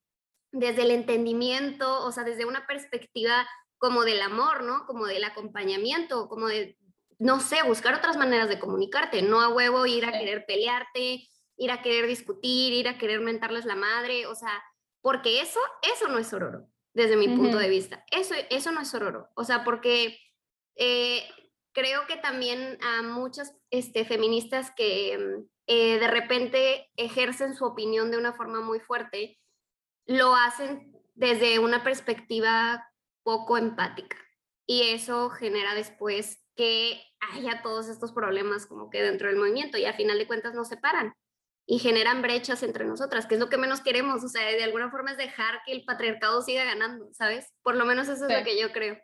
desde 0.52 0.82
el 0.82 0.90
entendimiento, 0.90 2.02
o 2.02 2.12
sea, 2.12 2.24
desde 2.24 2.46
una 2.46 2.66
perspectiva 2.66 3.46
como 3.78 4.04
del 4.04 4.22
amor, 4.22 4.62
¿no? 4.62 4.86
Como 4.86 5.06
del 5.06 5.24
acompañamiento, 5.24 6.28
como 6.28 6.48
de, 6.48 6.78
no 7.18 7.40
sé, 7.40 7.62
buscar 7.62 7.94
otras 7.94 8.16
maneras 8.16 8.48
de 8.48 8.58
comunicarte, 8.58 9.22
no 9.22 9.40
a 9.40 9.48
huevo 9.48 9.86
ir 9.86 10.06
a 10.06 10.12
querer 10.12 10.44
pelearte, 10.46 11.28
ir 11.56 11.70
a 11.70 11.82
querer 11.82 12.06
discutir, 12.06 12.72
ir 12.72 12.88
a 12.88 12.98
querer 12.98 13.20
mentarles 13.20 13.64
la 13.64 13.76
madre, 13.76 14.26
o 14.26 14.34
sea, 14.34 14.62
porque 15.00 15.40
eso, 15.40 15.60
eso 15.94 16.08
no 16.08 16.18
es 16.18 16.28
sororo, 16.28 16.66
desde 16.92 17.16
mi 17.16 17.28
punto 17.28 17.58
de 17.58 17.68
vista. 17.68 18.04
Eso, 18.10 18.34
eso 18.50 18.72
no 18.72 18.80
es 18.80 18.88
sororo, 18.88 19.28
o 19.34 19.44
sea, 19.44 19.64
porque 19.64 20.18
eh, 20.76 21.22
creo 21.72 22.06
que 22.06 22.16
también 22.16 22.78
a 22.82 23.02
muchas 23.02 23.56
este, 23.70 24.04
feministas 24.04 24.72
que 24.76 25.44
eh, 25.66 25.98
de 25.98 26.08
repente 26.08 26.90
ejercen 26.96 27.54
su 27.54 27.64
opinión 27.64 28.10
de 28.10 28.18
una 28.18 28.32
forma 28.32 28.60
muy 28.60 28.80
fuerte, 28.80 29.38
lo 30.06 30.34
hacen 30.34 30.92
desde 31.14 31.58
una 31.58 31.84
perspectiva 31.84 32.86
poco 33.24 33.58
empática 33.58 34.16
y 34.66 34.90
eso 34.90 35.30
genera 35.30 35.74
después 35.74 36.38
que 36.54 37.02
haya 37.32 37.62
todos 37.62 37.88
estos 37.88 38.12
problemas 38.12 38.66
como 38.66 38.90
que 38.90 39.02
dentro 39.02 39.28
del 39.28 39.36
movimiento 39.36 39.76
y 39.76 39.84
al 39.84 39.94
final 39.94 40.18
de 40.18 40.26
cuentas 40.26 40.54
nos 40.54 40.68
separan 40.68 41.14
y 41.66 41.78
generan 41.78 42.22
brechas 42.22 42.62
entre 42.62 42.84
nosotras, 42.84 43.26
que 43.26 43.34
es 43.34 43.40
lo 43.40 43.48
que 43.48 43.56
menos 43.56 43.80
queremos, 43.80 44.22
o 44.22 44.28
sea, 44.28 44.46
de 44.46 44.62
alguna 44.62 44.90
forma 44.90 45.12
es 45.12 45.16
dejar 45.16 45.60
que 45.64 45.72
el 45.72 45.84
patriarcado 45.84 46.42
siga 46.42 46.64
ganando, 46.64 47.08
¿sabes? 47.12 47.52
Por 47.62 47.76
lo 47.76 47.86
menos 47.86 48.08
eso 48.08 48.26
es 48.26 48.38
lo 48.38 48.44
que 48.44 48.60
yo 48.60 48.70
creo. 48.72 48.98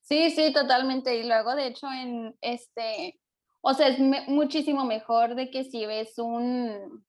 Sí, 0.00 0.30
sí, 0.30 0.52
totalmente. 0.52 1.16
Y 1.16 1.24
luego, 1.24 1.54
de 1.54 1.66
hecho, 1.66 1.86
en 1.92 2.36
este, 2.40 3.20
o 3.60 3.74
sea, 3.74 3.88
es 3.88 3.98
muchísimo 3.98 4.84
mejor 4.84 5.34
de 5.34 5.50
que 5.50 5.64
si 5.64 5.84
ves 5.84 6.16
un, 6.18 7.04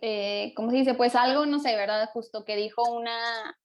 eh, 0.00 0.52
¿cómo 0.56 0.70
se 0.70 0.78
dice? 0.78 0.94
Pues 0.94 1.14
algo, 1.14 1.44
no 1.44 1.60
sé, 1.60 1.76
¿verdad? 1.76 2.08
Justo 2.12 2.44
que 2.44 2.56
dijo 2.56 2.82
una, 2.90 3.56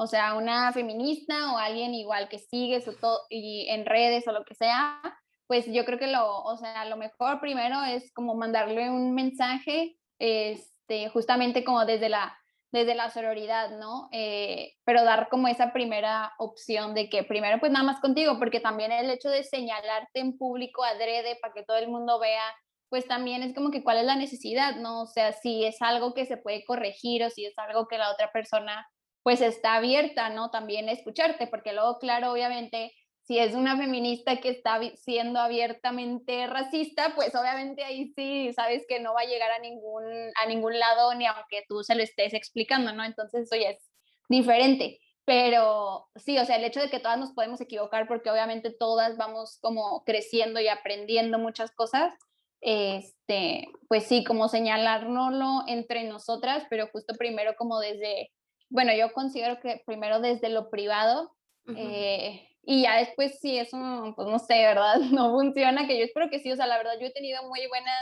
o 0.00 0.06
sea, 0.06 0.32
una 0.32 0.72
feminista 0.72 1.52
o 1.52 1.58
alguien 1.58 1.92
igual 1.92 2.30
que 2.30 2.38
sigue 2.38 2.80
su 2.80 2.96
todo, 2.96 3.20
y 3.28 3.66
en 3.68 3.84
redes 3.84 4.26
o 4.26 4.32
lo 4.32 4.46
que 4.46 4.54
sea, 4.54 4.98
pues 5.46 5.66
yo 5.66 5.84
creo 5.84 5.98
que 5.98 6.06
lo, 6.06 6.42
o 6.42 6.56
sea, 6.56 6.86
lo 6.86 6.96
mejor 6.96 7.38
primero 7.38 7.84
es 7.84 8.10
como 8.14 8.34
mandarle 8.34 8.88
un 8.88 9.14
mensaje, 9.14 9.98
este, 10.18 11.10
justamente 11.10 11.64
como 11.64 11.84
desde 11.84 12.08
la, 12.08 12.34
desde 12.72 12.94
la 12.94 13.10
sororidad, 13.10 13.72
¿no? 13.78 14.08
Eh, 14.10 14.72
pero 14.86 15.04
dar 15.04 15.28
como 15.28 15.48
esa 15.48 15.70
primera 15.74 16.32
opción 16.38 16.94
de 16.94 17.10
que 17.10 17.22
primero 17.22 17.60
pues 17.60 17.70
nada 17.70 17.84
más 17.84 18.00
contigo, 18.00 18.38
porque 18.38 18.60
también 18.60 18.92
el 18.92 19.10
hecho 19.10 19.28
de 19.28 19.44
señalarte 19.44 20.20
en 20.20 20.38
público 20.38 20.82
adrede 20.82 21.36
para 21.42 21.52
que 21.52 21.62
todo 21.62 21.76
el 21.76 21.90
mundo 21.90 22.18
vea, 22.18 22.44
pues 22.88 23.06
también 23.06 23.42
es 23.42 23.54
como 23.54 23.70
que 23.70 23.84
cuál 23.84 23.98
es 23.98 24.06
la 24.06 24.16
necesidad, 24.16 24.76
¿no? 24.76 25.02
O 25.02 25.06
sea, 25.06 25.34
si 25.34 25.66
es 25.66 25.82
algo 25.82 26.14
que 26.14 26.24
se 26.24 26.38
puede 26.38 26.64
corregir 26.64 27.22
o 27.22 27.28
si 27.28 27.44
es 27.44 27.52
algo 27.58 27.86
que 27.86 27.98
la 27.98 28.10
otra 28.10 28.32
persona 28.32 28.88
pues 29.22 29.40
está 29.40 29.74
abierta, 29.74 30.30
¿no? 30.30 30.50
También 30.50 30.88
a 30.88 30.92
escucharte, 30.92 31.46
porque 31.46 31.72
luego, 31.72 31.98
claro, 31.98 32.32
obviamente 32.32 32.92
si 33.30 33.38
es 33.38 33.54
una 33.54 33.76
feminista 33.76 34.40
que 34.40 34.48
está 34.48 34.80
siendo 34.96 35.38
abiertamente 35.38 36.48
racista, 36.48 37.12
pues 37.14 37.32
obviamente 37.36 37.84
ahí 37.84 38.12
sí 38.16 38.52
sabes 38.54 38.84
que 38.88 38.98
no 38.98 39.14
va 39.14 39.20
a 39.20 39.26
llegar 39.26 39.52
a 39.52 39.60
ningún, 39.60 40.04
a 40.42 40.46
ningún 40.48 40.76
lado 40.78 41.14
ni 41.14 41.26
aunque 41.26 41.64
tú 41.68 41.84
se 41.84 41.94
lo 41.94 42.02
estés 42.02 42.34
explicando, 42.34 42.92
¿no? 42.92 43.04
Entonces 43.04 43.42
eso 43.42 43.54
ya 43.54 43.70
es 43.70 43.88
diferente. 44.28 44.98
Pero 45.24 46.08
sí, 46.16 46.38
o 46.38 46.44
sea, 46.44 46.56
el 46.56 46.64
hecho 46.64 46.80
de 46.80 46.90
que 46.90 46.98
todas 46.98 47.18
nos 47.18 47.32
podemos 47.32 47.60
equivocar 47.60 48.08
porque 48.08 48.30
obviamente 48.30 48.72
todas 48.76 49.16
vamos 49.16 49.58
como 49.60 50.02
creciendo 50.04 50.58
y 50.58 50.66
aprendiendo 50.66 51.38
muchas 51.38 51.70
cosas, 51.70 52.12
este, 52.60 53.68
pues 53.88 54.06
sí, 54.06 54.24
como 54.24 54.48
señalárnoslo 54.48 55.62
entre 55.68 56.02
nosotras, 56.02 56.64
pero 56.68 56.88
justo 56.88 57.14
primero 57.14 57.54
como 57.56 57.78
desde, 57.78 58.32
bueno, 58.70 58.94
yo 58.94 59.12
considero 59.12 59.60
que 59.60 59.82
primero 59.84 60.20
desde 60.20 60.48
lo 60.48 60.70
privado, 60.70 61.36
eh, 61.76 62.48
y 62.62 62.82
ya 62.82 62.96
después 62.96 63.38
si 63.40 63.58
eso, 63.58 63.76
pues 64.16 64.28
no 64.28 64.38
sé, 64.38 64.54
¿verdad? 64.54 64.94
No 65.12 65.32
funciona, 65.32 65.86
que 65.86 65.98
yo 65.98 66.04
espero 66.04 66.30
que 66.30 66.38
sí, 66.38 66.50
o 66.50 66.56
sea, 66.56 66.66
la 66.66 66.78
verdad 66.78 66.94
yo 67.00 67.06
he 67.06 67.12
tenido 67.12 67.42
muy 67.48 67.66
buenas 67.68 67.98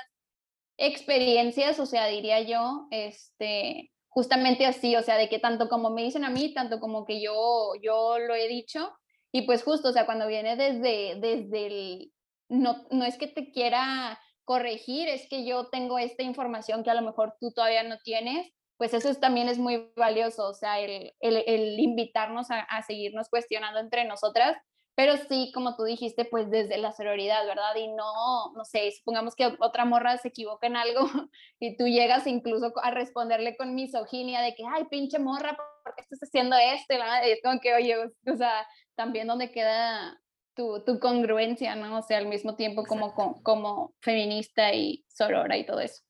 experiencias, 0.77 1.81
o 1.81 1.87
sea, 1.87 2.07
diría 2.07 2.41
yo, 2.43 2.87
este, 2.91 3.91
justamente 4.09 4.67
así, 4.67 4.95
o 4.95 5.03
sea, 5.03 5.17
de 5.17 5.29
que 5.29 5.39
tanto 5.39 5.69
como 5.69 5.91
me 5.91 6.03
dicen 6.03 6.25
a 6.25 6.31
mí, 6.31 6.53
tanto 6.55 6.81
como 6.81 7.05
que 7.05 7.21
yo, 7.21 7.73
yo 7.83 8.19
lo 8.19 8.35
he 8.35 8.47
dicho, 8.47 8.93
y 9.33 9.43
pues 9.43 9.63
justo, 9.63 9.89
o 9.89 9.93
sea, 9.93 10.07
cuando 10.07 10.27
viene 10.27 10.57
desde, 10.57 11.17
desde 11.21 11.67
el, 11.67 12.13
no, 12.49 12.87
no 12.91 13.05
es 13.05 13.17
que 13.19 13.27
te 13.27 13.51
quiera 13.51 14.21
corregir, 14.45 15.09
es 15.09 15.29
que 15.29 15.45
yo 15.45 15.69
tengo 15.69 15.99
esta 15.99 16.23
información 16.23 16.83
que 16.83 16.91
a 16.91 16.95
lo 16.95 17.03
mejor 17.03 17.35
tú 17.41 17.53
todavía 17.53 17.83
no 17.83 17.99
tienes, 17.99 18.51
pues 18.79 18.95
eso 18.95 19.13
también 19.17 19.49
es 19.49 19.59
muy 19.59 19.91
valioso, 19.97 20.49
o 20.49 20.55
sea, 20.55 20.79
el, 20.79 21.13
el, 21.21 21.81
invitarnos 21.81 22.47
a, 22.51 22.83
seguirnos 22.83 23.29
cuestionando 23.29 23.81
entre 23.81 24.05
nosotras, 24.05 24.57
pero 24.95 25.17
sí, 25.29 25.51
como 25.53 25.77
tú 25.77 25.85
dijiste, 25.85 26.25
pues 26.25 26.49
desde 26.51 26.79
la 26.79 26.93
sororidad, 26.93 27.45
¿verdad? 27.47 27.75
Y 27.77 27.89
no, 27.89 28.53
no 28.57 28.65
sé, 28.65 28.91
supongamos 28.93 29.35
que 29.35 29.57
otra 29.61 29.85
morra 29.85 30.17
se 30.19 30.29
equivoca 30.29 30.69
en 30.69 30.77
algo 30.77 31.01
y 31.61 31.77
tú 31.77 31.87
llegas 31.87 32.27
incluso 32.27 32.73
a 32.83 32.91
responderle 32.93 33.57
con 33.57 33.75
misoginia 33.75 34.41
de 34.43 34.55
que, 34.55 34.63
ay, 34.73 34.85
pinche 34.91 35.19
morra, 35.19 35.57
¿por 35.57 35.95
qué 35.95 36.03
estás 36.03 36.21
haciendo 36.23 36.57
esto? 36.57 36.95
Y 36.95 37.31
es 37.31 37.41
como 37.43 37.61
que, 37.61 37.75
oye, 37.75 37.97
o 37.97 38.37
sea, 38.37 38.67
también 38.95 39.27
donde 39.27 39.51
queda 39.51 40.21
tu, 40.55 40.85
tu 40.85 41.01
congruencia, 41.01 41.75
¿no? 41.75 41.99
O 41.99 42.03
sea, 42.03 42.19
al 42.19 42.27
mismo 42.27 42.55
tiempo 42.57 42.85
como, 42.85 43.15
como, 43.15 43.43
como 43.43 43.95
feminista 44.01 44.73
y 44.73 45.05
sorora 45.09 45.57
y 45.57 45.67
todo 45.67 45.81
eso. 45.81 46.08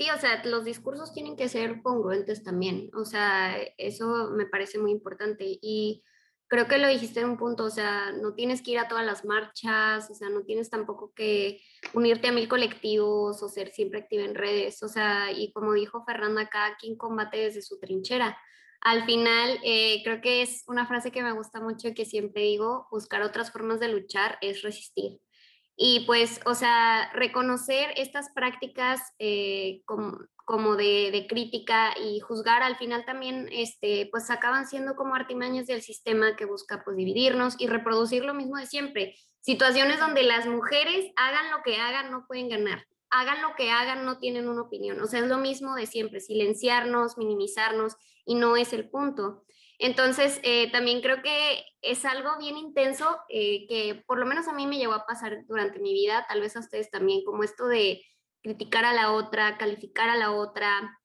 Sí, 0.00 0.08
o 0.08 0.18
sea, 0.18 0.42
los 0.46 0.64
discursos 0.64 1.12
tienen 1.12 1.36
que 1.36 1.50
ser 1.50 1.82
congruentes 1.82 2.42
también, 2.42 2.88
o 2.94 3.04
sea, 3.04 3.54
eso 3.76 4.30
me 4.30 4.46
parece 4.46 4.78
muy 4.78 4.92
importante 4.92 5.44
y 5.60 6.02
creo 6.48 6.66
que 6.68 6.78
lo 6.78 6.88
dijiste 6.88 7.20
en 7.20 7.28
un 7.28 7.36
punto, 7.36 7.64
o 7.64 7.70
sea, 7.70 8.10
no 8.12 8.32
tienes 8.32 8.62
que 8.62 8.70
ir 8.70 8.78
a 8.78 8.88
todas 8.88 9.04
las 9.04 9.26
marchas, 9.26 10.10
o 10.10 10.14
sea, 10.14 10.30
no 10.30 10.42
tienes 10.44 10.70
tampoco 10.70 11.12
que 11.14 11.60
unirte 11.92 12.28
a 12.28 12.32
mil 12.32 12.48
colectivos 12.48 13.42
o 13.42 13.48
ser 13.50 13.72
siempre 13.72 13.98
activa 13.98 14.24
en 14.24 14.36
redes, 14.36 14.82
o 14.82 14.88
sea, 14.88 15.32
y 15.32 15.52
como 15.52 15.74
dijo 15.74 16.02
Fernanda, 16.06 16.48
cada 16.48 16.78
quien 16.78 16.96
combate 16.96 17.36
desde 17.36 17.60
su 17.60 17.78
trinchera. 17.78 18.38
Al 18.80 19.04
final, 19.04 19.58
eh, 19.62 20.00
creo 20.02 20.22
que 20.22 20.40
es 20.40 20.64
una 20.66 20.86
frase 20.86 21.12
que 21.12 21.22
me 21.22 21.32
gusta 21.32 21.60
mucho 21.60 21.88
y 21.88 21.94
que 21.94 22.06
siempre 22.06 22.40
digo, 22.44 22.88
buscar 22.90 23.20
otras 23.20 23.52
formas 23.52 23.80
de 23.80 23.88
luchar 23.88 24.38
es 24.40 24.62
resistir. 24.62 25.20
Y 25.82 26.00
pues, 26.00 26.42
o 26.44 26.54
sea, 26.54 27.10
reconocer 27.14 27.94
estas 27.96 28.28
prácticas 28.34 29.00
eh, 29.18 29.80
como, 29.86 30.76
de, 30.76 31.26
crítica 31.26 31.94
y 31.98 32.20
juzgar 32.20 32.62
al 32.62 32.76
final 32.76 33.06
también, 33.06 33.48
este, 33.50 34.06
pues 34.10 34.28
acaban 34.28 34.66
siendo 34.66 34.94
como 34.94 35.14
artimañas 35.14 35.66
del 35.66 35.80
sistema 35.80 36.36
que 36.36 36.44
busca 36.44 36.82
pues 36.84 36.98
dividirnos 36.98 37.58
y 37.58 37.66
reproducir 37.66 38.26
lo 38.26 38.34
mismo 38.34 38.58
de 38.58 38.66
siempre. 38.66 39.14
Situaciones 39.40 39.98
donde 39.98 40.22
las 40.22 40.44
mujeres 40.44 41.12
hagan 41.16 41.50
lo 41.50 41.62
que 41.64 41.78
hagan, 41.78 42.10
no 42.10 42.26
pueden 42.26 42.50
ganar. 42.50 42.84
Hagan 43.08 43.40
lo 43.40 43.54
que 43.56 43.70
hagan, 43.70 44.04
no 44.04 44.18
tienen 44.18 44.50
una 44.50 44.60
opinión. 44.60 45.00
O 45.00 45.06
sea, 45.06 45.20
es 45.20 45.28
lo 45.28 45.38
mismo 45.38 45.74
de 45.76 45.86
siempre, 45.86 46.20
silenciarnos, 46.20 47.16
minimizarnos 47.16 47.96
y 48.26 48.34
no 48.34 48.58
es 48.58 48.74
el 48.74 48.90
punto. 48.90 49.44
Entonces, 49.82 50.40
eh, 50.42 50.70
también 50.70 51.00
creo 51.00 51.22
que 51.22 51.64
es 51.80 52.04
algo 52.04 52.36
bien 52.38 52.58
intenso 52.58 53.18
eh, 53.30 53.66
que 53.66 54.04
por 54.06 54.18
lo 54.18 54.26
menos 54.26 54.46
a 54.46 54.52
mí 54.52 54.66
me 54.66 54.76
llevó 54.76 54.92
a 54.92 55.06
pasar 55.06 55.46
durante 55.48 55.78
mi 55.78 55.94
vida, 55.94 56.26
tal 56.28 56.42
vez 56.42 56.54
a 56.54 56.60
ustedes 56.60 56.90
también, 56.90 57.24
como 57.24 57.44
esto 57.44 57.66
de 57.66 58.04
criticar 58.42 58.84
a 58.84 58.92
la 58.92 59.12
otra, 59.12 59.56
calificar 59.56 60.10
a 60.10 60.18
la 60.18 60.32
otra. 60.32 61.00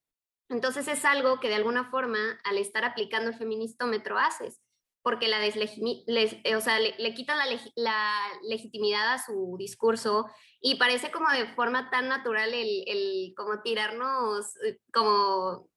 Entonces 0.50 0.90
es 0.90 1.06
algo 1.06 1.40
que 1.40 1.48
de 1.48 1.56
alguna 1.56 1.90
forma, 1.90 2.20
al 2.44 2.58
estar 2.58 2.84
aplicando 2.84 3.30
el 3.30 3.38
feministómetro, 3.38 4.20
haces, 4.20 4.60
porque 5.04 5.30
la 5.30 5.38
o 5.38 6.62
sea, 6.62 6.80
le, 6.80 7.14
quitan 7.14 7.38
la, 7.76 8.30
legitimidad 8.44 9.14
a 9.14 9.24
su 9.24 9.56
discurso 9.58 10.26
y 10.60 10.76
parece 10.76 11.12
como 11.12 11.30
de 11.30 11.48
forma 11.54 11.90
tan 11.90 12.10
natural 12.10 12.54
el, 12.54 12.84
el 12.88 13.34
como 13.38 13.62
tirarnos 13.62 14.54
eh, 14.66 14.80
como 14.92 15.70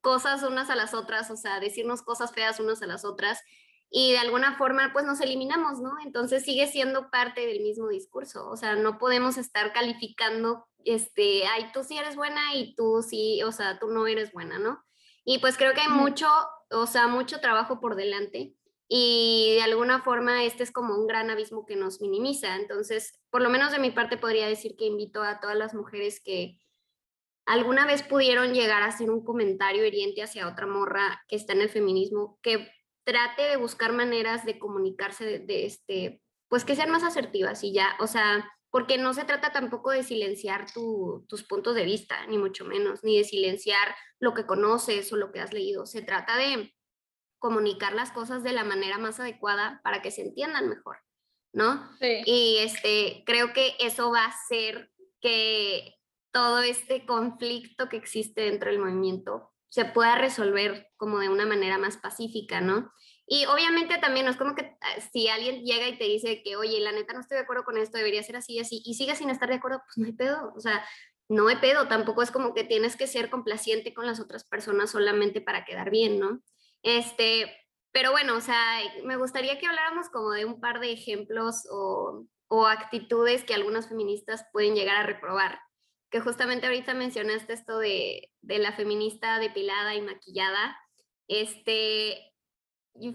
cosas 0.00 0.42
unas 0.42 0.70
a 0.70 0.76
las 0.76 0.94
otras, 0.94 1.30
o 1.30 1.36
sea, 1.36 1.60
decirnos 1.60 2.02
cosas 2.02 2.32
feas 2.32 2.60
unas 2.60 2.82
a 2.82 2.86
las 2.86 3.04
otras 3.04 3.40
y 3.90 4.12
de 4.12 4.18
alguna 4.18 4.56
forma 4.56 4.90
pues 4.92 5.04
nos 5.04 5.20
eliminamos, 5.20 5.80
¿no? 5.80 5.92
Entonces 6.04 6.44
sigue 6.44 6.66
siendo 6.66 7.10
parte 7.10 7.46
del 7.46 7.60
mismo 7.60 7.88
discurso, 7.88 8.48
o 8.48 8.56
sea, 8.56 8.76
no 8.76 8.98
podemos 8.98 9.36
estar 9.36 9.72
calificando, 9.72 10.66
este, 10.84 11.46
ay, 11.46 11.70
tú 11.72 11.82
sí 11.82 11.98
eres 11.98 12.16
buena 12.16 12.54
y 12.54 12.74
tú 12.74 13.02
sí, 13.02 13.42
o 13.42 13.52
sea, 13.52 13.78
tú 13.78 13.88
no 13.88 14.06
eres 14.06 14.32
buena, 14.32 14.58
¿no? 14.58 14.84
Y 15.24 15.38
pues 15.38 15.56
creo 15.56 15.74
que 15.74 15.80
hay 15.80 15.88
mucho, 15.88 16.28
o 16.70 16.86
sea, 16.86 17.08
mucho 17.08 17.40
trabajo 17.40 17.80
por 17.80 17.96
delante 17.96 18.54
y 18.92 19.54
de 19.54 19.62
alguna 19.62 20.02
forma 20.02 20.42
este 20.42 20.64
es 20.64 20.72
como 20.72 20.96
un 20.96 21.06
gran 21.06 21.30
abismo 21.30 21.64
que 21.64 21.76
nos 21.76 22.00
minimiza. 22.00 22.56
Entonces, 22.56 23.20
por 23.30 23.40
lo 23.40 23.48
menos 23.48 23.70
de 23.70 23.78
mi 23.78 23.92
parte 23.92 24.16
podría 24.16 24.48
decir 24.48 24.74
que 24.76 24.86
invito 24.86 25.22
a 25.22 25.38
todas 25.38 25.56
las 25.56 25.74
mujeres 25.74 26.20
que 26.20 26.58
alguna 27.50 27.84
vez 27.84 28.04
pudieron 28.04 28.54
llegar 28.54 28.82
a 28.82 28.86
hacer 28.86 29.10
un 29.10 29.24
comentario 29.24 29.84
hiriente 29.84 30.22
hacia 30.22 30.46
otra 30.46 30.68
morra 30.68 31.20
que 31.26 31.34
está 31.34 31.52
en 31.52 31.62
el 31.62 31.68
feminismo, 31.68 32.38
que 32.42 32.70
trate 33.02 33.42
de 33.42 33.56
buscar 33.56 33.92
maneras 33.92 34.44
de 34.44 34.56
comunicarse 34.56 35.40
de, 35.40 35.66
este, 35.66 36.22
pues 36.48 36.64
que 36.64 36.76
sean 36.76 36.92
más 36.92 37.02
asertivas 37.02 37.64
y 37.64 37.72
ya, 37.72 37.96
o 37.98 38.06
sea, 38.06 38.48
porque 38.70 38.98
no 38.98 39.14
se 39.14 39.24
trata 39.24 39.50
tampoco 39.50 39.90
de 39.90 40.04
silenciar 40.04 40.66
tus 40.72 41.42
puntos 41.42 41.74
de 41.74 41.84
vista, 41.84 42.24
ni 42.28 42.38
mucho 42.38 42.64
menos, 42.64 43.02
ni 43.02 43.18
de 43.18 43.24
silenciar 43.24 43.96
lo 44.20 44.32
que 44.32 44.46
conoces 44.46 45.12
o 45.12 45.16
lo 45.16 45.32
que 45.32 45.40
has 45.40 45.52
leído, 45.52 45.86
se 45.86 46.02
trata 46.02 46.36
de 46.36 46.72
comunicar 47.40 47.94
las 47.94 48.12
cosas 48.12 48.44
de 48.44 48.52
la 48.52 48.62
manera 48.62 48.98
más 48.98 49.18
adecuada 49.18 49.80
para 49.82 50.02
que 50.02 50.12
se 50.12 50.22
entiendan 50.22 50.68
mejor, 50.68 50.98
¿no? 51.52 51.90
Sí. 51.98 52.22
Y 52.26 52.58
este, 52.58 53.24
creo 53.26 53.52
que 53.52 53.74
eso 53.80 54.12
va 54.12 54.26
a 54.26 54.28
hacer 54.28 54.92
que 55.20 55.99
todo 56.32 56.60
este 56.60 57.06
conflicto 57.06 57.88
que 57.88 57.96
existe 57.96 58.42
dentro 58.42 58.70
del 58.70 58.80
movimiento 58.80 59.50
se 59.68 59.84
pueda 59.84 60.16
resolver 60.16 60.88
como 60.96 61.20
de 61.20 61.28
una 61.28 61.46
manera 61.46 61.78
más 61.78 61.96
pacífica, 61.96 62.60
¿no? 62.60 62.92
Y 63.26 63.46
obviamente 63.46 63.98
también 63.98 64.26
no 64.26 64.32
es 64.32 64.36
como 64.36 64.56
que 64.56 64.76
ah, 64.80 65.00
si 65.12 65.28
alguien 65.28 65.64
llega 65.64 65.88
y 65.88 65.96
te 65.96 66.04
dice 66.04 66.42
que, 66.42 66.56
oye, 66.56 66.80
la 66.80 66.90
neta 66.90 67.12
no 67.12 67.20
estoy 67.20 67.36
de 67.36 67.44
acuerdo 67.44 67.62
con 67.62 67.78
esto, 67.78 67.96
debería 67.96 68.22
ser 68.24 68.36
así 68.36 68.54
y 68.54 68.60
así, 68.60 68.82
y 68.84 68.94
sigues 68.94 69.18
sin 69.18 69.30
estar 69.30 69.48
de 69.48 69.54
acuerdo, 69.54 69.82
pues 69.86 69.98
no 69.98 70.06
hay 70.06 70.12
pedo, 70.12 70.52
o 70.56 70.60
sea, 70.60 70.84
no 71.28 71.46
hay 71.46 71.56
pedo, 71.56 71.86
tampoco 71.86 72.22
es 72.22 72.32
como 72.32 72.52
que 72.54 72.64
tienes 72.64 72.96
que 72.96 73.06
ser 73.06 73.30
complaciente 73.30 73.94
con 73.94 74.04
las 74.04 74.18
otras 74.18 74.42
personas 74.42 74.90
solamente 74.90 75.40
para 75.40 75.64
quedar 75.64 75.90
bien, 75.90 76.18
¿no? 76.18 76.42
Este, 76.82 77.56
pero 77.92 78.10
bueno, 78.10 78.36
o 78.36 78.40
sea, 78.40 78.80
me 79.04 79.16
gustaría 79.16 79.60
que 79.60 79.66
habláramos 79.68 80.08
como 80.08 80.32
de 80.32 80.44
un 80.44 80.60
par 80.60 80.80
de 80.80 80.90
ejemplos 80.90 81.68
o, 81.70 82.26
o 82.48 82.66
actitudes 82.66 83.44
que 83.44 83.54
algunas 83.54 83.88
feministas 83.88 84.44
pueden 84.52 84.74
llegar 84.74 84.96
a 84.96 85.06
reprobar. 85.06 85.60
Que 86.10 86.20
justamente 86.20 86.66
ahorita 86.66 86.94
mencionaste 86.94 87.52
esto 87.52 87.78
de, 87.78 88.30
de 88.42 88.58
la 88.58 88.72
feminista 88.72 89.38
depilada 89.38 89.94
y 89.94 90.02
maquillada. 90.02 90.76
Este, 91.28 92.32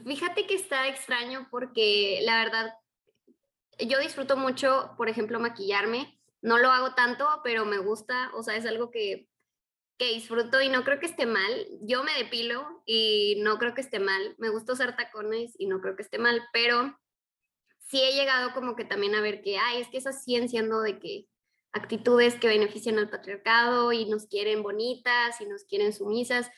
fíjate 0.06 0.48
que 0.48 0.56
está 0.56 0.88
extraño 0.88 1.48
porque 1.52 2.22
la 2.24 2.38
verdad, 2.38 2.74
yo 3.80 4.00
disfruto 4.00 4.38
mucho, 4.38 4.94
por 4.98 5.10
ejemplo, 5.10 5.40
maquillarme. 5.40 6.20
No 6.42 6.58
lo 6.58 6.70
hago 6.70 6.94
tanto, 6.96 7.28
pero 7.44 7.66
me 7.66 7.80
gusta, 7.80 8.32
o 8.36 8.44
sea, 8.44 8.56
es 8.56 8.66
algo 8.66 8.92
que 8.92 9.28
que 9.98 10.14
disfruto 10.14 10.62
y 10.62 10.70
no 10.70 10.84
creo 10.84 11.00
que 11.00 11.06
esté 11.06 11.26
mal. 11.26 11.68
Yo 11.82 12.04
me 12.04 12.14
depilo 12.14 12.84
y 12.86 13.38
no 13.42 13.58
creo 13.58 13.74
que 13.74 13.82
esté 13.82 14.00
mal. 14.00 14.36
Me 14.38 14.50
gusta 14.50 14.74
usar 14.74 14.96
tacones 14.96 15.54
y 15.58 15.68
no 15.68 15.80
creo 15.80 15.96
que 15.96 16.04
esté 16.04 16.18
mal, 16.18 16.44
pero 16.52 16.98
sí 17.80 18.02
he 18.02 18.14
llegado 18.14 18.54
como 18.54 18.76
que 18.76 18.86
también 18.86 19.16
a 19.16 19.22
ver 19.22 19.42
que, 19.42 19.58
ay, 19.58 19.82
es 19.82 19.88
que 19.90 19.98
esas 19.98 20.24
siguen 20.24 20.50
siendo 20.50 20.82
de 20.82 21.00
que 21.00 21.28
actitudes 21.76 22.36
que 22.36 22.48
benefician 22.48 22.98
al 22.98 23.10
patriarcado 23.10 23.92
y 23.92 24.06
nos 24.06 24.28
quieren 24.28 24.64
bonitas 24.64 25.40
y 25.42 25.46
nos 25.46 25.66
quieren 25.66 25.92
sumisas. 25.94 26.50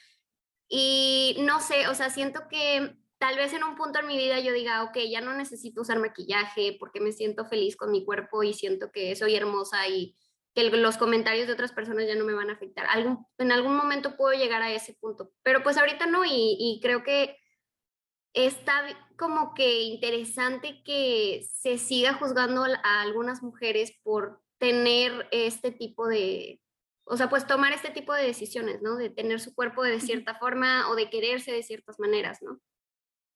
Y 0.70 1.38
no 1.40 1.60
sé, 1.60 1.88
o 1.88 1.96
sea, 1.96 2.12
siento 2.12 2.42
que 2.50 2.96
tal 3.18 3.36
vez 3.36 3.52
en 3.54 3.64
un 3.64 3.76
punto 3.76 4.00
en 4.00 4.08
mi 4.08 4.16
vida 4.16 4.40
yo 4.40 4.54
diga, 4.54 4.84
ok, 4.84 4.98
ya 5.10 5.22
no 5.22 5.34
necesito 5.34 5.82
usar 5.82 6.00
maquillaje 6.00 6.78
porque 6.80 7.00
me 7.00 7.12
siento 7.12 7.46
feliz 7.46 7.76
con 7.76 7.92
mi 7.92 8.06
cuerpo 8.06 8.44
y 8.44 8.54
siento 8.54 8.92
que 8.92 9.16
soy 9.16 9.36
hermosa 9.36 9.88
y 9.88 10.16
que 10.54 10.64
los 10.66 10.98
comentarios 10.98 11.48
de 11.48 11.54
otras 11.54 11.72
personas 11.72 12.06
ya 12.08 12.16
no 12.16 12.24
me 12.24 12.34
van 12.34 12.52
a 12.52 12.54
afectar. 12.54 12.86
Algún, 12.88 13.26
en 13.40 13.52
algún 13.52 13.76
momento 13.76 14.18
puedo 14.18 14.38
llegar 14.38 14.62
a 14.62 14.72
ese 14.72 14.94
punto, 14.94 15.32
pero 15.42 15.64
pues 15.64 15.78
ahorita 15.78 16.06
no 16.06 16.24
y, 16.26 16.80
creo 16.82 17.04
que 17.04 17.36
está 18.34 18.84
como 19.18 19.56
que 19.56 19.82
interesante 19.82 20.84
que 20.84 21.44
se 21.52 21.80
siga 21.80 22.14
juzgando 22.14 22.64
a 22.64 23.02
algunas 23.02 23.42
mujeres 23.42 23.94
por 24.04 24.42
tener 24.58 25.28
este 25.32 25.72
tipo 25.72 26.08
de, 26.08 26.60
o 27.06 27.18
sea, 27.18 27.30
pues 27.30 27.48
tomar 27.48 27.74
este 27.74 27.90
tipo 27.90 28.14
de 28.14 28.24
decisiones, 28.24 28.82
¿no? 28.82 28.96
De 28.96 29.10
tener 29.10 29.40
su 29.40 29.54
cuerpo 29.54 29.84
de 29.84 30.00
cierta 30.00 30.36
forma 30.36 30.90
o 30.90 30.96
de 30.96 31.10
quererse 31.10 31.52
de 31.52 31.64
ciertas 31.64 32.00
maneras, 32.00 32.40
¿no? 32.42 32.60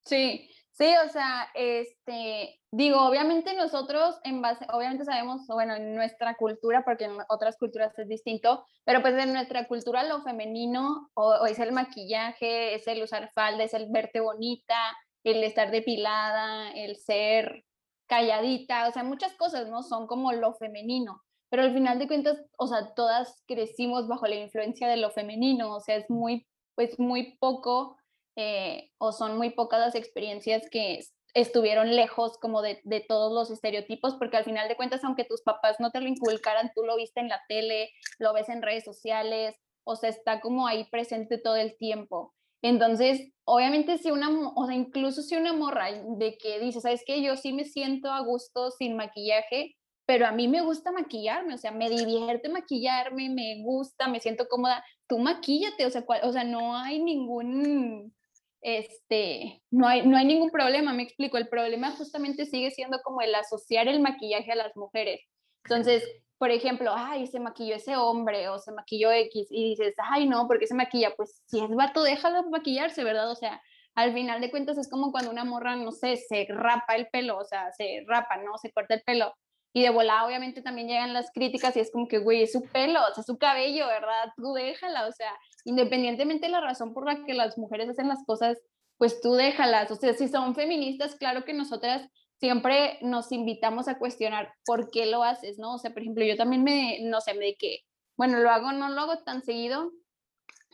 Sí, 0.04 0.50
Sí, 0.74 0.86
o 1.06 1.10
sea, 1.10 1.50
este, 1.54 2.60
digo, 2.72 3.02
obviamente 3.06 3.54
nosotros 3.54 4.20
en 4.24 4.42
base, 4.42 4.66
obviamente 4.72 5.04
sabemos, 5.04 5.46
bueno, 5.48 5.76
en 5.76 5.96
nuestra 5.96 6.36
cultura, 6.36 6.84
porque 6.86 7.06
en 7.06 7.18
otras 7.30 7.58
culturas 7.58 7.98
es 8.00 8.08
distinto, 8.08 8.66
pero 8.86 9.02
pues 9.02 9.14
en 9.16 9.34
nuestra 9.34 9.68
cultura 9.68 10.04
lo 10.04 10.22
femenino 10.24 11.10
o, 11.14 11.46
es 11.46 11.60
el 11.60 11.74
maquillaje, 11.74 12.74
es 12.74 12.88
el 12.88 13.04
usar 13.04 13.32
falda, 13.34 13.64
es 13.66 13.74
el 13.74 13.92
verte 13.92 14.22
bonita, 14.22 14.80
el 15.24 15.44
estar 15.44 15.72
depilada, 15.72 16.72
el 16.72 16.96
ser 16.96 17.66
calladita, 18.12 18.90
o 18.90 18.92
sea, 18.92 19.04
muchas 19.04 19.34
cosas, 19.36 19.70
¿no? 19.70 19.84
Son 19.84 20.06
como 20.06 20.34
lo 20.34 20.54
femenino, 20.56 21.24
pero 21.50 21.64
al 21.64 21.74
final 21.74 21.98
de 21.98 22.08
cuentas, 22.08 22.38
o 22.58 22.68
sea, 22.68 22.94
todas 22.94 23.42
crecimos 23.48 24.10
bajo 24.10 24.28
la 24.28 24.36
influencia 24.36 24.90
de 24.90 24.98
lo 24.98 25.12
femenino, 25.12 25.74
o 25.74 25.80
sea, 25.80 25.96
es 25.96 26.10
muy, 26.10 26.46
pues 26.76 27.00
muy 27.00 27.38
poco 27.38 27.96
eh, 28.36 28.92
o 28.98 29.14
son 29.14 29.38
muy 29.38 29.52
pocas 29.52 29.80
las 29.80 29.96
experiencias 29.96 30.64
que 30.70 31.00
estuvieron 31.34 31.96
lejos 31.96 32.38
como 32.38 32.62
de, 32.62 32.82
de, 32.84 33.00
todos 33.00 33.32
los 33.32 33.50
estereotipos, 33.50 34.16
porque 34.16 34.36
al 34.36 34.44
final 34.44 34.68
de 34.68 34.76
cuentas, 34.76 35.06
aunque 35.06 35.24
tus 35.24 35.42
papás 35.42 35.78
no 35.80 35.92
te 35.92 36.02
lo 36.02 36.10
inculcaran, 36.10 36.74
tú 36.76 36.84
lo 36.84 36.98
viste 36.98 37.22
en 37.22 37.30
la 37.30 37.42
tele, 37.48 37.92
lo 38.20 38.34
ves 38.34 38.50
en 38.50 38.62
redes 38.62 38.84
sociales, 38.84 39.56
o 39.86 39.96
sea, 39.96 40.10
está 40.10 40.42
como 40.42 40.68
ahí 40.68 40.84
presente 40.92 41.38
todo 41.38 41.56
el 41.56 41.78
tiempo. 41.78 42.34
Entonces, 42.62 43.32
obviamente 43.44 43.98
si 43.98 44.12
una, 44.12 44.30
o 44.56 44.66
sea, 44.66 44.76
incluso 44.76 45.22
si 45.22 45.36
una 45.36 45.54
morra 45.54 45.92
de 45.92 46.38
que 46.38 46.60
dice, 46.60 46.82
¿sabes 46.82 47.04
qué? 47.06 47.22
Yo 47.22 47.36
sí 47.36 47.54
me 47.54 47.66
siento 47.66 48.12
a 48.12 48.22
gusto 48.22 48.72
sin 48.72 48.96
maquillaje, 48.96 49.76
pero 50.06 50.28
a 50.28 50.32
mí 50.32 50.48
me 50.48 50.62
gusta 50.62 50.92
maquillarme, 50.92 51.54
o 51.54 51.58
sea, 51.58 51.72
me 51.72 51.90
divierte 51.90 52.50
maquillarme, 52.50 53.30
me 53.30 53.64
gusta, 53.64 54.08
me 54.08 54.20
siento 54.20 54.48
cómoda, 54.48 54.84
tú 55.08 55.20
maquíllate, 55.20 55.86
o 55.86 55.90
sea, 55.90 56.04
o 56.24 56.32
sea, 56.32 56.44
no 56.44 56.76
hay 56.76 57.02
ningún, 57.02 58.14
este, 58.62 59.62
no 59.72 59.88
hay, 59.88 60.06
no 60.06 60.18
hay 60.18 60.26
ningún 60.26 60.52
problema, 60.52 60.94
me 60.94 61.04
explico, 61.04 61.38
el 61.38 61.48
problema 61.48 61.92
justamente 61.92 62.46
sigue 62.46 62.72
siendo 62.72 63.00
como 63.04 63.22
el 63.22 63.34
asociar 63.34 63.88
el 63.88 64.02
maquillaje 64.02 64.52
a 64.52 64.56
las 64.56 64.76
mujeres. 64.76 65.22
Entonces, 65.64 66.04
por 66.42 66.50
ejemplo, 66.50 66.92
ay, 66.96 67.28
se 67.28 67.40
maquilló 67.40 67.76
ese 67.76 67.96
hombre 67.96 68.50
o 68.50 68.58
se 68.58 68.72
maquilló 68.72 69.12
X 69.12 69.50
y 69.52 69.70
dices, 69.70 69.94
ay, 70.00 70.28
no, 70.28 70.48
¿por 70.48 70.58
qué 70.58 70.66
se 70.66 70.74
maquilla? 70.74 71.14
Pues 71.16 71.44
si 71.46 71.60
es 71.60 71.70
vato, 71.70 72.02
déjalo 72.02 72.50
maquillarse, 72.50 73.04
¿verdad? 73.04 73.30
O 73.30 73.36
sea, 73.36 73.62
al 73.94 74.12
final 74.12 74.42
de 74.42 74.50
cuentas 74.50 74.80
es 74.80 74.90
como 74.90 75.12
cuando 75.12 75.30
una 75.30 75.44
morra, 75.44 75.76
no 75.76 75.92
sé, 75.92 76.18
se 76.18 76.48
rapa 76.50 76.96
el 76.96 77.10
pelo, 77.10 77.38
o 77.38 77.46
sea, 77.46 77.72
se 77.74 78.04
rapa, 78.08 78.38
¿no? 78.38 78.58
Se 78.58 78.72
corta 78.72 78.96
el 78.96 79.04
pelo. 79.04 79.36
Y 79.72 79.84
de 79.84 79.92
volada, 79.92 80.26
obviamente, 80.26 80.64
también 80.64 80.88
llegan 80.88 81.14
las 81.14 81.30
críticas 81.32 81.78
y 81.78 81.82
es 81.82 81.92
como 81.92 82.08
que, 82.08 82.18
güey, 82.18 82.42
es 82.42 82.54
su 82.54 82.64
pelo, 82.64 83.02
o 83.08 83.14
sea, 83.14 83.24
su 83.24 83.38
cabello, 83.38 83.86
¿verdad? 83.86 84.34
Tú 84.36 84.54
déjala, 84.54 85.06
o 85.06 85.12
sea, 85.12 85.32
independientemente 85.66 86.48
de 86.48 86.54
la 86.54 86.62
razón 86.62 86.92
por 86.96 87.06
la 87.06 87.24
que 87.24 87.36
las 87.36 87.56
mujeres 87.60 87.88
hacen 87.88 88.08
las 88.08 88.26
cosas, 88.26 88.58
pues 88.98 89.22
tú 89.22 89.34
déjalas. 89.34 89.92
O 89.92 89.96
sea, 89.96 90.16
si 90.16 90.28
son 90.28 90.56
feministas, 90.56 91.16
claro 91.18 91.46
que 91.46 91.54
nosotras 91.54 92.10
siempre 92.42 92.98
nos 93.02 93.32
invitamos 93.32 93.88
a 93.88 93.98
cuestionar 93.98 94.54
por 94.66 94.92
qué 94.92 95.06
lo 95.06 95.24
haces, 95.24 95.58
¿no? 95.58 95.76
O 95.76 95.78
sea, 95.78 95.92
por 95.92 96.02
ejemplo, 96.02 96.26
yo 96.26 96.36
también 96.36 96.64
me, 96.64 97.00
no 97.04 97.22
sé, 97.22 97.34
me 97.34 97.46
de 97.46 97.56
que, 97.56 97.86
bueno, 98.18 98.40
lo 98.40 98.50
hago, 98.50 98.74
no 98.74 98.90
lo 98.90 99.00
hago 99.00 99.24
tan 99.24 99.42
seguido, 99.42 99.94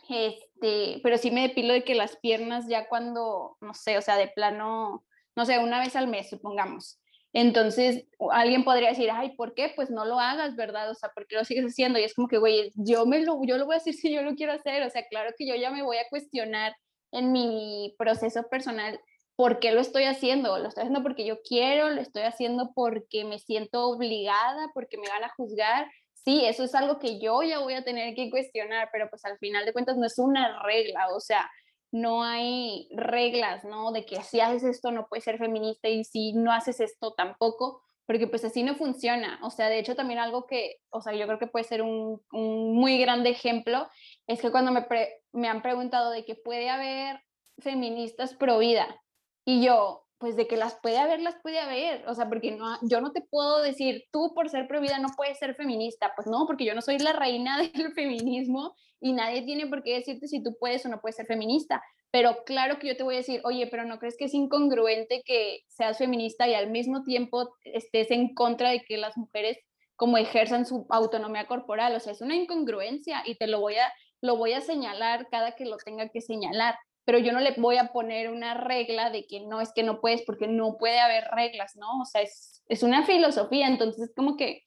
este, 0.08 1.00
pero 1.02 1.18
sí 1.18 1.30
me 1.30 1.42
depilo 1.42 1.72
de 1.72 1.84
que 1.84 1.94
las 1.94 2.16
piernas 2.16 2.66
ya 2.68 2.88
cuando, 2.88 3.56
no 3.60 3.74
sé, 3.74 3.96
o 3.98 4.02
sea, 4.02 4.16
de 4.16 4.28
plano, 4.28 5.04
no 5.36 5.46
sé, 5.46 5.60
una 5.60 5.78
vez 5.78 5.94
al 5.94 6.08
mes, 6.08 6.28
supongamos 6.30 6.98
entonces, 7.32 8.06
alguien 8.32 8.64
podría 8.64 8.88
decir, 8.88 9.10
ay, 9.12 9.36
¿por 9.36 9.54
qué? 9.54 9.72
Pues 9.76 9.90
no 9.90 10.04
lo 10.06 10.18
hagas, 10.18 10.56
¿verdad? 10.56 10.90
O 10.90 10.94
sea, 10.94 11.10
¿por 11.10 11.26
qué 11.26 11.36
lo 11.36 11.44
sigues 11.44 11.66
haciendo? 11.66 11.98
Y 11.98 12.04
es 12.04 12.14
como 12.14 12.26
que, 12.26 12.38
güey, 12.38 12.72
yo, 12.74 13.04
me 13.06 13.20
lo, 13.20 13.40
yo 13.44 13.58
lo 13.58 13.66
voy 13.66 13.74
a 13.74 13.78
decir 13.78 13.94
si 13.94 14.12
yo 14.12 14.22
lo 14.22 14.34
quiero 14.34 14.52
hacer. 14.52 14.82
O 14.82 14.90
sea, 14.90 15.06
claro 15.08 15.30
que 15.36 15.46
yo 15.46 15.54
ya 15.54 15.70
me 15.70 15.82
voy 15.82 15.98
a 15.98 16.08
cuestionar 16.08 16.74
en 17.12 17.32
mi 17.32 17.94
proceso 17.98 18.48
personal 18.48 18.98
por 19.38 19.60
qué 19.60 19.70
lo 19.70 19.80
estoy 19.80 20.02
haciendo. 20.02 20.58
Lo 20.58 20.66
estoy 20.66 20.82
haciendo 20.82 21.04
porque 21.04 21.24
yo 21.24 21.40
quiero, 21.42 21.90
lo 21.90 22.00
estoy 22.00 22.22
haciendo 22.22 22.72
porque 22.74 23.24
me 23.24 23.38
siento 23.38 23.86
obligada, 23.86 24.72
porque 24.74 24.98
me 24.98 25.08
van 25.08 25.22
a 25.22 25.28
juzgar. 25.28 25.88
Sí, 26.12 26.44
eso 26.44 26.64
es 26.64 26.74
algo 26.74 26.98
que 26.98 27.20
yo 27.20 27.44
ya 27.44 27.60
voy 27.60 27.74
a 27.74 27.84
tener 27.84 28.16
que 28.16 28.30
cuestionar, 28.30 28.88
pero 28.90 29.08
pues 29.08 29.24
al 29.24 29.38
final 29.38 29.64
de 29.64 29.72
cuentas 29.72 29.96
no 29.96 30.06
es 30.06 30.18
una 30.18 30.60
regla. 30.64 31.06
O 31.14 31.20
sea, 31.20 31.48
no 31.92 32.24
hay 32.24 32.88
reglas, 32.90 33.64
¿no? 33.64 33.92
De 33.92 34.04
que 34.04 34.20
si 34.24 34.40
haces 34.40 34.64
esto 34.64 34.90
no 34.90 35.06
puedes 35.08 35.22
ser 35.22 35.38
feminista 35.38 35.88
y 35.88 36.02
si 36.02 36.32
no 36.32 36.50
haces 36.50 36.80
esto 36.80 37.14
tampoco, 37.14 37.80
porque 38.06 38.26
pues 38.26 38.44
así 38.44 38.64
no 38.64 38.74
funciona. 38.74 39.38
O 39.44 39.50
sea, 39.50 39.68
de 39.68 39.78
hecho 39.78 39.94
también 39.94 40.18
algo 40.18 40.46
que, 40.46 40.78
o 40.90 41.00
sea, 41.00 41.14
yo 41.14 41.26
creo 41.26 41.38
que 41.38 41.46
puede 41.46 41.64
ser 41.64 41.82
un, 41.82 42.20
muy 42.32 42.98
grande 42.98 43.30
ejemplo, 43.30 43.86
es 44.26 44.40
que 44.40 44.50
cuando 44.50 44.72
me, 44.72 44.84
me 45.30 45.46
han 45.46 45.62
preguntado 45.62 46.10
de 46.10 46.24
que 46.24 46.34
puede 46.34 46.68
haber 46.70 47.20
feministas 47.60 48.34
pro 48.34 48.58
vida 48.58 49.00
y 49.48 49.64
yo, 49.64 50.04
pues 50.18 50.36
de 50.36 50.46
que 50.46 50.58
las 50.58 50.74
puede 50.82 50.98
haber, 50.98 51.20
las 51.20 51.36
puede 51.42 51.58
haber, 51.58 52.06
o 52.06 52.14
sea, 52.14 52.28
porque 52.28 52.50
no, 52.50 52.76
yo 52.82 53.00
no 53.00 53.12
te 53.12 53.22
puedo 53.22 53.62
decir, 53.62 54.04
tú 54.12 54.34
por 54.34 54.50
ser 54.50 54.68
prohibida 54.68 54.98
no 54.98 55.08
puedes 55.16 55.38
ser 55.38 55.54
feminista, 55.54 56.12
pues 56.14 56.26
no, 56.26 56.44
porque 56.46 56.66
yo 56.66 56.74
no 56.74 56.82
soy 56.82 56.98
la 56.98 57.14
reina 57.14 57.56
del 57.74 57.94
feminismo 57.94 58.74
y 59.00 59.14
nadie 59.14 59.40
tiene 59.40 59.66
por 59.66 59.82
qué 59.82 59.94
decirte 59.94 60.28
si 60.28 60.42
tú 60.42 60.54
puedes 60.60 60.84
o 60.84 60.90
no 60.90 61.00
puedes 61.00 61.16
ser 61.16 61.24
feminista, 61.24 61.82
pero 62.10 62.44
claro 62.44 62.78
que 62.78 62.88
yo 62.88 62.96
te 62.98 63.04
voy 63.04 63.14
a 63.14 63.18
decir, 63.24 63.40
oye, 63.42 63.66
pero 63.68 63.86
¿no 63.86 63.98
crees 63.98 64.18
que 64.18 64.26
es 64.26 64.34
incongruente 64.34 65.22
que 65.24 65.60
seas 65.68 65.96
feminista 65.96 66.46
y 66.46 66.52
al 66.52 66.68
mismo 66.68 67.02
tiempo 67.02 67.54
estés 67.64 68.10
en 68.10 68.34
contra 68.34 68.68
de 68.68 68.82
que 68.82 68.98
las 68.98 69.16
mujeres 69.16 69.56
como 69.96 70.18
ejerzan 70.18 70.66
su 70.66 70.84
autonomía 70.90 71.46
corporal? 71.46 71.96
O 71.96 72.00
sea, 72.00 72.12
es 72.12 72.20
una 72.20 72.36
incongruencia 72.36 73.22
y 73.24 73.36
te 73.36 73.46
lo 73.46 73.60
voy 73.60 73.76
a, 73.76 73.90
lo 74.20 74.36
voy 74.36 74.52
a 74.52 74.60
señalar 74.60 75.26
cada 75.30 75.52
que 75.52 75.64
lo 75.64 75.78
tenga 75.78 76.10
que 76.10 76.20
señalar 76.20 76.74
pero 77.08 77.20
yo 77.20 77.32
no 77.32 77.40
le 77.40 77.54
voy 77.56 77.78
a 77.78 77.90
poner 77.90 78.28
una 78.28 78.52
regla 78.52 79.08
de 79.08 79.26
que 79.26 79.40
no, 79.40 79.62
es 79.62 79.72
que 79.72 79.82
no 79.82 79.98
puedes, 79.98 80.20
porque 80.26 80.46
no 80.46 80.76
puede 80.76 81.00
haber 81.00 81.24
reglas, 81.32 81.74
¿no? 81.74 82.02
O 82.02 82.04
sea, 82.04 82.20
es, 82.20 82.62
es 82.68 82.82
una 82.82 83.02
filosofía, 83.06 83.66
entonces 83.66 84.12
como 84.14 84.36
que, 84.36 84.66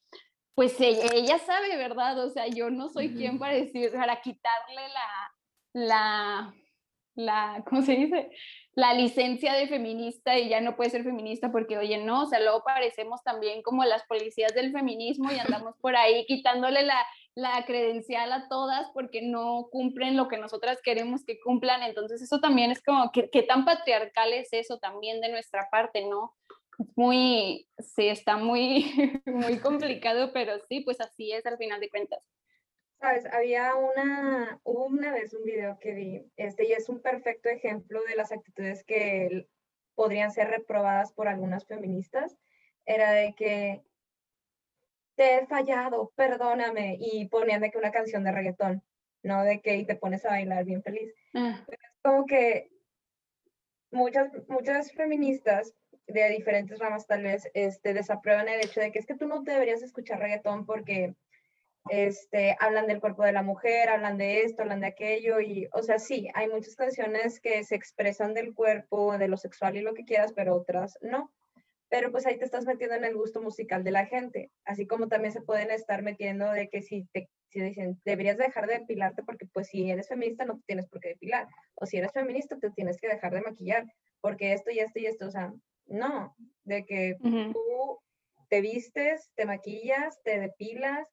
pues 0.56 0.74
ella, 0.80 1.38
sabe, 1.38 1.76
¿verdad? 1.76 2.18
O 2.18 2.30
sea, 2.30 2.48
yo 2.48 2.68
no 2.68 2.88
soy 2.88 3.14
quien 3.14 3.38
para 3.38 3.54
decir, 3.54 3.92
para 3.92 4.20
quitarle 4.20 4.88
la, 5.72 5.86
la, 5.86 6.54
la, 7.14 7.62
¿cómo 7.68 7.82
se 7.82 7.92
dice? 7.92 8.30
La 8.74 8.94
licencia 8.94 9.52
de 9.54 9.68
feminista 9.68 10.38
y 10.38 10.48
ya 10.48 10.60
no 10.60 10.76
puede 10.76 10.90
ser 10.90 11.04
feminista 11.04 11.52
porque, 11.52 11.76
oye, 11.76 11.98
no, 11.98 12.22
o 12.22 12.26
sea, 12.26 12.40
luego 12.40 12.62
parecemos 12.64 13.22
también 13.22 13.62
como 13.62 13.84
las 13.84 14.04
policías 14.04 14.54
del 14.54 14.72
feminismo 14.72 15.30
y 15.30 15.38
andamos 15.38 15.76
por 15.80 15.96
ahí 15.96 16.24
quitándole 16.26 16.82
la, 16.82 17.04
la 17.34 17.64
credencial 17.66 18.32
a 18.32 18.48
todas 18.48 18.90
porque 18.92 19.22
no 19.22 19.68
cumplen 19.70 20.16
lo 20.16 20.28
que 20.28 20.38
nosotras 20.38 20.78
queremos 20.82 21.24
que 21.24 21.40
cumplan. 21.40 21.82
Entonces 21.82 22.22
eso 22.22 22.40
también 22.40 22.70
es 22.70 22.82
como, 22.82 23.10
¿qué, 23.12 23.42
tan 23.42 23.64
patriarcal 23.64 24.32
es 24.32 24.48
eso 24.52 24.78
también 24.78 25.20
de 25.20 25.30
nuestra 25.30 25.68
parte, 25.70 26.06
no? 26.06 26.34
Muy, 26.96 27.68
sí, 27.78 28.08
está 28.08 28.36
muy, 28.36 28.90
muy 29.26 29.58
complicado, 29.58 30.32
pero 30.32 30.54
sí, 30.68 30.80
pues 30.80 31.00
así 31.00 31.32
es 31.32 31.44
al 31.46 31.58
final 31.58 31.80
de 31.80 31.90
cuentas. 31.90 32.24
Sabes, 33.02 33.26
había 33.26 33.74
una, 33.74 34.60
hubo 34.62 34.84
una 34.84 35.12
vez 35.12 35.34
un 35.34 35.42
video 35.42 35.76
que 35.80 35.92
vi, 35.92 36.24
este, 36.36 36.68
y 36.68 36.72
es 36.72 36.88
un 36.88 37.02
perfecto 37.02 37.48
ejemplo 37.48 38.00
de 38.04 38.14
las 38.14 38.30
actitudes 38.30 38.84
que 38.84 39.48
podrían 39.96 40.30
ser 40.30 40.50
reprobadas 40.50 41.12
por 41.12 41.26
algunas 41.26 41.66
feministas, 41.66 42.38
era 42.86 43.10
de 43.10 43.34
que 43.34 43.82
te 45.16 45.34
he 45.38 45.46
fallado, 45.48 46.12
perdóname, 46.14 46.96
y 47.00 47.26
ponían 47.26 47.62
de 47.62 47.72
que 47.72 47.78
una 47.78 47.90
canción 47.90 48.22
de 48.22 48.30
reggaetón, 48.30 48.84
no 49.24 49.42
de 49.42 49.60
que 49.60 49.74
y 49.74 49.84
te 49.84 49.96
pones 49.96 50.24
a 50.24 50.30
bailar 50.30 50.64
bien 50.64 50.84
feliz. 50.84 51.12
Ah. 51.34 51.60
es 51.66 51.78
como 52.04 52.24
que 52.24 52.70
muchas, 53.90 54.30
muchas 54.46 54.92
feministas 54.92 55.74
de 56.06 56.28
diferentes 56.28 56.78
ramas 56.78 57.08
tal 57.08 57.24
vez 57.24 57.50
este, 57.54 57.94
desaprueban 57.94 58.48
el 58.48 58.60
hecho 58.60 58.78
de 58.78 58.92
que 58.92 59.00
es 59.00 59.06
que 59.06 59.16
tú 59.16 59.26
no 59.26 59.42
deberías 59.42 59.82
escuchar 59.82 60.20
reggaetón 60.20 60.66
porque 60.66 61.16
este, 61.90 62.56
hablan 62.60 62.86
del 62.86 63.00
cuerpo 63.00 63.24
de 63.24 63.32
la 63.32 63.42
mujer, 63.42 63.88
hablan 63.88 64.18
de 64.18 64.42
esto, 64.42 64.62
hablan 64.62 64.80
de 64.80 64.86
aquello, 64.88 65.40
y, 65.40 65.68
o 65.72 65.82
sea, 65.82 65.98
sí, 65.98 66.28
hay 66.34 66.48
muchas 66.48 66.76
canciones 66.76 67.40
que 67.40 67.64
se 67.64 67.74
expresan 67.74 68.34
del 68.34 68.54
cuerpo, 68.54 69.16
de 69.18 69.28
lo 69.28 69.36
sexual 69.36 69.76
y 69.76 69.82
lo 69.82 69.94
que 69.94 70.04
quieras, 70.04 70.32
pero 70.34 70.54
otras 70.54 70.98
no. 71.02 71.32
Pero 71.88 72.10
pues 72.10 72.24
ahí 72.26 72.38
te 72.38 72.44
estás 72.44 72.64
metiendo 72.64 72.96
en 72.96 73.04
el 73.04 73.14
gusto 73.14 73.42
musical 73.42 73.84
de 73.84 73.90
la 73.90 74.06
gente, 74.06 74.50
así 74.64 74.86
como 74.86 75.08
también 75.08 75.32
se 75.32 75.42
pueden 75.42 75.70
estar 75.70 76.02
metiendo 76.02 76.50
de 76.50 76.68
que 76.68 76.82
si 76.82 77.06
te 77.12 77.28
si 77.52 77.60
dicen, 77.60 78.00
deberías 78.06 78.38
dejar 78.38 78.66
de 78.66 78.78
depilarte 78.78 79.22
porque 79.22 79.46
pues 79.46 79.68
si 79.68 79.90
eres 79.90 80.08
feminista 80.08 80.46
no 80.46 80.56
te 80.56 80.62
tienes 80.68 80.88
por 80.88 81.00
qué 81.00 81.10
depilar, 81.10 81.46
o 81.74 81.84
si 81.84 81.98
eres 81.98 82.12
feminista 82.12 82.58
te 82.58 82.70
tienes 82.70 82.98
que 82.98 83.08
dejar 83.08 83.34
de 83.34 83.42
maquillar, 83.42 83.84
porque 84.22 84.54
esto 84.54 84.70
y 84.70 84.78
esto 84.78 84.98
y 84.98 85.06
esto, 85.06 85.26
o 85.26 85.30
sea, 85.30 85.52
no, 85.86 86.34
de 86.64 86.86
que 86.86 87.16
tú 87.20 88.00
te 88.48 88.62
vistes, 88.62 89.30
te 89.34 89.44
maquillas, 89.44 90.22
te 90.22 90.40
depilas, 90.40 91.06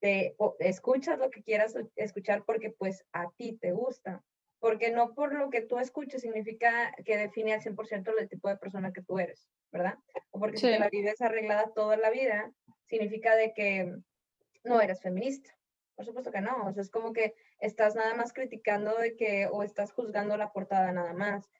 te 0.00 0.34
escuchas 0.58 1.18
lo 1.18 1.30
que 1.30 1.42
quieras 1.42 1.74
escuchar 1.96 2.44
porque 2.44 2.70
pues 2.70 3.04
a 3.12 3.30
ti 3.36 3.56
te 3.60 3.72
gusta. 3.72 4.24
Porque 4.58 4.90
no 4.90 5.14
por 5.14 5.34
lo 5.34 5.48
que 5.48 5.62
tú 5.62 5.78
escuches 5.78 6.20
significa 6.20 6.94
que 7.06 7.16
define 7.16 7.54
al 7.54 7.62
100% 7.62 8.12
el 8.18 8.28
tipo 8.28 8.48
de 8.48 8.58
persona 8.58 8.92
que 8.92 9.00
tú 9.02 9.18
eres, 9.18 9.48
¿verdad? 9.72 9.98
O 10.32 10.38
porque 10.38 10.58
si 10.58 10.66
te 10.66 10.78
la 10.78 10.90
vives 10.90 11.20
arreglada 11.22 11.72
toda 11.74 11.96
la 11.96 12.10
vida, 12.10 12.52
significa 12.86 13.34
de 13.36 13.54
que 13.54 13.96
no 14.64 14.80
eres 14.82 15.00
feminista. 15.00 15.56
Por 15.96 16.04
supuesto 16.04 16.30
que 16.30 16.42
no, 16.42 16.66
o 16.66 16.72
sea, 16.72 16.82
es 16.82 16.90
como 16.90 17.14
que 17.14 17.34
estás 17.58 17.94
nada 17.94 18.14
más 18.14 18.34
criticando 18.34 18.96
de 18.98 19.16
que, 19.16 19.48
o 19.50 19.62
estás 19.62 19.92
juzgando 19.92 20.36
la 20.36 20.52
portada 20.52 20.92
nada 20.92 21.14
más. 21.14 21.50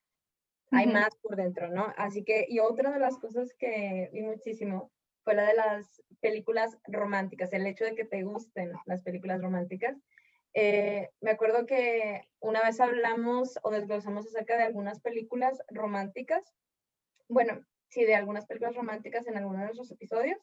Hay 0.70 0.86
más 0.86 1.16
por 1.16 1.36
dentro, 1.36 1.68
¿no? 1.68 1.92
Así 1.96 2.22
que, 2.22 2.46
y 2.48 2.60
otra 2.60 2.92
de 2.92 3.00
las 3.00 3.18
cosas 3.18 3.54
que 3.54 4.08
vi 4.12 4.22
muchísimo 4.22 4.92
fue 5.24 5.34
la 5.34 5.46
de 5.46 5.54
las 5.54 6.02
películas 6.20 6.78
románticas, 6.86 7.52
el 7.52 7.66
hecho 7.66 7.84
de 7.84 7.94
que 7.94 8.04
te 8.04 8.22
gusten 8.22 8.72
las 8.86 9.02
películas 9.02 9.40
románticas. 9.40 9.96
Eh, 10.54 11.10
me 11.20 11.30
acuerdo 11.30 11.66
que 11.66 12.22
una 12.40 12.62
vez 12.62 12.80
hablamos 12.80 13.58
o 13.62 13.70
desglosamos 13.70 14.26
acerca 14.26 14.56
de 14.56 14.64
algunas 14.64 15.00
películas 15.00 15.62
románticas, 15.68 16.42
bueno, 17.28 17.64
sí, 17.88 18.04
de 18.04 18.16
algunas 18.16 18.46
películas 18.46 18.74
románticas 18.74 19.26
en 19.26 19.36
algunos 19.36 19.60
de 19.60 19.66
nuestros 19.66 19.90
episodios, 19.92 20.38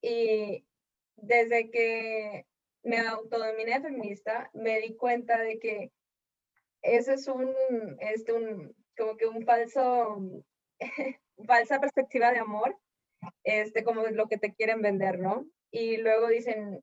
y 0.00 0.64
desde 1.16 1.70
que 1.70 2.46
me 2.82 2.98
autodominé 2.98 3.80
feminista, 3.80 4.50
me 4.52 4.80
di 4.80 4.94
cuenta 4.94 5.38
de 5.38 5.58
que 5.58 5.92
ese 6.82 7.14
es 7.14 7.26
un, 7.28 7.54
este, 8.00 8.32
un 8.32 8.76
como 8.96 9.16
que 9.16 9.26
un 9.26 9.42
falso, 9.44 10.20
falsa 11.46 11.80
perspectiva 11.80 12.30
de 12.30 12.38
amor, 12.38 12.78
este, 13.44 13.84
como 13.84 14.06
lo 14.06 14.28
que 14.28 14.38
te 14.38 14.54
quieren 14.54 14.82
vender, 14.82 15.18
¿no? 15.18 15.46
Y 15.70 15.96
luego 15.98 16.28
dicen, 16.28 16.80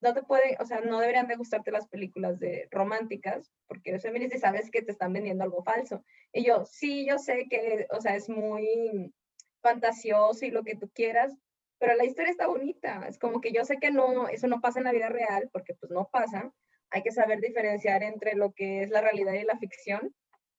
no 0.00 0.14
te 0.14 0.22
puede, 0.22 0.56
o 0.60 0.66
sea, 0.66 0.80
no 0.80 1.00
deberían 1.00 1.28
de 1.28 1.36
gustarte 1.36 1.70
las 1.70 1.88
películas 1.88 2.38
de 2.38 2.68
románticas, 2.70 3.52
porque 3.66 3.90
eres 3.90 4.02
feminista 4.02 4.36
y 4.36 4.40
sabes 4.40 4.70
que 4.70 4.82
te 4.82 4.92
están 4.92 5.12
vendiendo 5.12 5.44
algo 5.44 5.62
falso. 5.62 6.04
Y 6.32 6.44
yo, 6.44 6.64
sí, 6.66 7.06
yo 7.06 7.18
sé 7.18 7.46
que, 7.50 7.86
o 7.90 8.00
sea, 8.00 8.14
es 8.14 8.28
muy 8.28 9.12
fantasioso 9.60 10.44
y 10.44 10.50
lo 10.50 10.62
que 10.62 10.76
tú 10.76 10.88
quieras, 10.94 11.34
pero 11.78 11.94
la 11.94 12.04
historia 12.04 12.30
está 12.30 12.46
bonita. 12.46 13.06
Es 13.08 13.18
como 13.18 13.40
que 13.40 13.52
yo 13.52 13.64
sé 13.64 13.78
que 13.78 13.90
no, 13.90 14.28
eso 14.28 14.46
no 14.46 14.60
pasa 14.60 14.78
en 14.78 14.84
la 14.84 14.92
vida 14.92 15.08
real, 15.08 15.48
porque 15.52 15.74
pues 15.74 15.90
no 15.90 16.08
pasa. 16.10 16.52
Hay 16.90 17.02
que 17.02 17.12
saber 17.12 17.40
diferenciar 17.40 18.02
entre 18.02 18.34
lo 18.34 18.52
que 18.52 18.82
es 18.82 18.90
la 18.90 19.00
realidad 19.00 19.34
y 19.34 19.44
la 19.44 19.58
ficción 19.58 20.14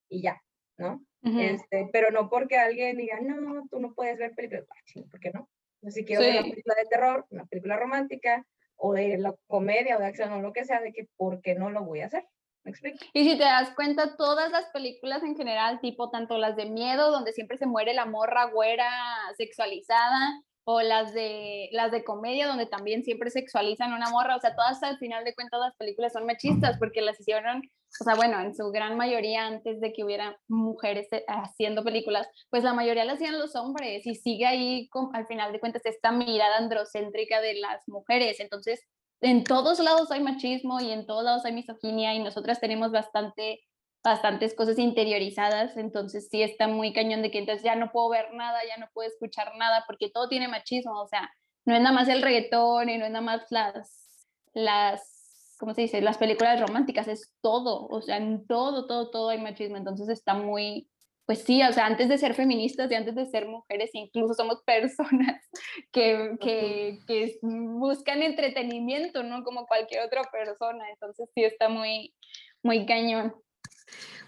y 0.10 0.22
ya, 0.22 0.42
¿no? 0.78 1.04
Este, 1.22 1.90
pero 1.92 2.12
no 2.12 2.30
porque 2.30 2.58
alguien 2.58 2.98
diga, 2.98 3.20
no, 3.20 3.68
tú 3.70 3.80
no 3.80 3.94
puedes 3.94 4.18
ver 4.18 4.34
películas, 4.36 4.66
ah, 4.70 5.02
¿por 5.12 5.20
qué 5.20 5.32
no? 5.32 5.50
Si 5.90 6.06
quiero 6.06 6.22
ver 6.22 6.34
una 6.34 6.50
película 6.50 6.76
de 6.76 6.90
terror, 6.90 7.26
una 7.30 7.46
película 7.46 7.78
romántica, 7.78 8.46
o 8.76 8.94
de 8.94 9.18
la 9.18 9.36
comedia 9.48 9.98
o 9.98 10.00
de 10.00 10.06
acción 10.06 10.32
o 10.32 10.42
lo 10.42 10.54
que 10.54 10.66
sea, 10.66 10.82
de 10.82 10.94
que 10.94 11.08
¿por 11.18 11.42
qué 11.42 11.56
no 11.56 11.70
lo 11.70 11.84
voy 11.84 12.02
a 12.02 12.06
hacer? 12.06 12.26
¿Me 12.64 12.72
explico? 12.72 12.98
Y 13.14 13.30
si 13.30 13.38
te 13.38 13.44
das 13.44 13.72
cuenta, 13.76 14.16
todas 14.16 14.52
las 14.52 14.66
películas 14.68 15.24
en 15.24 15.36
general, 15.36 15.80
tipo 15.82 16.10
tanto 16.10 16.38
las 16.38 16.56
de 16.56 16.66
miedo, 16.66 17.12
donde 17.12 17.34
siempre 17.34 17.58
se 17.58 17.66
muere 17.66 17.94
la 17.94 18.06
morra 18.06 18.46
güera 18.46 18.90
sexualizada, 19.38 20.42
o 20.72 20.84
las 20.84 21.16
de, 21.16 21.70
las 21.72 21.92
de 21.92 22.04
comedia, 22.04 22.46
donde 22.46 22.68
también 22.68 23.04
siempre 23.04 23.32
sexualizan 23.32 23.92
una 23.92 24.12
morra, 24.12 24.36
o 24.36 24.40
sea, 24.40 24.56
todas 24.56 24.84
al 24.84 25.00
final 25.00 25.24
de 25.24 25.34
cuentas 25.34 25.60
las 25.60 25.76
películas 25.78 26.14
son 26.14 26.28
machistas 26.28 26.78
porque 26.78 27.02
las 27.02 27.20
hicieron, 27.20 27.64
o 28.00 28.04
sea, 28.04 28.16
bueno, 28.16 28.40
en 28.40 28.56
su 28.56 28.72
gran 28.72 28.98
mayoría 28.98 29.46
antes 29.46 29.82
de 29.82 29.94
que 29.94 30.04
hubiera 30.04 30.38
mujeres 30.48 31.08
eh, 31.12 31.24
haciendo 31.28 31.84
películas, 31.84 32.28
pues 32.50 32.64
la 32.64 32.74
mayoría 32.74 33.06
las 33.06 33.16
hacían 33.16 33.40
los 33.40 33.56
hombres 33.56 34.06
y 34.06 34.16
sigue 34.16 34.46
ahí 34.46 34.90
con, 34.90 35.16
al 35.16 35.28
final 35.28 35.52
de 35.52 35.60
cuentas 35.60 35.86
esta 35.86 36.12
mirada 36.12 36.58
androcéntrica 36.58 37.42
de 37.42 37.56
las 37.56 37.88
mujeres, 37.88 38.40
entonces 38.40 38.82
en 39.22 39.44
todos 39.44 39.80
lados 39.80 40.12
hay 40.12 40.22
machismo 40.22 40.80
y 40.80 40.92
en 40.92 41.06
todos 41.06 41.24
lados 41.24 41.46
hay 41.46 41.54
misoginia 41.54 42.14
y 42.14 42.24
nosotras 42.24 42.60
tenemos 42.60 42.92
bastante 42.92 43.62
bastantes 44.04 44.56
cosas 44.56 44.80
interiorizadas, 44.80 45.76
entonces 45.76 46.30
sí 46.32 46.42
está 46.42 46.68
muy 46.68 46.94
cañón 46.94 47.22
de 47.22 47.32
que 47.32 47.40
entonces 47.40 47.64
ya 47.64 47.76
no 47.76 47.92
puedo 47.92 48.10
ver 48.10 48.34
nada, 48.34 48.60
ya 48.68 48.78
no 48.78 48.90
puedo 48.94 49.10
escuchar 49.10 49.52
nada, 49.58 49.84
porque 49.88 50.10
todo 50.10 50.30
tiene 50.30 50.48
machismo, 50.48 51.02
o 51.02 51.08
sea, 51.08 51.30
no 51.66 51.76
es 51.76 51.82
nada 51.82 51.94
más 51.94 52.08
el 52.08 52.22
reggaetón 52.22 52.90
y 52.90 52.98
no 52.98 53.06
es 53.06 53.12
nada 53.12 53.26
más 53.26 53.46
las, 53.50 54.28
las, 54.54 55.19
¿cómo 55.60 55.74
se 55.74 55.82
dice? 55.82 56.02
Las 56.02 56.18
películas 56.18 56.60
románticas, 56.60 57.08
es 57.08 57.36
todo, 57.42 57.86
o 57.88 58.02
sea, 58.02 58.18
en 58.18 58.48
todo, 58.48 58.88
todo, 58.88 59.12
todo 59.12 59.30
hay 59.30 59.40
machismo, 59.40 59.78
entonces 59.78 60.08
está 60.10 60.34
muy, 60.34 60.90
pues 61.26 61.44
sí, 61.44 61.62
o 61.62 61.74
sea, 61.74 61.86
antes 61.86 62.08
de 62.08 62.18
ser 62.18 62.34
feministas 62.34 62.90
y 62.90 62.96
antes 62.96 63.14
de 63.14 63.26
ser 63.26 63.46
mujeres, 63.46 63.92
incluso 63.94 64.34
somos 64.34 64.64
personas 64.66 65.44
que, 65.92 66.38
que, 66.40 67.00
que 67.06 67.40
buscan 67.42 68.24
entretenimiento, 68.24 69.22
¿no? 69.22 69.44
Como 69.44 69.68
cualquier 69.68 70.06
otra 70.06 70.24
persona, 70.32 70.90
entonces 70.90 71.30
sí 71.36 71.44
está 71.44 71.68
muy, 71.68 72.16
muy 72.64 72.86
cañón. 72.86 73.36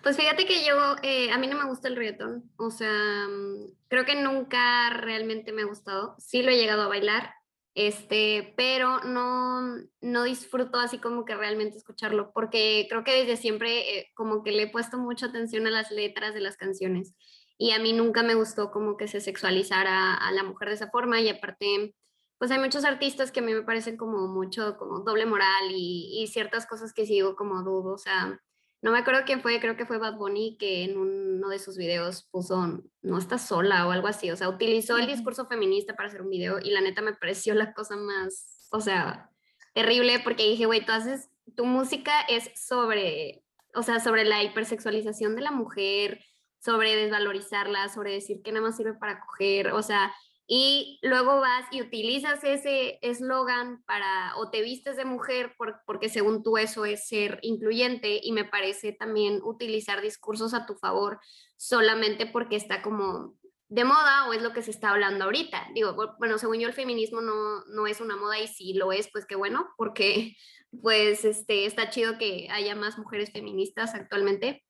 Pues 0.04 0.18
fíjate 0.18 0.46
que 0.46 0.66
yo, 0.66 0.96
eh, 1.04 1.32
a 1.32 1.38
mí 1.38 1.48
no 1.48 1.58
me 1.58 1.70
gusta 1.70 1.88
el 1.88 1.96
reggaetón, 1.96 2.52
o 2.58 2.72
sea, 2.72 2.92
mm, 3.28 3.72
creo 3.88 4.04
que 4.04 4.16
nunca 4.16 4.90
realmente 4.90 5.54
me 5.54 5.62
ha 5.62 5.66
gustado, 5.66 6.16
sí 6.18 6.42
lo 6.42 6.52
he 6.52 6.58
llegado 6.58 6.82
a 6.82 6.88
bailar, 6.88 7.34
este, 7.74 8.53
pero 8.57 8.99
no, 9.01 9.61
no 10.01 10.24
disfruto 10.24 10.78
así 10.80 10.99
como 10.99 11.26
que 11.26 11.36
realmente 11.36 11.78
escucharlo, 11.78 12.32
porque 12.34 12.88
creo 12.89 13.03
que 13.03 13.24
desde 13.24 13.38
siempre 13.38 13.99
eh, 13.99 14.11
como 14.13 14.43
que 14.43 14.51
le 14.51 14.63
he 14.63 14.72
puesto 14.72 14.97
mucha 14.97 15.28
atención 15.28 15.67
a 15.67 15.72
las 15.72 15.91
letras 15.91 16.34
de 16.34 16.41
las 16.41 16.57
canciones 16.57 17.13
y 17.57 17.72
a 17.72 17.80
mí 17.80 17.93
nunca 17.93 18.24
me 18.24 18.36
gustó 18.36 18.72
como 18.72 18.97
que 18.97 19.07
se 19.07 19.22
sexualizara 19.22 20.15
a 20.15 20.32
la 20.32 20.43
mujer 20.43 20.69
de 20.69 20.76
esa 20.76 20.89
forma 20.89 21.22
y 21.22 21.30
aparte 21.30 21.95
pues 22.38 22.49
hay 22.49 22.57
muchos 22.57 22.86
artistas 22.86 23.32
que 23.32 23.39
a 23.39 23.43
mí 23.43 23.53
me 23.53 23.61
parecen 23.61 23.97
como 23.97 24.28
mucho 24.28 24.76
como 24.78 25.01
doble 25.01 25.28
moral 25.28 25.69
y, 25.69 26.24
y 26.24 26.28
ciertas 26.28 26.65
cosas 26.65 26.91
que 26.91 27.05
sigo 27.05 27.36
como 27.36 27.61
dudo, 27.61 27.93
o 27.93 27.97
sea, 27.99 28.41
no 28.82 28.92
me 28.92 28.98
acuerdo 28.98 29.22
quién 29.26 29.42
fue, 29.42 29.60
creo 29.60 29.78
que 29.78 29.86
fue 29.86 30.00
Bad 30.00 30.18
Bunny 30.18 30.58
que 30.58 30.84
en 30.84 30.98
uno 30.98 31.50
de 31.50 31.60
sus 31.60 31.78
videos 31.78 32.24
puso 32.32 32.82
no 33.02 33.18
estás 33.18 33.48
sola 33.48 33.88
o 33.88 33.92
algo 33.92 34.08
así, 34.08 34.32
o 34.32 34.36
sea, 34.36 34.50
utilizó 34.50 34.98
el 34.98 35.08
discurso 35.08 35.46
feminista 35.46 35.96
para 35.96 36.10
hacer 36.10 36.22
un 36.24 36.30
video 36.30 36.60
y 36.60 36.72
la 36.72 36.82
neta 36.82 37.02
me 37.02 37.14
pareció 37.14 37.54
la 37.54 37.74
cosa 37.74 37.96
más, 37.96 38.68
o 38.72 38.82
sea, 38.82 39.30
terrible 39.74 40.20
porque 40.24 40.50
dije, 40.50 40.66
güey, 40.66 40.84
tú 40.84 40.92
haces, 40.92 41.30
tu 41.56 41.66
música 41.66 42.22
es 42.22 42.50
sobre, 42.56 43.44
o 43.76 43.84
sea, 43.84 44.00
sobre 44.00 44.26
la 44.26 44.44
hipersexualización 44.44 45.36
de 45.36 45.42
la 45.42 45.52
mujer, 45.52 46.20
sobre 46.60 46.96
desvalorizarla, 46.96 47.90
sobre 47.90 48.14
decir 48.14 48.42
que 48.42 48.52
nada 48.52 48.66
más 48.66 48.78
sirve 48.78 48.94
para 48.96 49.20
coger, 49.20 49.74
o 49.74 49.84
sea, 49.84 50.12
y 50.48 51.00
luego 51.02 51.39
vas 51.39 51.66
y 51.72 51.82
utilizas 51.82 52.44
ese 52.44 53.00
eslogan 53.02 53.84
para, 53.84 54.36
o 54.38 54.50
te 54.50 54.62
vistes 54.62 54.98
de 54.98 55.06
mujer 55.06 55.56
porque 55.86 56.10
según 56.10 56.44
tú 56.44 56.58
eso 56.58 56.86
es 56.86 57.08
ser 57.08 57.39
incluyente 57.42 58.20
y 58.22 58.32
me 58.32 58.46
parece 58.46 58.92
también 58.92 59.39
utilizar 59.44 60.02
discursos 60.02 60.54
a 60.54 60.66
tu 60.66 60.76
favor 60.76 61.20
solamente 61.56 62.26
porque 62.26 62.56
está 62.56 62.82
como 62.82 63.36
de 63.70 63.86
moda 63.86 64.28
o 64.28 64.34
es 64.34 64.42
lo 64.42 64.52
que 64.52 64.62
se 64.62 64.72
está 64.72 64.89
hablando 64.89 65.24
ahorita. 65.24 65.70
Digo, 65.74 65.96
bueno, 66.20 66.38
según 66.38 66.60
yo 66.60 66.68
el 66.68 66.74
feminismo 66.74 67.22
no, 67.22 67.64
no 67.66 67.88
es 67.88 68.02
una 68.02 68.18
moda 68.18 68.38
y 68.38 68.48
si 68.48 68.74
lo 68.74 68.92
es, 68.92 69.10
pues 69.10 69.26
qué 69.26 69.36
bueno, 69.36 69.70
porque 69.78 70.36
pues 70.82 71.24
este, 71.24 71.66
está 71.66 71.89
chido 71.89 72.18
que 72.18 72.50
haya 72.52 72.76
más 72.76 72.98
mujeres 72.98 73.32
feministas 73.32 73.96
actualmente, 73.96 74.66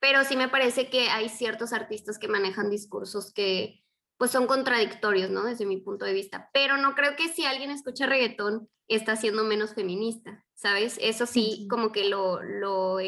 pero 0.00 0.24
sí 0.24 0.36
me 0.36 0.48
parece 0.48 0.90
que 0.90 1.08
hay 1.08 1.30
ciertos 1.30 1.72
artistas 1.72 2.18
que 2.18 2.28
manejan 2.28 2.68
discursos 2.68 3.32
que 3.32 3.82
pues 4.18 4.30
son 4.30 4.46
contradictorios, 4.46 5.30
¿no? 5.30 5.44
Desde 5.44 5.64
mi 5.64 5.78
punto 5.78 6.04
de 6.04 6.12
vista. 6.12 6.50
Pero 6.52 6.76
no 6.76 6.94
creo 6.94 7.16
que 7.16 7.28
si 7.28 7.46
alguien 7.46 7.70
escucha 7.70 8.06
reggaetón 8.06 8.68
está 8.88 9.16
siendo 9.16 9.44
menos 9.44 9.74
feminista. 9.74 10.44
¿sabes? 10.58 10.98
Eso 11.00 11.24
sí, 11.24 11.68
como 11.70 11.92
que 11.92 12.08
lo, 12.08 12.42
lo, 12.42 12.98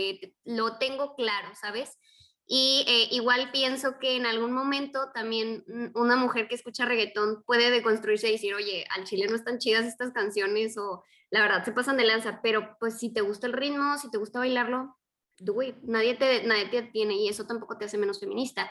lo 0.44 0.78
tengo 0.78 1.16
claro, 1.16 1.48
¿sabes? 1.60 1.98
Y 2.46 2.84
eh, 2.86 3.08
igual 3.10 3.50
pienso 3.50 3.98
que 3.98 4.16
en 4.16 4.24
algún 4.24 4.52
momento 4.52 5.10
también 5.12 5.64
una 5.94 6.14
mujer 6.14 6.46
que 6.46 6.54
escucha 6.54 6.84
reggaetón 6.84 7.42
puede 7.44 7.70
deconstruirse 7.70 8.28
y 8.28 8.32
decir, 8.32 8.54
oye, 8.54 8.86
al 8.96 9.04
chile 9.04 9.26
no 9.28 9.34
están 9.34 9.58
chidas 9.58 9.86
estas 9.86 10.12
canciones 10.12 10.78
o 10.78 11.02
la 11.30 11.42
verdad 11.42 11.64
se 11.64 11.72
pasan 11.72 11.96
de 11.96 12.04
lanza, 12.04 12.40
pero 12.40 12.76
pues 12.78 12.98
si 12.98 13.12
te 13.12 13.20
gusta 13.20 13.48
el 13.48 13.52
ritmo, 13.52 13.98
si 13.98 14.10
te 14.10 14.18
gusta 14.18 14.38
bailarlo, 14.38 14.96
do 15.38 15.60
it. 15.62 15.76
Nadie 15.82 16.14
te, 16.14 16.44
nadie 16.44 16.66
te 16.66 16.82
tiene 16.82 17.14
y 17.14 17.28
eso 17.28 17.46
tampoco 17.46 17.78
te 17.78 17.86
hace 17.86 17.98
menos 17.98 18.20
feminista. 18.20 18.70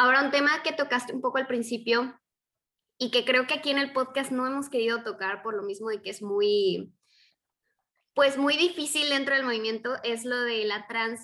Ahora, 0.00 0.22
un 0.22 0.30
tema 0.30 0.62
que 0.62 0.72
tocaste 0.72 1.12
un 1.12 1.20
poco 1.20 1.38
al 1.38 1.48
principio 1.48 2.16
y 2.98 3.10
que 3.10 3.24
creo 3.24 3.48
que 3.48 3.54
aquí 3.54 3.70
en 3.70 3.78
el 3.78 3.92
podcast 3.92 4.30
no 4.30 4.46
hemos 4.46 4.70
querido 4.70 5.02
tocar 5.02 5.42
por 5.42 5.54
lo 5.54 5.64
mismo 5.64 5.88
de 5.88 6.00
que 6.00 6.10
es 6.10 6.22
muy, 6.22 6.94
pues 8.14 8.38
muy 8.38 8.56
difícil 8.56 9.08
dentro 9.08 9.34
del 9.34 9.44
movimiento 9.44 9.96
es 10.04 10.24
lo 10.24 10.36
de 10.42 10.64
la 10.66 10.86
trans 10.86 11.22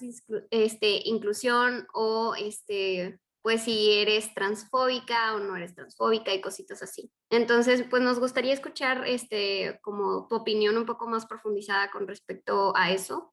este, 0.51 1.03
inclusión 1.05 1.87
o 1.95 2.35
este, 2.35 3.21
pues 3.43 3.63
si 3.63 3.93
eres 3.93 4.35
transfóbica 4.35 5.37
o 5.37 5.39
no 5.39 5.55
eres 5.55 5.77
transfóbica 5.77 6.35
y 6.35 6.41
cositas 6.41 6.83
así. 6.83 7.13
Entonces, 7.31 7.85
pues 7.89 8.03
nos 8.03 8.19
gustaría 8.19 8.55
escuchar 8.55 9.07
este, 9.07 9.79
como 9.83 10.27
tu 10.27 10.35
opinión 10.35 10.77
un 10.77 10.85
poco 10.85 11.07
más 11.07 11.27
profundizada 11.27 11.93
con 11.93 12.09
respecto 12.09 12.77
a 12.77 12.91
eso. 12.91 13.33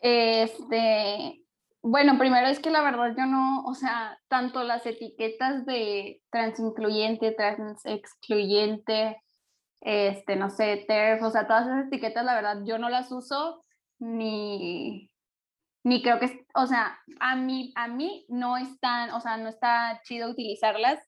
Este, 0.00 1.39
bueno, 1.82 2.18
primero 2.18 2.46
es 2.46 2.60
que 2.60 2.70
la 2.70 2.82
verdad 2.82 3.14
yo 3.16 3.26
no, 3.26 3.64
o 3.64 3.74
sea, 3.74 4.18
tanto 4.28 4.62
las 4.64 4.84
etiquetas 4.84 5.64
de 5.64 6.20
transincluyente, 6.30 7.32
transexcluyente, 7.32 9.16
este, 9.80 10.36
no 10.36 10.50
sé, 10.50 10.84
TERF, 10.86 11.22
o 11.22 11.30
sea, 11.30 11.46
todas 11.46 11.66
esas 11.66 11.86
etiquetas, 11.86 12.24
la 12.24 12.34
verdad, 12.34 12.58
yo 12.66 12.78
no 12.78 12.90
las 12.90 13.10
uso 13.10 13.64
ni, 13.98 15.10
ni 15.84 16.02
creo 16.02 16.18
que, 16.20 16.44
o 16.54 16.66
sea, 16.66 16.98
a 17.20 17.36
mí, 17.36 17.72
a 17.76 17.88
mí 17.88 18.26
no 18.28 18.58
están, 18.58 19.10
o 19.10 19.20
sea, 19.20 19.38
no 19.38 19.48
está 19.48 20.00
chido 20.04 20.30
utilizarlas, 20.30 20.98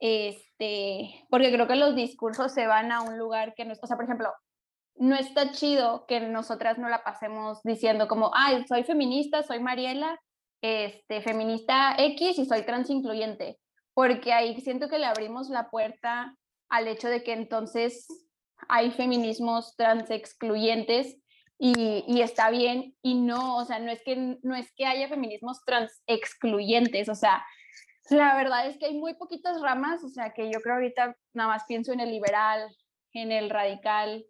este, 0.00 1.24
porque 1.30 1.52
creo 1.52 1.68
que 1.68 1.76
los 1.76 1.94
discursos 1.94 2.52
se 2.52 2.66
van 2.66 2.90
a 2.90 3.02
un 3.02 3.18
lugar 3.18 3.54
que 3.54 3.64
no 3.64 3.72
es, 3.72 3.78
o 3.82 3.86
sea, 3.86 3.96
por 3.96 4.04
ejemplo, 4.04 4.32
no 4.98 5.14
está 5.14 5.52
chido 5.52 6.04
que 6.06 6.20
nosotras 6.20 6.78
no 6.78 6.88
la 6.88 7.04
pasemos 7.04 7.60
diciendo 7.62 8.08
como, 8.08 8.30
ay, 8.34 8.64
soy 8.68 8.84
feminista, 8.84 9.42
soy 9.42 9.60
Mariela, 9.60 10.20
este, 10.60 11.22
feminista 11.22 11.94
X 11.96 12.38
y 12.38 12.44
soy 12.44 12.62
trans 12.62 12.90
incluyente, 12.90 13.58
porque 13.94 14.32
ahí 14.32 14.60
siento 14.60 14.88
que 14.88 14.98
le 14.98 15.06
abrimos 15.06 15.48
la 15.50 15.70
puerta 15.70 16.34
al 16.68 16.88
hecho 16.88 17.08
de 17.08 17.22
que 17.22 17.32
entonces 17.32 18.06
hay 18.68 18.90
feminismos 18.90 19.76
trans 19.76 20.10
excluyentes 20.10 21.16
y, 21.60 22.04
y, 22.06 22.20
está 22.20 22.50
bien 22.50 22.94
y 23.02 23.14
no, 23.14 23.56
o 23.56 23.64
sea, 23.64 23.78
no 23.78 23.90
es 23.90 24.02
que 24.04 24.38
no 24.42 24.54
es 24.54 24.72
que 24.76 24.86
haya 24.86 25.08
feminismos 25.08 25.64
trans 25.64 26.02
excluyentes, 26.06 27.08
o 27.08 27.14
sea, 27.14 27.44
la 28.10 28.36
verdad 28.36 28.66
es 28.66 28.78
que 28.78 28.86
hay 28.86 28.94
muy 28.94 29.14
poquitas 29.14 29.60
ramas, 29.60 30.02
o 30.02 30.08
sea, 30.08 30.32
que 30.32 30.50
yo 30.50 30.60
creo 30.60 30.76
ahorita 30.76 31.16
nada 31.34 31.50
más 31.50 31.64
pienso 31.66 31.92
en 31.92 32.00
el 32.00 32.10
liberal, 32.10 32.68
en 33.12 33.32
el 33.32 33.50
radical 33.50 34.24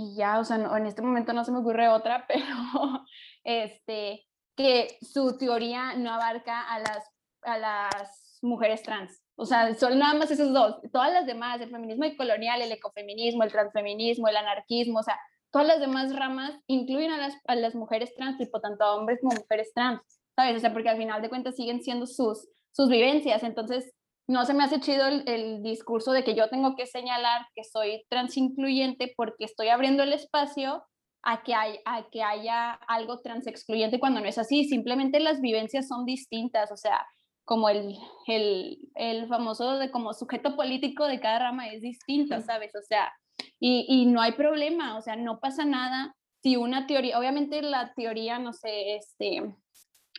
y 0.00 0.16
ya, 0.16 0.38
o 0.38 0.44
sea, 0.44 0.56
en 0.56 0.86
este 0.86 1.02
momento 1.02 1.32
no 1.32 1.44
se 1.44 1.52
me 1.52 1.58
ocurre 1.58 1.88
otra, 1.88 2.26
pero 2.28 3.04
este 3.44 4.26
que 4.56 4.98
su 5.00 5.38
teoría 5.38 5.94
no 5.94 6.12
abarca 6.12 6.62
a 6.62 6.78
las 6.78 7.10
a 7.42 7.58
las 7.58 8.38
mujeres 8.42 8.82
trans. 8.82 9.22
O 9.36 9.46
sea, 9.46 9.74
son 9.74 9.98
nada 9.98 10.14
más 10.14 10.30
esos 10.30 10.52
dos. 10.52 10.76
Todas 10.92 11.12
las 11.12 11.26
demás, 11.26 11.60
el 11.60 11.70
feminismo 11.70 12.04
colonial, 12.16 12.60
el 12.60 12.72
ecofeminismo, 12.72 13.42
el 13.42 13.52
transfeminismo, 13.52 14.28
el 14.28 14.36
anarquismo, 14.36 14.98
o 14.98 15.02
sea, 15.02 15.18
todas 15.50 15.66
las 15.66 15.80
demás 15.80 16.14
ramas 16.14 16.52
incluyen 16.66 17.10
a 17.10 17.18
las, 17.18 17.34
a 17.46 17.54
las 17.54 17.74
mujeres 17.74 18.14
trans, 18.14 18.38
tipo 18.38 18.60
tanto 18.60 18.84
a 18.84 18.94
hombres 18.96 19.18
como 19.20 19.34
mujeres 19.34 19.72
trans, 19.74 20.00
¿sabes? 20.36 20.56
O 20.56 20.60
sea, 20.60 20.72
porque 20.72 20.88
al 20.88 20.98
final 20.98 21.22
de 21.22 21.28
cuentas 21.28 21.56
siguen 21.56 21.82
siendo 21.82 22.06
sus, 22.06 22.48
sus 22.72 22.88
vivencias. 22.88 23.42
Entonces, 23.42 23.92
no 24.28 24.44
se 24.44 24.54
me 24.54 24.64
hace 24.64 24.80
chido 24.80 25.06
el, 25.06 25.24
el 25.26 25.62
discurso 25.62 26.12
de 26.12 26.24
que 26.24 26.34
yo 26.34 26.48
tengo 26.48 26.76
que 26.76 26.86
señalar 26.86 27.46
que 27.54 27.64
soy 27.64 28.04
transincluyente 28.08 29.12
porque 29.16 29.44
estoy 29.44 29.68
abriendo 29.68 30.02
el 30.02 30.12
espacio 30.12 30.84
a 31.22 31.42
que, 31.42 31.54
hay, 31.54 31.78
a 31.84 32.08
que 32.10 32.22
haya 32.22 32.72
algo 32.88 33.20
transexcluyente 33.20 34.00
cuando 34.00 34.20
no 34.20 34.26
es 34.26 34.38
así. 34.38 34.64
Simplemente 34.64 35.20
las 35.20 35.40
vivencias 35.40 35.88
son 35.88 36.04
distintas. 36.04 36.72
O 36.72 36.76
sea, 36.76 37.06
como 37.44 37.68
el, 37.68 37.96
el, 38.26 38.78
el, 38.94 39.28
famoso 39.28 39.78
de 39.78 39.90
como 39.90 40.14
sujeto 40.14 40.56
político 40.56 41.06
de 41.06 41.20
cada 41.20 41.40
rama 41.40 41.68
es 41.68 41.82
distinto, 41.82 42.40
¿sabes? 42.42 42.74
O 42.74 42.82
sea, 42.82 43.12
y, 43.58 43.86
y, 43.88 44.06
no 44.06 44.20
hay 44.20 44.32
problema, 44.32 44.96
o 44.96 45.00
sea, 45.00 45.16
no 45.16 45.40
pasa 45.40 45.64
nada 45.64 46.14
si 46.42 46.56
una 46.56 46.86
teoría, 46.86 47.18
obviamente 47.18 47.60
la 47.60 47.92
teoría, 47.94 48.38
no 48.38 48.52
sé, 48.52 48.96
este, 48.96 49.42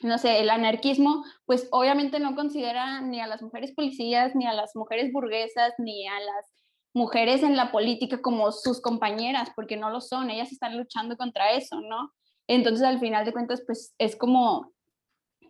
no 0.02 0.18
sé, 0.18 0.40
el 0.40 0.50
anarquismo, 0.50 1.24
pues 1.46 1.68
obviamente 1.72 2.20
no 2.20 2.36
considera 2.36 3.02
ni 3.02 3.20
a 3.20 3.28
las 3.28 3.42
mujeres 3.42 3.74
policías, 3.74 4.36
ni 4.36 4.46
a 4.46 4.54
las 4.54 4.76
mujeres 4.76 5.12
burguesas, 5.12 5.74
ni 5.78 6.08
a 6.08 6.20
las 6.20 6.46
mujeres 6.94 7.44
en 7.44 7.56
la 7.56 7.72
política 7.72 8.22
como 8.22 8.52
sus 8.52 8.82
compañeras, 8.82 9.50
porque 9.56 9.78
no 9.78 9.90
lo 9.90 10.02
son, 10.02 10.30
ellas 10.30 10.52
están 10.52 10.78
luchando 10.78 11.16
contra 11.18 11.52
eso, 11.52 11.80
¿no? 11.82 12.12
Entonces, 12.48 12.86
al 12.86 13.00
final 13.00 13.24
de 13.26 13.32
cuentas, 13.32 13.64
pues 13.66 13.94
es 13.98 14.16
como, 14.16 14.74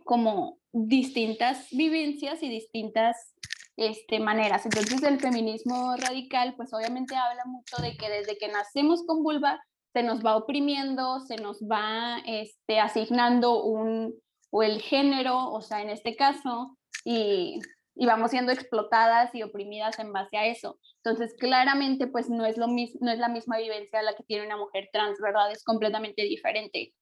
como 0.04 0.60
distintas 0.72 1.68
vivencias 1.72 2.44
y 2.44 2.50
distintas 2.50 3.34
este, 3.78 4.20
maneras. 4.20 4.66
Entonces 4.66 5.02
el 5.04 5.20
feminismo 5.20 5.96
radical 5.98 6.54
pues 6.56 6.74
obviamente 6.74 7.16
habla 7.16 7.44
mucho 7.46 7.82
de 7.82 7.96
que 7.98 8.10
desde 8.10 8.38
que 8.38 8.48
nacemos 8.48 9.04
con 9.06 9.24
vulva 9.24 9.62
se 9.94 10.04
nos 10.04 10.24
va 10.24 10.38
oprimiendo, 10.38 11.20
se 11.22 11.36
nos 11.38 11.62
va 11.62 12.20
este, 12.26 12.80
asignando 12.80 13.64
un, 13.64 14.14
o 14.52 14.64
el 14.64 14.82
género, 14.82 15.52
o 15.52 15.62
sea, 15.62 15.82
en 15.82 15.90
este 15.90 16.16
caso, 16.16 16.78
y, 17.04 17.60
y, 17.96 18.06
vamos 18.06 18.32
siendo 18.32 18.52
explotadas 18.52 19.34
y 19.34 19.42
oprimidas 19.42 19.98
en 20.00 20.14
base 20.14 20.38
a 20.38 20.46
eso. 20.46 20.78
Entonces, 21.04 21.34
claramente, 21.40 22.08
pues 22.08 22.30
no 22.30 22.46
es, 22.46 22.58
lo 22.58 22.68
mismo, 22.68 23.00
no 23.02 23.12
es 23.12 23.18
la 23.18 23.30
misma 23.30 23.58
vivencia 23.58 24.02
la 24.04 24.14
que 24.14 24.24
tiene 24.24 24.46
una 24.46 24.58
mujer 24.58 24.90
trans, 24.94 25.20
¿verdad? 25.20 25.52
Es 25.52 25.64
completamente 25.64 26.22
diferente. 26.24 26.94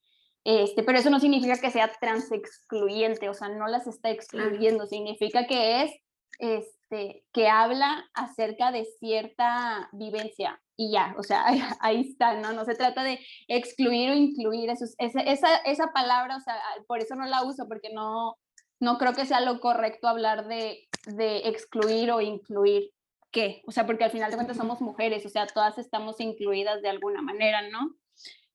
Este, 0.45 0.84
pero 0.84 0.97
eso 0.97 1.10
no 1.10 1.20
significa 1.20 1.60
que 1.60 1.72
sea 1.72 1.91
transexcluyente, 2.00 3.28
o 3.28 3.34
sea, 3.34 3.50
no 3.50 3.68
las 3.68 3.88
está 3.88 4.10
excluyendo, 4.10 4.86
significa 4.86 5.45
que 5.47 5.84
es, 5.84 5.91
este, 6.39 7.26
que 7.34 7.50
habla 7.50 8.10
acerca 8.14 8.72
de 8.72 8.86
cierta 8.86 9.89
vivencia 9.91 10.62
y 10.80 10.91
ya, 10.91 11.13
o 11.17 11.23
sea, 11.23 11.43
ahí 11.82 12.09
está, 12.09 12.36
¿no? 12.36 12.53
No 12.53 12.63
se 12.63 12.73
trata 12.73 13.03
de 13.03 13.19
excluir 13.49 14.11
o 14.11 14.13
incluir, 14.13 14.69
eso, 14.69 14.86
esa, 14.97 15.19
esa, 15.19 15.57
esa 15.65 15.88
palabra, 15.88 16.38
o 16.38 16.39
sea, 16.39 16.55
por 16.88 16.99
eso 16.99 17.15
no 17.15 17.25
la 17.25 17.43
uso, 17.43 17.67
porque 17.67 17.89
no, 17.93 18.38
no 18.80 18.97
creo 18.97 19.13
que 19.13 19.25
sea 19.25 19.41
lo 19.41 19.59
correcto 19.59 20.07
hablar 20.07 20.47
de, 20.47 20.88
de 21.05 21.49
excluir 21.49 22.11
o 22.11 22.21
incluir. 22.21 22.91
¿Qué? 23.30 23.61
O 23.67 23.71
sea, 23.73 23.86
porque 23.86 24.05
al 24.05 24.11
final 24.11 24.32
de 24.32 24.38
cuentas 24.38 24.55
somos 24.55 24.80
mujeres, 24.80 25.25
o 25.25 25.30
sea, 25.30 25.47
todas 25.47 25.77
estamos 25.77 26.21
incluidas 26.21 26.82
de 26.82 26.89
alguna 26.89 27.21
manera, 27.21 27.61
¿no? 27.69 27.97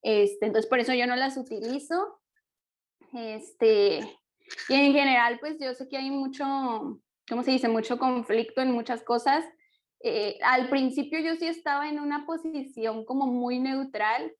Este, 0.01 0.47
entonces, 0.47 0.69
por 0.69 0.81
eso 0.81 0.95
yo 0.95 1.07
no 1.07 1.17
las 1.17 1.37
utilizo. 1.37 2.21
Este, 3.13 4.01
y 4.71 4.75
en 4.75 4.93
general, 4.95 5.39
pues 5.41 5.59
yo 5.61 5.75
sé 5.75 5.89
que 5.89 5.99
hay 5.99 6.11
mucho, 6.11 6.45
¿cómo 7.29 7.43
se 7.43 7.51
dice? 7.51 7.69
Mucho 7.69 7.99
conflicto 7.99 8.63
en 8.63 8.73
muchas 8.73 9.03
cosas. 9.03 9.45
Eh, 10.07 10.39
al 10.43 10.69
principio 10.69 11.19
yo 11.19 11.35
sí 11.37 11.47
estaba 11.47 11.89
en 11.89 11.99
una 11.99 12.27
posición 12.27 13.07
como 13.07 13.27
muy 13.27 13.59
neutral 13.59 14.31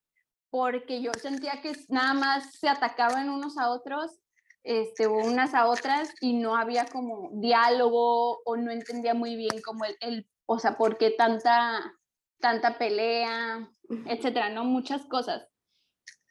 porque 0.51 1.01
yo 1.01 1.11
sentía 1.15 1.63
que 1.63 1.73
nada 1.89 2.13
más 2.13 2.53
se 2.53 2.69
atacaban 2.69 3.31
unos 3.31 3.57
a 3.57 3.71
otros 3.71 4.21
este, 4.63 5.07
o 5.07 5.15
unas 5.15 5.55
a 5.55 5.67
otras 5.67 6.15
y 6.21 6.35
no 6.35 6.55
había 6.55 6.85
como 6.85 7.31
diálogo 7.33 8.43
o 8.45 8.57
no 8.59 8.71
entendía 8.73 9.15
muy 9.15 9.37
bien 9.37 9.63
como 9.65 9.87
el, 9.87 9.97
el 10.01 10.29
o 10.45 10.59
sea, 10.59 10.77
por 10.77 10.99
qué 10.99 11.11
tanta, 11.13 11.95
tanta 12.41 12.77
pelea, 12.77 13.67
etcétera, 14.07 14.51
¿no? 14.51 14.65
Muchas 14.65 15.07
cosas. 15.07 15.49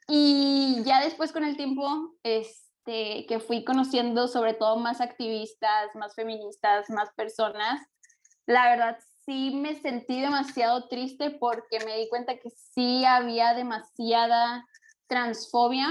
Y 0.06 0.80
ya 0.84 1.02
después 1.02 1.32
con 1.32 1.42
el 1.42 1.56
tiempo, 1.56 2.14
este, 2.22 3.26
que 3.26 3.40
fui 3.40 3.64
conociendo 3.64 4.28
sobre 4.28 4.54
todo 4.54 4.76
más 4.76 5.00
activistas, 5.00 5.92
más 5.96 6.14
feministas, 6.14 6.88
más 6.88 7.10
personas, 7.16 7.84
la 8.46 8.70
verdad 8.70 8.98
sí 9.24 9.52
me 9.54 9.74
sentí 9.74 10.20
demasiado 10.20 10.88
triste 10.88 11.30
porque 11.30 11.78
me 11.84 11.98
di 11.98 12.08
cuenta 12.08 12.36
que 12.38 12.50
sí 12.50 13.04
había 13.04 13.54
demasiada 13.54 14.64
transfobia 15.06 15.88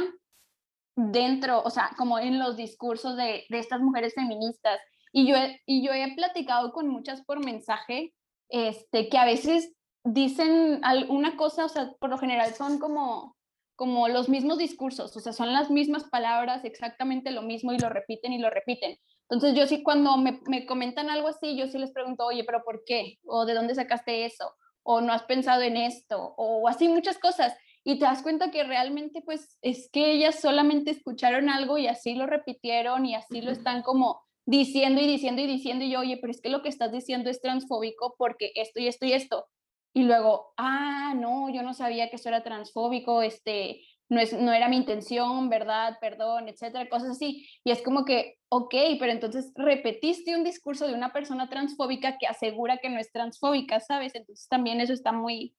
dentro, 0.95 1.61
o 1.63 1.69
sea, 1.69 1.91
como 1.97 2.19
en 2.19 2.39
los 2.39 2.55
discursos 2.55 3.17
de, 3.17 3.45
de 3.49 3.59
estas 3.59 3.81
mujeres 3.81 4.13
feministas. 4.13 4.79
Y 5.11 5.27
yo, 5.27 5.35
he, 5.35 5.61
y 5.65 5.85
yo 5.85 5.93
he 5.93 6.13
platicado 6.15 6.71
con 6.71 6.87
muchas 6.87 7.21
por 7.23 7.43
mensaje, 7.43 8.13
este, 8.49 9.09
que 9.09 9.17
a 9.17 9.25
veces 9.25 9.73
dicen 10.03 10.79
alguna 10.83 11.37
cosa, 11.37 11.65
o 11.65 11.69
sea, 11.69 11.91
por 11.99 12.09
lo 12.09 12.17
general 12.17 12.53
son 12.53 12.79
como 12.79 13.35
como 13.75 14.07
los 14.07 14.29
mismos 14.29 14.59
discursos, 14.59 15.15
o 15.17 15.19
sea, 15.19 15.33
son 15.33 15.51
las 15.51 15.71
mismas 15.71 16.03
palabras, 16.05 16.63
exactamente 16.63 17.31
lo 17.31 17.41
mismo 17.41 17.73
y 17.73 17.79
lo 17.79 17.89
repiten 17.89 18.31
y 18.33 18.37
lo 18.37 18.49
repiten. 18.49 18.97
Entonces 19.33 19.57
yo 19.57 19.67
sí 19.67 19.83
cuando 19.83 20.15
me, 20.17 20.39
me, 20.47 20.65
comentan 20.65 21.09
algo 21.09 21.27
así, 21.27 21.57
yo 21.57 21.67
sí 21.67 21.77
les 21.77 21.91
pregunto, 21.91 22.25
oye, 22.25 22.43
pero 22.43 22.63
¿por 22.63 22.83
qué? 22.85 23.19
¿O 23.25 23.45
de 23.45 23.53
dónde 23.53 23.75
sacaste 23.75 24.25
eso? 24.25 24.53
o 24.83 25.01
no 25.01 25.13
has 25.13 25.23
pensado 25.23 25.61
en 25.61 25.77
esto, 25.77 26.33
o 26.37 26.67
así 26.67 26.89
muchas 26.89 27.17
cosas. 27.17 27.55
Y 27.85 27.99
te 27.99 28.05
das 28.05 28.21
cuenta 28.21 28.51
que 28.51 28.63
realmente 28.63 29.21
pues 29.21 29.57
es 29.61 29.89
que 29.91 30.11
ellas 30.11 30.39
solamente 30.39 30.91
escucharon 30.91 31.49
algo 31.49 31.77
y 31.77 31.87
así 31.87 32.15
lo 32.15 32.27
repitieron 32.27 33.05
y 33.05 33.15
así 33.15 33.41
lo 33.41 33.51
están 33.51 33.81
como 33.81 34.21
diciendo 34.45 35.01
y 35.01 35.07
diciendo 35.07 35.41
y 35.41 35.47
diciendo 35.47 35.83
y 35.83 35.91
yo, 35.91 36.01
oye, 36.01 36.17
pero 36.17 36.31
es 36.31 36.41
que 36.41 36.49
lo 36.49 36.61
que 36.61 36.69
estás 36.69 36.91
diciendo 36.91 37.29
es 37.29 37.41
transfóbico 37.41 38.15
porque 38.17 38.51
esto 38.55 38.79
y 38.79 38.87
esto 38.87 39.05
y 39.05 39.13
esto. 39.13 39.47
Y 39.93 40.03
luego, 40.03 40.53
ah, 40.57 41.13
no, 41.15 41.49
yo 41.49 41.61
no 41.61 41.73
sabía 41.73 42.09
que 42.09 42.15
eso 42.15 42.29
era 42.29 42.43
transfóbico, 42.43 43.21
este, 43.21 43.81
no, 44.13 44.21
es, 44.21 44.33
no 44.33 44.53
era 44.53 44.69
mi 44.69 44.77
intención, 44.77 45.49
¿verdad? 45.49 45.97
Perdón, 45.99 46.47
etcétera, 46.47 46.87
cosas 46.87 47.09
así. 47.11 47.47
Y 47.63 47.71
es 47.71 47.81
como 47.81 48.05
que, 48.05 48.37
ok, 48.49 48.73
pero 48.99 49.11
entonces 49.11 49.51
repetiste 49.55 50.35
un 50.35 50.43
discurso 50.43 50.87
de 50.87 50.93
una 50.93 51.11
persona 51.11 51.49
transfóbica 51.49 52.17
que 52.17 52.27
asegura 52.27 52.77
que 52.77 52.89
no 52.89 52.99
es 52.99 53.11
transfóbica, 53.11 53.79
¿sabes? 53.79 54.15
Entonces 54.15 54.47
también 54.47 54.79
eso 54.79 54.93
está 54.93 55.11
muy, 55.11 55.55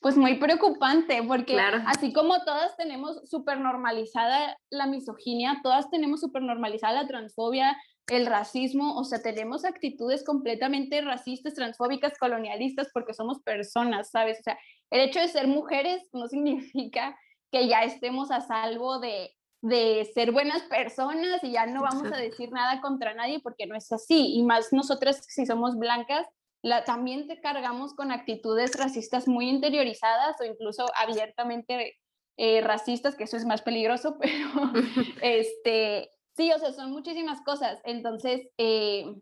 pues 0.00 0.16
muy 0.16 0.36
preocupante, 0.38 1.22
porque 1.22 1.58
así 1.86 2.12
como 2.12 2.42
todas 2.44 2.76
tenemos 2.76 3.28
súper 3.28 3.60
normalizada 3.60 4.58
la 4.70 4.86
misoginia, 4.86 5.60
todas 5.62 5.90
tenemos 5.90 6.20
súper 6.20 6.42
normalizada 6.42 7.02
la 7.02 7.08
transfobia, 7.08 7.76
el 8.08 8.26
racismo, 8.26 8.96
o 8.96 9.04
sea, 9.04 9.22
tenemos 9.22 9.64
actitudes 9.64 10.24
completamente 10.24 11.00
racistas, 11.00 11.54
transfóbicas, 11.54 12.18
colonialistas, 12.18 12.88
porque 12.92 13.14
somos 13.14 13.40
personas, 13.40 14.10
¿sabes? 14.10 14.40
O 14.40 14.42
sea, 14.42 14.58
el 14.90 15.00
hecho 15.00 15.20
de 15.20 15.28
ser 15.28 15.46
mujeres 15.46 16.08
no 16.12 16.26
significa 16.26 17.16
que 17.50 17.68
ya 17.68 17.82
estemos 17.82 18.30
a 18.30 18.40
salvo 18.40 18.98
de, 18.98 19.34
de 19.62 20.10
ser 20.14 20.32
buenas 20.32 20.62
personas 20.62 21.42
y 21.44 21.52
ya 21.52 21.66
no 21.66 21.82
vamos 21.82 22.10
a 22.12 22.16
decir 22.16 22.50
nada 22.52 22.80
contra 22.80 23.14
nadie 23.14 23.40
porque 23.40 23.66
no 23.66 23.76
es 23.76 23.90
así. 23.92 24.34
Y 24.34 24.42
más 24.42 24.72
nosotras 24.72 25.24
si 25.28 25.46
somos 25.46 25.76
blancas, 25.76 26.26
la, 26.62 26.84
también 26.84 27.26
te 27.26 27.40
cargamos 27.40 27.94
con 27.94 28.12
actitudes 28.12 28.76
racistas 28.76 29.28
muy 29.28 29.48
interiorizadas 29.48 30.40
o 30.40 30.44
incluso 30.44 30.86
abiertamente 30.94 31.98
eh, 32.36 32.60
racistas, 32.62 33.16
que 33.16 33.24
eso 33.24 33.36
es 33.36 33.44
más 33.44 33.62
peligroso, 33.62 34.18
pero 34.20 34.72
este, 35.22 36.10
sí, 36.36 36.50
o 36.52 36.58
sea, 36.58 36.72
son 36.72 36.90
muchísimas 36.90 37.42
cosas. 37.42 37.80
Entonces, 37.84 38.48
eh, 38.58 39.14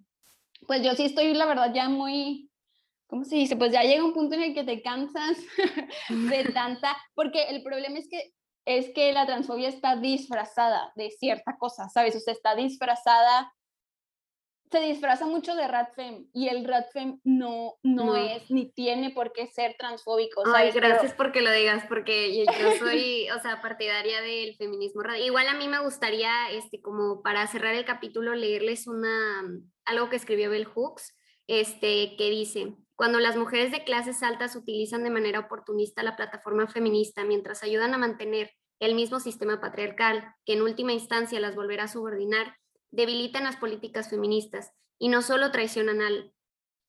pues 0.67 0.83
yo 0.83 0.95
sí 0.95 1.05
estoy, 1.05 1.35
la 1.35 1.47
verdad, 1.47 1.73
ya 1.75 1.89
muy, 1.89 2.48
¿cómo 3.09 3.25
se 3.25 3.37
dice? 3.37 3.57
Pues 3.57 3.73
ya 3.73 3.83
llega 3.83 4.05
un 4.05 4.15
punto 4.15 4.37
en 4.37 4.43
el 4.43 4.55
que 4.55 4.65
te 4.65 4.81
cansas 4.83 5.39
de 6.09 6.45
tanta, 6.53 6.97
porque 7.15 7.45
el 7.45 7.63
problema 7.63 7.99
es 7.99 8.09
que 8.09 8.33
es 8.65 8.91
que 8.95 9.15
la 9.15 9.25
transfobia 9.25 9.69
está 9.69 9.97
disfrazada 9.97 10.93
de 10.95 11.11
cierta 11.11 11.57
cosa, 11.59 11.89
¿sabes? 11.89 12.15
O 12.17 12.21
sea, 12.21 12.35
está 12.35 12.55
disfrazada, 12.55 13.51
se 14.71 14.81
disfraza 14.81 15.27
mucho 15.27 15.55
de 15.55 15.67
Radfem 15.67 16.27
y 16.35 16.49
el 16.49 16.67
Radfem 16.67 17.19
no, 17.25 17.79
no, 17.83 18.15
es 18.15 18.51
ni 18.51 18.71
tiene 18.71 19.11
por 19.11 19.33
qué 19.33 19.47
ser 19.47 19.75
transfóbico. 19.79 20.45
¿sabes? 20.45 20.75
Ay, 20.75 20.81
gracias 20.81 21.15
porque 21.15 21.41
lo 21.41 21.51
digas, 21.51 21.85
porque 21.89 22.45
yo 22.45 22.73
soy, 22.79 23.31
o 23.31 23.41
sea, 23.41 23.63
partidaria 23.63 24.21
del 24.21 24.55
feminismo. 24.57 25.01
Igual 25.25 25.49
a 25.49 25.55
mí 25.55 25.67
me 25.67 25.83
gustaría, 25.83 26.51
este, 26.51 26.83
como 26.83 27.23
para 27.23 27.47
cerrar 27.47 27.75
el 27.75 27.87
capítulo, 27.87 28.35
leerles 28.35 28.87
una, 28.87 29.45
algo 29.87 30.11
que 30.11 30.17
escribió 30.17 30.51
Bell 30.51 30.67
Hooks, 30.67 31.17
este, 31.47 32.17
que 32.19 32.29
dice, 32.29 32.75
cuando 32.99 33.21
las 33.21 33.37
mujeres 33.37 33.71
de 33.71 33.85
clases 33.85 34.25
altas 34.25 34.57
utilizan 34.57 35.05
de 35.05 35.11
manera 35.11 35.39
oportunista 35.39 36.03
la 36.03 36.17
plataforma 36.17 36.67
feminista 36.67 37.23
mientras 37.23 37.63
ayudan 37.63 37.95
a 37.95 37.99
mantener 37.99 38.51
el 38.81 38.97
mismo 38.97 39.21
sistema 39.21 39.61
patriarcal, 39.61 40.35
que 40.45 40.55
en 40.55 40.63
última 40.63 40.93
instancia 40.93 41.39
las 41.39 41.55
volverá 41.55 41.85
a 41.85 41.89
subordinar, 41.89 42.57
debilitan 42.91 43.45
las 43.45 43.55
políticas 43.55 44.11
feministas 44.11 44.73
y 44.99 45.11
no 45.11 45.23
solo 45.23 45.53
traicionan 45.53 46.03
al, 46.03 46.33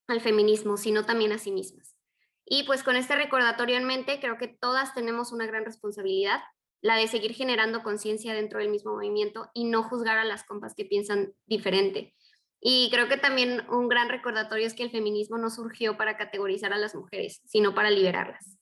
al 0.07 0.19
feminismo, 0.19 0.77
sino 0.77 1.05
también 1.05 1.31
a 1.31 1.37
sí 1.37 1.51
mismas. 1.51 1.95
Y 2.43 2.63
pues 2.63 2.81
con 2.81 2.95
este 2.95 3.15
recordatorio 3.15 3.77
en 3.77 3.85
mente, 3.85 4.19
creo 4.19 4.39
que 4.39 4.47
todas 4.47 4.95
tenemos 4.95 5.31
una 5.31 5.45
gran 5.45 5.63
responsabilidad, 5.63 6.41
la 6.81 6.95
de 6.95 7.07
seguir 7.07 7.35
generando 7.35 7.83
conciencia 7.83 8.33
dentro 8.33 8.57
del 8.57 8.69
mismo 8.69 8.93
movimiento 8.93 9.51
y 9.53 9.65
no 9.65 9.83
juzgar 9.83 10.17
a 10.17 10.25
las 10.25 10.43
compas 10.43 10.73
que 10.73 10.85
piensan 10.85 11.33
diferente. 11.45 12.15
Y 12.61 12.89
creo 12.91 13.07
que 13.07 13.17
también 13.17 13.67
un 13.69 13.87
gran 13.87 14.09
recordatorio 14.09 14.67
es 14.67 14.73
que 14.73 14.83
el 14.83 14.91
feminismo 14.91 15.37
no 15.37 15.49
surgió 15.49 15.97
para 15.97 16.17
categorizar 16.17 16.73
a 16.73 16.77
las 16.77 16.93
mujeres, 16.93 17.41
sino 17.45 17.73
para 17.73 17.89
liberarlas. 17.89 18.57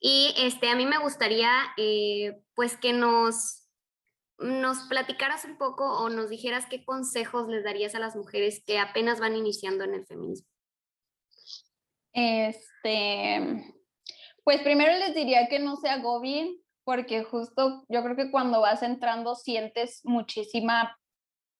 Y 0.00 0.34
este, 0.38 0.68
a 0.68 0.74
mí 0.74 0.86
me 0.86 0.98
gustaría 0.98 1.50
eh, 1.76 2.42
pues 2.54 2.76
que 2.76 2.92
nos, 2.92 3.68
nos 4.38 4.78
platicaras 4.88 5.44
un 5.44 5.58
poco 5.58 5.84
o 5.84 6.08
nos 6.08 6.30
dijeras 6.30 6.66
qué 6.66 6.84
consejos 6.84 7.46
les 7.48 7.62
darías 7.62 7.94
a 7.94 8.00
las 8.00 8.16
mujeres 8.16 8.64
que 8.66 8.78
apenas 8.78 9.20
van 9.20 9.36
iniciando 9.36 9.84
en 9.84 9.94
el 9.94 10.06
feminismo. 10.06 10.48
Este, 12.14 13.74
pues 14.44 14.60
primero 14.62 14.92
les 14.98 15.14
diría 15.14 15.48
que 15.48 15.58
no 15.58 15.76
se 15.76 15.88
agobien, 15.88 16.56
porque 16.84 17.22
justo 17.22 17.84
yo 17.88 18.02
creo 18.02 18.16
que 18.16 18.30
cuando 18.30 18.60
vas 18.60 18.82
entrando 18.82 19.34
sientes 19.34 20.00
muchísima 20.04 20.98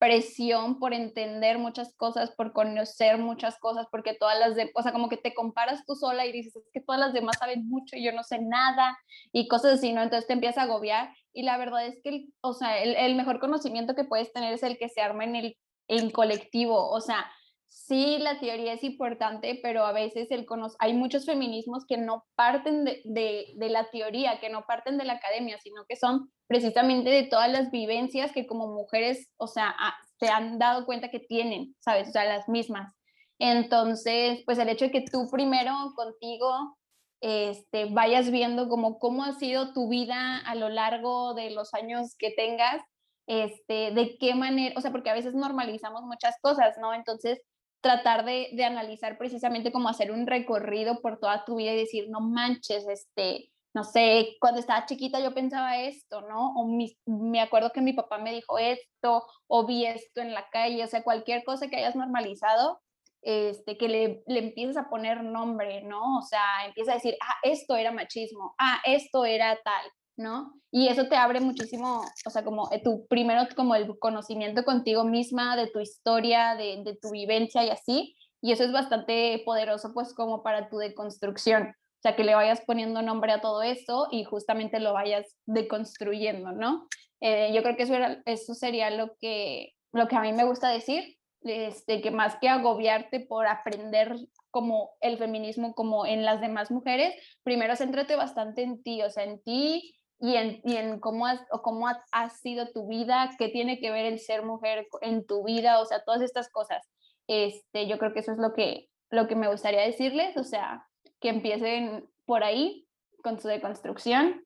presión 0.03 0.80
por 0.80 0.94
entender 0.94 1.59
muchas 1.59 1.94
cosas, 1.94 2.32
por 2.32 2.53
conocer 2.53 3.18
muchas 3.18 3.57
cosas, 3.61 3.86
porque 3.88 4.14
todas 4.14 4.36
las 4.36 4.57
de, 4.57 4.68
o 4.74 4.82
sea, 4.82 4.90
como 4.90 5.09
que 5.09 5.16
te 5.16 5.32
comparas 5.32 5.86
tú 5.86 5.94
sola 5.94 6.26
y 6.26 6.32
dices, 6.32 6.57
es 6.57 6.68
que 6.72 6.80
todas 6.80 7.00
las 7.00 7.12
demás 7.12 7.36
saben 7.38 7.68
mucho 7.68 7.94
y 7.94 8.03
yo 8.03 8.11
no 8.11 8.24
sé 8.24 8.40
nada 8.40 8.98
y 9.30 9.46
cosas 9.46 9.74
así, 9.74 9.92
¿no? 9.92 10.03
Entonces 10.03 10.26
te 10.26 10.32
empieza 10.32 10.62
a 10.62 10.64
agobiar 10.64 11.14
y 11.32 11.44
la 11.44 11.57
verdad 11.57 11.86
es 11.86 12.00
que, 12.03 12.09
el, 12.09 12.34
o 12.40 12.53
sea, 12.53 12.82
el, 12.82 12.96
el, 12.96 13.14
mejor 13.14 13.38
conocimiento 13.38 13.94
que 13.94 14.03
puedes 14.03 14.32
tener 14.32 14.53
es 14.53 14.64
el 14.64 14.76
que 14.76 14.88
se 14.88 15.00
arma 15.00 15.22
en 15.22 15.36
el 15.36 15.57
en 15.86 16.11
colectivo, 16.11 16.90
o 16.90 17.00
sea, 17.00 17.24
sí, 17.73 18.18
la 18.18 18.39
teoría 18.39 18.75
es 18.75 18.85
importante, 18.85 19.59
pero 19.62 19.85
a 19.85 19.93
veces 19.93 20.31
el 20.31 20.47
hay 20.79 20.93
muchos 20.93 21.25
feminismos 21.25 21.85
que 21.87 21.97
no 21.97 22.25
parten 22.35 22.85
de, 22.85 23.01
de, 23.05 23.47
de, 23.57 23.70
la 23.70 23.91
teoría, 23.91 24.41
que 24.41 24.51
no 24.51 24.64
parten 24.66 24.99
de 24.99 25.05
la 25.05 25.14
academia, 25.14 25.59
sino 25.59 25.85
que 25.89 25.97
son 25.97 26.31
precisamente 26.47 27.09
de 27.09 27.25
todas 27.25 27.51
las 27.51 27.70
vivencias 27.70 28.33
que 28.33 28.47
como 28.47 28.68
mujeres, 28.68 29.31
o 29.39 29.47
sea, 29.47 29.75
se 30.20 30.29
han 30.29 30.59
dado 30.59 30.85
cuenta 30.85 31.11
que 31.11 31.20
tienen, 31.20 31.75
¿sabes? 31.81 32.09
O 32.09 32.12
sea, 32.12 32.25
las 32.25 32.49
mismas. 32.49 32.95
Entonces, 33.39 34.43
pues 34.45 34.59
el 34.59 34.68
hecho 34.68 34.85
de 34.85 34.91
que 34.93 35.05
tú 35.11 35.29
primero 35.31 35.75
contigo 35.97 36.77
este, 37.23 37.87
vayas 37.87 38.31
viendo 38.31 38.68
como 38.68 38.99
cómo 38.99 39.25
ha 39.25 39.33
sido 39.33 39.73
tu 39.73 39.89
vida 39.89 40.39
a 40.39 40.55
lo 40.55 40.68
largo 40.68 41.35
de 41.35 41.51
los 41.51 41.73
años 41.73 42.16
que 42.18 42.33
tengas, 42.33 42.83
este, 43.27 43.93
de 43.93 44.18
qué 44.18 44.35
manera, 44.35 44.75
o 44.77 44.81
sea, 44.81 44.91
porque 44.91 45.11
a 45.11 45.14
veces 45.14 45.35
normalizamos 45.35 46.03
muchas 46.03 46.35
cosas, 46.43 46.77
¿no? 46.81 46.93
Entonces, 46.93 47.41
tratar 47.83 48.24
de, 48.24 48.49
de, 48.53 48.64
analizar 48.64 49.18
precisamente 49.18 49.72
como 49.72 49.89
hacer 49.89 50.12
un 50.12 50.26
recorrido 50.26 51.01
por 51.01 51.18
toda 51.18 51.45
tu 51.45 51.57
vida 51.57 51.72
y 51.72 51.78
decir, 51.78 52.09
no 52.09 52.20
manches, 52.20 52.87
este, 52.89 53.53
no 53.74 53.85
sé, 53.85 54.37
cuando 54.41 54.61
estaba 54.61 54.87
chiquita 54.87 55.20
yo 55.20 55.35
pensaba 55.35 55.78
esto, 55.78 56.20
¿no? 56.22 56.53
O 56.55 56.66
me 57.07 57.41
acuerdo 57.41 57.72
que 57.72 57.80
mi 57.80 57.93
papá 57.93 58.18
me 58.18 58.33
dijo 58.33 58.59
esto, 58.59 59.24
o 59.47 59.66
vi 59.66 59.87
esto 59.87 60.20
en 60.20 60.33
la 60.33 60.49
calle, 60.51 60.85
o 60.85 60.87
sea, 60.87 61.03
cualquier 61.03 61.43
cosa 61.45 61.68
que 61.68 61.76
hayas 61.76 61.97
normalizado, 61.97 62.80
este, 63.22 63.78
que 63.78 63.89
le, 63.89 64.22
le 64.26 64.39
empieces 64.41 64.76
a 64.76 64.89
poner 64.89 65.22
nombre, 65.22 65.83
¿no? 65.83 66.18
O 66.18 66.22
sea, 66.22 66.66
empieza 66.66 66.93
a 66.93 66.97
decir, 66.97 67.16
ah, 67.22 67.37
esto 67.43 67.76
era 67.76 67.93
machismo, 67.93 68.55
ah, 68.59 68.80
esto 68.85 69.24
era 69.24 69.59
tal, 69.64 69.91
¿no? 70.17 70.55
Y 70.71 70.89
eso 70.89 71.09
te 71.09 71.17
abre 71.17 71.41
muchísimo, 71.41 72.05
o 72.27 72.31
sea, 72.31 72.45
como 72.45 72.71
eh, 72.73 72.83
tu 72.83 73.07
primero 73.07 73.43
como 73.55 73.75
el 73.75 73.99
conocimiento 73.99 74.65
contigo 74.65 75.05
misma, 75.05 75.57
de 75.57 75.69
tu 75.69 75.81
historia, 75.81 76.55
de, 76.55 76.83
de 76.85 76.97
tu 76.97 77.11
vivencia 77.11 77.65
y 77.65 77.71
así, 77.71 78.17
y 78.41 78.53
eso 78.53 78.65
es 78.65 78.73
bastante 78.73 79.43
poderoso 79.45 79.93
pues 79.95 80.13
como 80.15 80.43
para 80.43 80.69
tu 80.69 80.79
deconstrucción. 80.79 81.69
O 81.69 82.03
sea, 82.03 82.17
que 82.17 82.25
le 82.25 82.35
vayas 82.35 82.61
poniendo 82.67 83.01
nombre 83.01 83.31
a 83.31 83.41
todo 83.41 83.63
esto 83.63 84.09
y 84.11 84.25
justamente 84.25 84.81
lo 84.81 84.93
vayas 84.93 85.39
deconstruyendo, 85.47 86.51
¿no? 86.51 86.89
Eh, 87.21 87.53
yo 87.55 87.63
creo 87.63 87.77
que 87.77 87.85
eso, 87.85 87.95
era, 87.95 88.21
eso 88.27 88.55
sería 88.55 88.91
lo 88.91 89.15
que, 89.21 89.75
lo 89.93 90.09
que 90.09 90.17
a 90.17 90.21
mí 90.21 90.33
me 90.33 90.43
gusta 90.43 90.69
decir, 90.69 91.17
este, 91.43 92.01
que 92.01 92.11
más 92.11 92.37
que 92.41 92.49
agobiarte 92.49 93.21
por 93.21 93.47
aprender 93.47 94.17
como 94.51 94.91
el 95.01 95.19
feminismo 95.19 95.75
como 95.75 96.05
en 96.05 96.25
las 96.25 96.41
demás 96.41 96.73
mujeres, 96.73 97.15
primero 97.45 97.77
céntrate 97.77 98.17
bastante 98.17 98.63
en 98.63 98.83
ti, 98.83 99.03
o 99.03 99.11
sea, 99.11 99.23
en 99.23 99.41
ti 99.43 99.95
y 100.23 100.37
en, 100.37 100.61
y 100.64 100.77
en 100.77 101.01
cómo, 101.01 101.27
has, 101.27 101.41
o 101.51 101.62
cómo 101.62 101.89
ha, 101.89 102.05
ha, 102.12 102.31
sido 102.31 102.70
tu 102.70 102.87
vida, 102.87 103.29
qué 103.39 103.49
tiene 103.49 103.81
que 103.81 103.91
ver 103.91 104.07
el 104.07 104.20
ser 104.20 104.45
mujer 104.45 104.87
en 105.01 105.27
tu 105.27 105.45
vida, 105.45 105.81
o 105.81 105.85
sea, 105.85 106.05
todas 106.05 106.23
estas 106.23 106.49
cosas. 106.49 106.89
Este, 107.27 107.89
yo 107.89 107.99
creo 107.99 108.12
que 108.12 108.20
eso 108.20 108.31
es 108.31 108.39
lo 108.39 108.53
que, 108.53 108.89
lo 109.11 109.27
que 109.27 109.35
me 109.35 109.49
gustaría 109.49 109.81
decirles, 109.81 110.37
o 110.37 110.45
sea, 110.45 110.87
que 111.20 111.29
empiecen 111.29 112.09
por 112.25 112.45
ahí 112.45 112.87
con 113.25 113.41
su 113.41 113.49
deconstrucción 113.49 114.45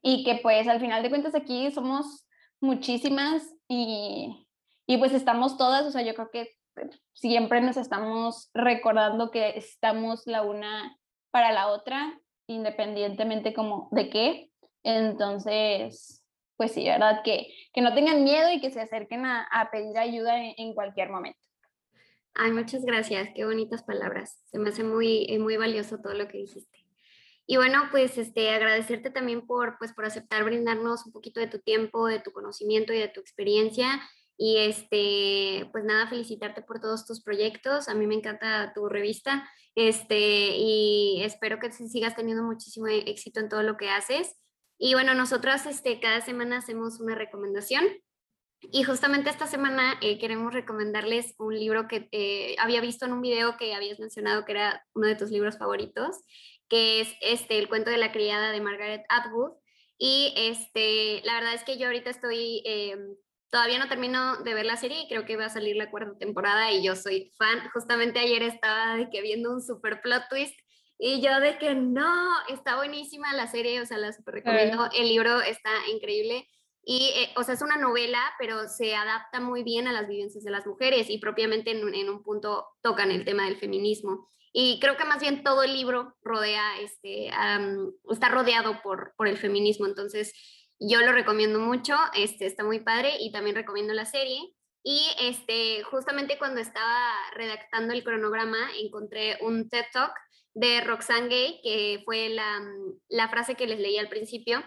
y 0.00 0.22
que 0.22 0.36
pues 0.36 0.68
al 0.68 0.78
final 0.78 1.02
de 1.02 1.10
cuentas 1.10 1.34
aquí 1.34 1.72
somos 1.72 2.24
muchísimas 2.60 3.42
y, 3.66 4.46
y 4.86 4.96
pues 4.98 5.12
estamos 5.12 5.56
todas, 5.56 5.84
o 5.86 5.90
sea, 5.90 6.02
yo 6.02 6.14
creo 6.14 6.30
que 6.30 6.50
siempre 7.14 7.60
nos 7.60 7.76
estamos 7.76 8.48
recordando 8.54 9.32
que 9.32 9.58
estamos 9.58 10.22
la 10.26 10.42
una 10.42 10.96
para 11.32 11.50
la 11.50 11.66
otra, 11.66 12.16
independientemente 12.46 13.52
como 13.52 13.88
de 13.90 14.08
qué. 14.08 14.49
Entonces, 14.82 16.24
pues 16.56 16.72
sí, 16.72 16.84
¿verdad? 16.84 17.22
Que, 17.24 17.48
que 17.72 17.80
no 17.80 17.94
tengan 17.94 18.22
miedo 18.24 18.52
y 18.52 18.60
que 18.60 18.70
se 18.70 18.80
acerquen 18.80 19.24
a, 19.24 19.44
a 19.44 19.70
pedir 19.70 19.96
ayuda 19.98 20.38
en, 20.42 20.54
en, 20.56 20.74
cualquier 20.74 21.10
momento. 21.10 21.40
Ay, 22.34 22.52
muchas 22.52 22.84
gracias, 22.84 23.30
qué 23.34 23.44
bonitas 23.44 23.82
palabras. 23.82 24.42
Se 24.46 24.58
me 24.58 24.68
hace 24.68 24.84
muy, 24.84 25.26
eh, 25.28 25.38
muy 25.38 25.56
valioso 25.56 25.98
todo 25.98 26.14
lo 26.14 26.28
que 26.28 26.38
dijiste. 26.38 26.86
Y 27.46 27.56
bueno, 27.56 27.88
pues 27.90 28.16
este, 28.16 28.50
agradecerte 28.50 29.10
también 29.10 29.46
por, 29.46 29.76
pues, 29.78 29.92
por 29.92 30.04
aceptar 30.04 30.44
brindarnos 30.44 31.04
un 31.04 31.12
poquito 31.12 31.40
de 31.40 31.48
tu 31.48 31.58
tiempo, 31.58 32.06
de 32.06 32.20
tu 32.20 32.30
conocimiento 32.30 32.92
y 32.92 32.98
de 32.98 33.08
tu 33.08 33.20
experiencia. 33.20 34.00
Y 34.36 34.58
este, 34.58 35.68
pues 35.72 35.84
nada, 35.84 36.08
felicitarte 36.08 36.62
por 36.62 36.78
todos 36.78 37.06
tus 37.06 37.22
proyectos. 37.22 37.88
A 37.88 37.94
mí 37.94 38.06
me 38.06 38.14
encanta 38.14 38.72
tu 38.72 38.88
revista. 38.88 39.48
Este, 39.74 40.56
y 40.56 41.22
espero 41.24 41.58
que 41.58 41.72
sigas 41.72 42.14
teniendo 42.14 42.44
muchísimo 42.44 42.86
éxito 42.86 43.40
en 43.40 43.48
todo 43.48 43.62
lo 43.62 43.76
que 43.76 43.90
haces. 43.90 44.36
Y 44.82 44.94
bueno, 44.94 45.14
nosotras 45.14 45.66
este, 45.66 46.00
cada 46.00 46.22
semana 46.22 46.56
hacemos 46.58 47.00
una 47.00 47.14
recomendación. 47.14 47.84
Y 48.62 48.82
justamente 48.82 49.28
esta 49.28 49.46
semana 49.46 49.98
eh, 50.00 50.18
queremos 50.18 50.54
recomendarles 50.54 51.34
un 51.38 51.54
libro 51.54 51.86
que 51.86 52.08
eh, 52.12 52.56
había 52.58 52.80
visto 52.80 53.04
en 53.04 53.12
un 53.12 53.20
video 53.20 53.58
que 53.58 53.74
habías 53.74 54.00
mencionado 54.00 54.44
que 54.44 54.52
era 54.52 54.86
uno 54.94 55.06
de 55.06 55.16
tus 55.16 55.30
libros 55.30 55.58
favoritos 55.58 56.22
que 56.70 57.00
es 57.00 57.14
este, 57.20 57.58
el 57.58 57.68
cuento 57.68 57.90
de 57.90 57.98
la 57.98 58.12
criada 58.12 58.52
de 58.52 58.60
Margaret 58.60 59.02
Atwood. 59.10 59.52
Y 59.98 60.32
este, 60.36 61.20
la 61.24 61.34
verdad 61.34 61.52
es 61.52 61.64
que 61.64 61.76
yo 61.76 61.86
ahorita 61.86 62.08
estoy, 62.08 62.62
eh, 62.64 62.96
todavía 63.50 63.78
no 63.78 63.88
termino 63.88 64.38
de 64.44 64.54
ver 64.54 64.64
la 64.64 64.76
serie 64.76 65.02
y 65.02 65.08
creo 65.08 65.26
que 65.26 65.36
va 65.36 65.46
a 65.46 65.50
salir 65.50 65.76
la 65.76 65.90
cuarta 65.90 66.16
temporada 66.16 66.72
y 66.72 66.82
yo 66.82 66.96
soy 66.96 67.32
fan. 67.36 67.68
Justamente 67.74 68.20
ayer 68.20 68.42
estaba 68.44 69.10
que 69.10 69.20
viendo 69.20 69.52
un 69.52 69.60
super 69.60 70.00
plot 70.00 70.22
twist 70.30 70.54
y 71.02 71.22
yo 71.22 71.40
de 71.40 71.56
que 71.56 71.74
no, 71.74 72.14
está 72.50 72.76
buenísima 72.76 73.32
la 73.32 73.46
serie, 73.46 73.80
o 73.80 73.86
sea, 73.86 73.96
la 73.96 74.12
super 74.12 74.34
recomiendo. 74.34 74.90
El 74.92 75.08
libro 75.08 75.40
está 75.40 75.70
increíble. 75.90 76.46
Y, 76.84 77.10
eh, 77.16 77.30
o 77.36 77.42
sea, 77.42 77.54
es 77.54 77.62
una 77.62 77.78
novela, 77.78 78.20
pero 78.38 78.68
se 78.68 78.94
adapta 78.94 79.40
muy 79.40 79.62
bien 79.62 79.88
a 79.88 79.92
las 79.92 80.06
vivencias 80.06 80.44
de 80.44 80.50
las 80.50 80.66
mujeres 80.66 81.08
y 81.08 81.18
propiamente 81.18 81.70
en, 81.70 81.94
en 81.94 82.10
un 82.10 82.22
punto 82.22 82.66
tocan 82.82 83.10
el 83.10 83.24
tema 83.24 83.46
del 83.46 83.56
feminismo. 83.56 84.28
Y 84.52 84.78
creo 84.80 84.98
que 84.98 85.06
más 85.06 85.22
bien 85.22 85.42
todo 85.42 85.62
el 85.62 85.72
libro 85.72 86.16
rodea, 86.22 86.78
este, 86.80 87.28
está 88.10 88.28
rodeado 88.28 88.82
por, 88.82 89.14
por 89.16 89.26
el 89.26 89.38
feminismo, 89.38 89.86
entonces 89.86 90.34
yo 90.78 91.00
lo 91.00 91.12
recomiendo 91.12 91.60
mucho, 91.60 91.96
este, 92.14 92.46
está 92.46 92.64
muy 92.64 92.80
padre 92.80 93.14
y 93.20 93.32
también 93.32 93.56
recomiendo 93.56 93.94
la 93.94 94.04
serie. 94.04 94.40
Y 94.82 95.02
este, 95.20 95.82
justamente 95.84 96.38
cuando 96.38 96.60
estaba 96.60 97.12
redactando 97.34 97.94
el 97.94 98.02
cronograma 98.02 98.70
encontré 98.78 99.38
un 99.42 99.68
TED 99.68 99.84
Talk 99.92 100.12
de 100.54 100.80
Roxane 100.80 101.28
Gay, 101.28 101.60
que 101.62 102.02
fue 102.04 102.28
la, 102.28 102.60
la 103.08 103.28
frase 103.28 103.54
que 103.54 103.66
les 103.66 103.78
leí 103.78 103.98
al 103.98 104.08
principio, 104.08 104.62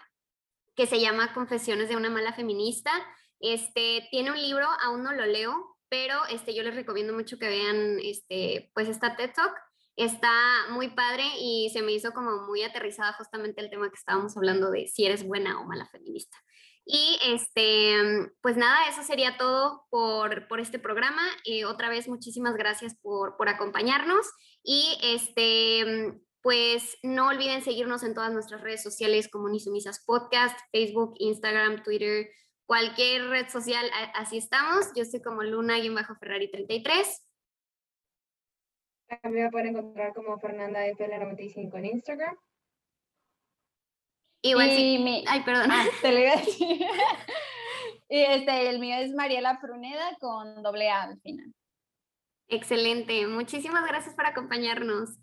que 0.76 0.88
se 0.88 1.00
llama 1.00 1.34
Confesiones 1.34 1.90
de 1.90 1.96
una 1.96 2.10
mala 2.10 2.34
feminista. 2.34 2.92
Este, 3.40 4.08
tiene 4.12 4.32
un 4.32 4.42
libro, 4.42 4.68
aún 4.82 5.04
no 5.04 5.14
lo 5.14 5.26
leo, 5.26 5.78
pero 5.90 6.26
este, 6.30 6.56
yo 6.56 6.64
les 6.64 6.76
recomiendo 6.76 7.14
mucho 7.14 7.38
que 7.38 7.48
vean 7.48 8.00
este, 8.02 8.72
pues 8.74 8.88
esta 8.88 9.16
TED 9.16 9.32
Talk 9.36 9.54
está 9.96 10.32
muy 10.72 10.90
padre 10.90 11.24
y 11.40 11.70
se 11.72 11.82
me 11.82 11.92
hizo 11.92 12.12
como 12.14 12.48
muy 12.48 12.64
aterrizada 12.64 13.14
justamente 13.14 13.62
el 13.62 13.70
tema 13.70 13.90
que 13.90 13.96
estábamos 13.96 14.36
hablando 14.36 14.72
de 14.72 14.88
si 14.88 15.06
eres 15.06 15.24
buena 15.28 15.60
o 15.60 15.66
mala 15.66 15.86
feminista. 15.88 16.38
Y 16.86 17.18
este, 17.26 17.96
pues 18.42 18.58
nada, 18.58 18.90
eso 18.90 19.04
sería 19.04 19.38
todo 19.38 19.86
por, 19.90 20.48
por 20.48 20.60
este 20.60 20.80
programa. 20.80 21.22
Eh, 21.46 21.66
otra 21.66 21.90
vez, 21.90 22.08
muchísimas 22.08 22.56
gracias 22.56 22.96
por, 23.02 23.38
por 23.38 23.48
acompañarnos. 23.48 24.30
Y 24.64 24.98
este, 25.02 26.20
pues 26.42 26.98
no 27.02 27.30
olviden 27.30 27.64
seguirnos 27.64 28.04
en 28.04 28.14
todas 28.14 28.34
nuestras 28.34 28.62
redes 28.62 28.84
sociales 28.84 29.30
como 29.30 29.48
Nisumisas 29.48 30.04
Podcast, 30.06 30.60
Facebook, 30.72 31.14
Instagram, 31.20 31.84
Twitter, 31.84 32.28
cualquier 32.66 33.30
red 33.30 33.48
social, 33.48 33.90
así 34.14 34.38
estamos. 34.38 34.92
Yo 34.96 35.06
soy 35.06 35.22
como 35.22 35.42
Luna-Ferrari33. 35.44 37.22
A 39.22 39.30
mí 39.30 39.40
me 39.40 39.52
pueden 39.52 39.68
encontrar 39.68 40.14
como 40.14 40.38
Fernanda 40.40 40.86
FL95 40.88 41.78
en 41.78 41.86
Instagram. 41.86 42.36
Igual 44.44 44.78
y 44.78 45.00
Mi... 45.00 45.24
Ay, 45.28 45.41
perdón. 45.41 45.72
Ah, 45.72 45.86
te 46.02 46.12
lo 46.12 46.20
iba 46.20 46.34
a 46.34 46.36
decir. 46.46 46.86
y 48.10 48.20
este, 48.20 48.70
el 48.70 48.80
mío 48.80 48.98
es 48.98 49.14
Mariela 49.14 49.60
Pruneda 49.60 50.18
con 50.20 50.62
doble 50.62 50.89
A 50.89 51.04
al 51.04 51.20
final. 51.22 51.54
Excelente. 52.50 53.26
Muchísimas 53.26 53.88
gracias 53.88 54.14
por 54.16 54.26
acompañarnos. 54.26 55.18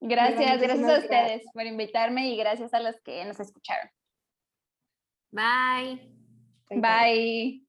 Gracias, 0.00 0.60
gracias 0.60 0.88
a 0.88 0.98
ustedes 0.98 1.42
por 1.52 1.64
invitarme 1.64 2.28
y 2.28 2.36
gracias 2.36 2.72
a 2.74 2.80
los 2.80 3.00
que 3.02 3.24
nos 3.24 3.38
escucharon. 3.38 3.90
Bye. 5.30 6.10
Bye. 6.70 7.65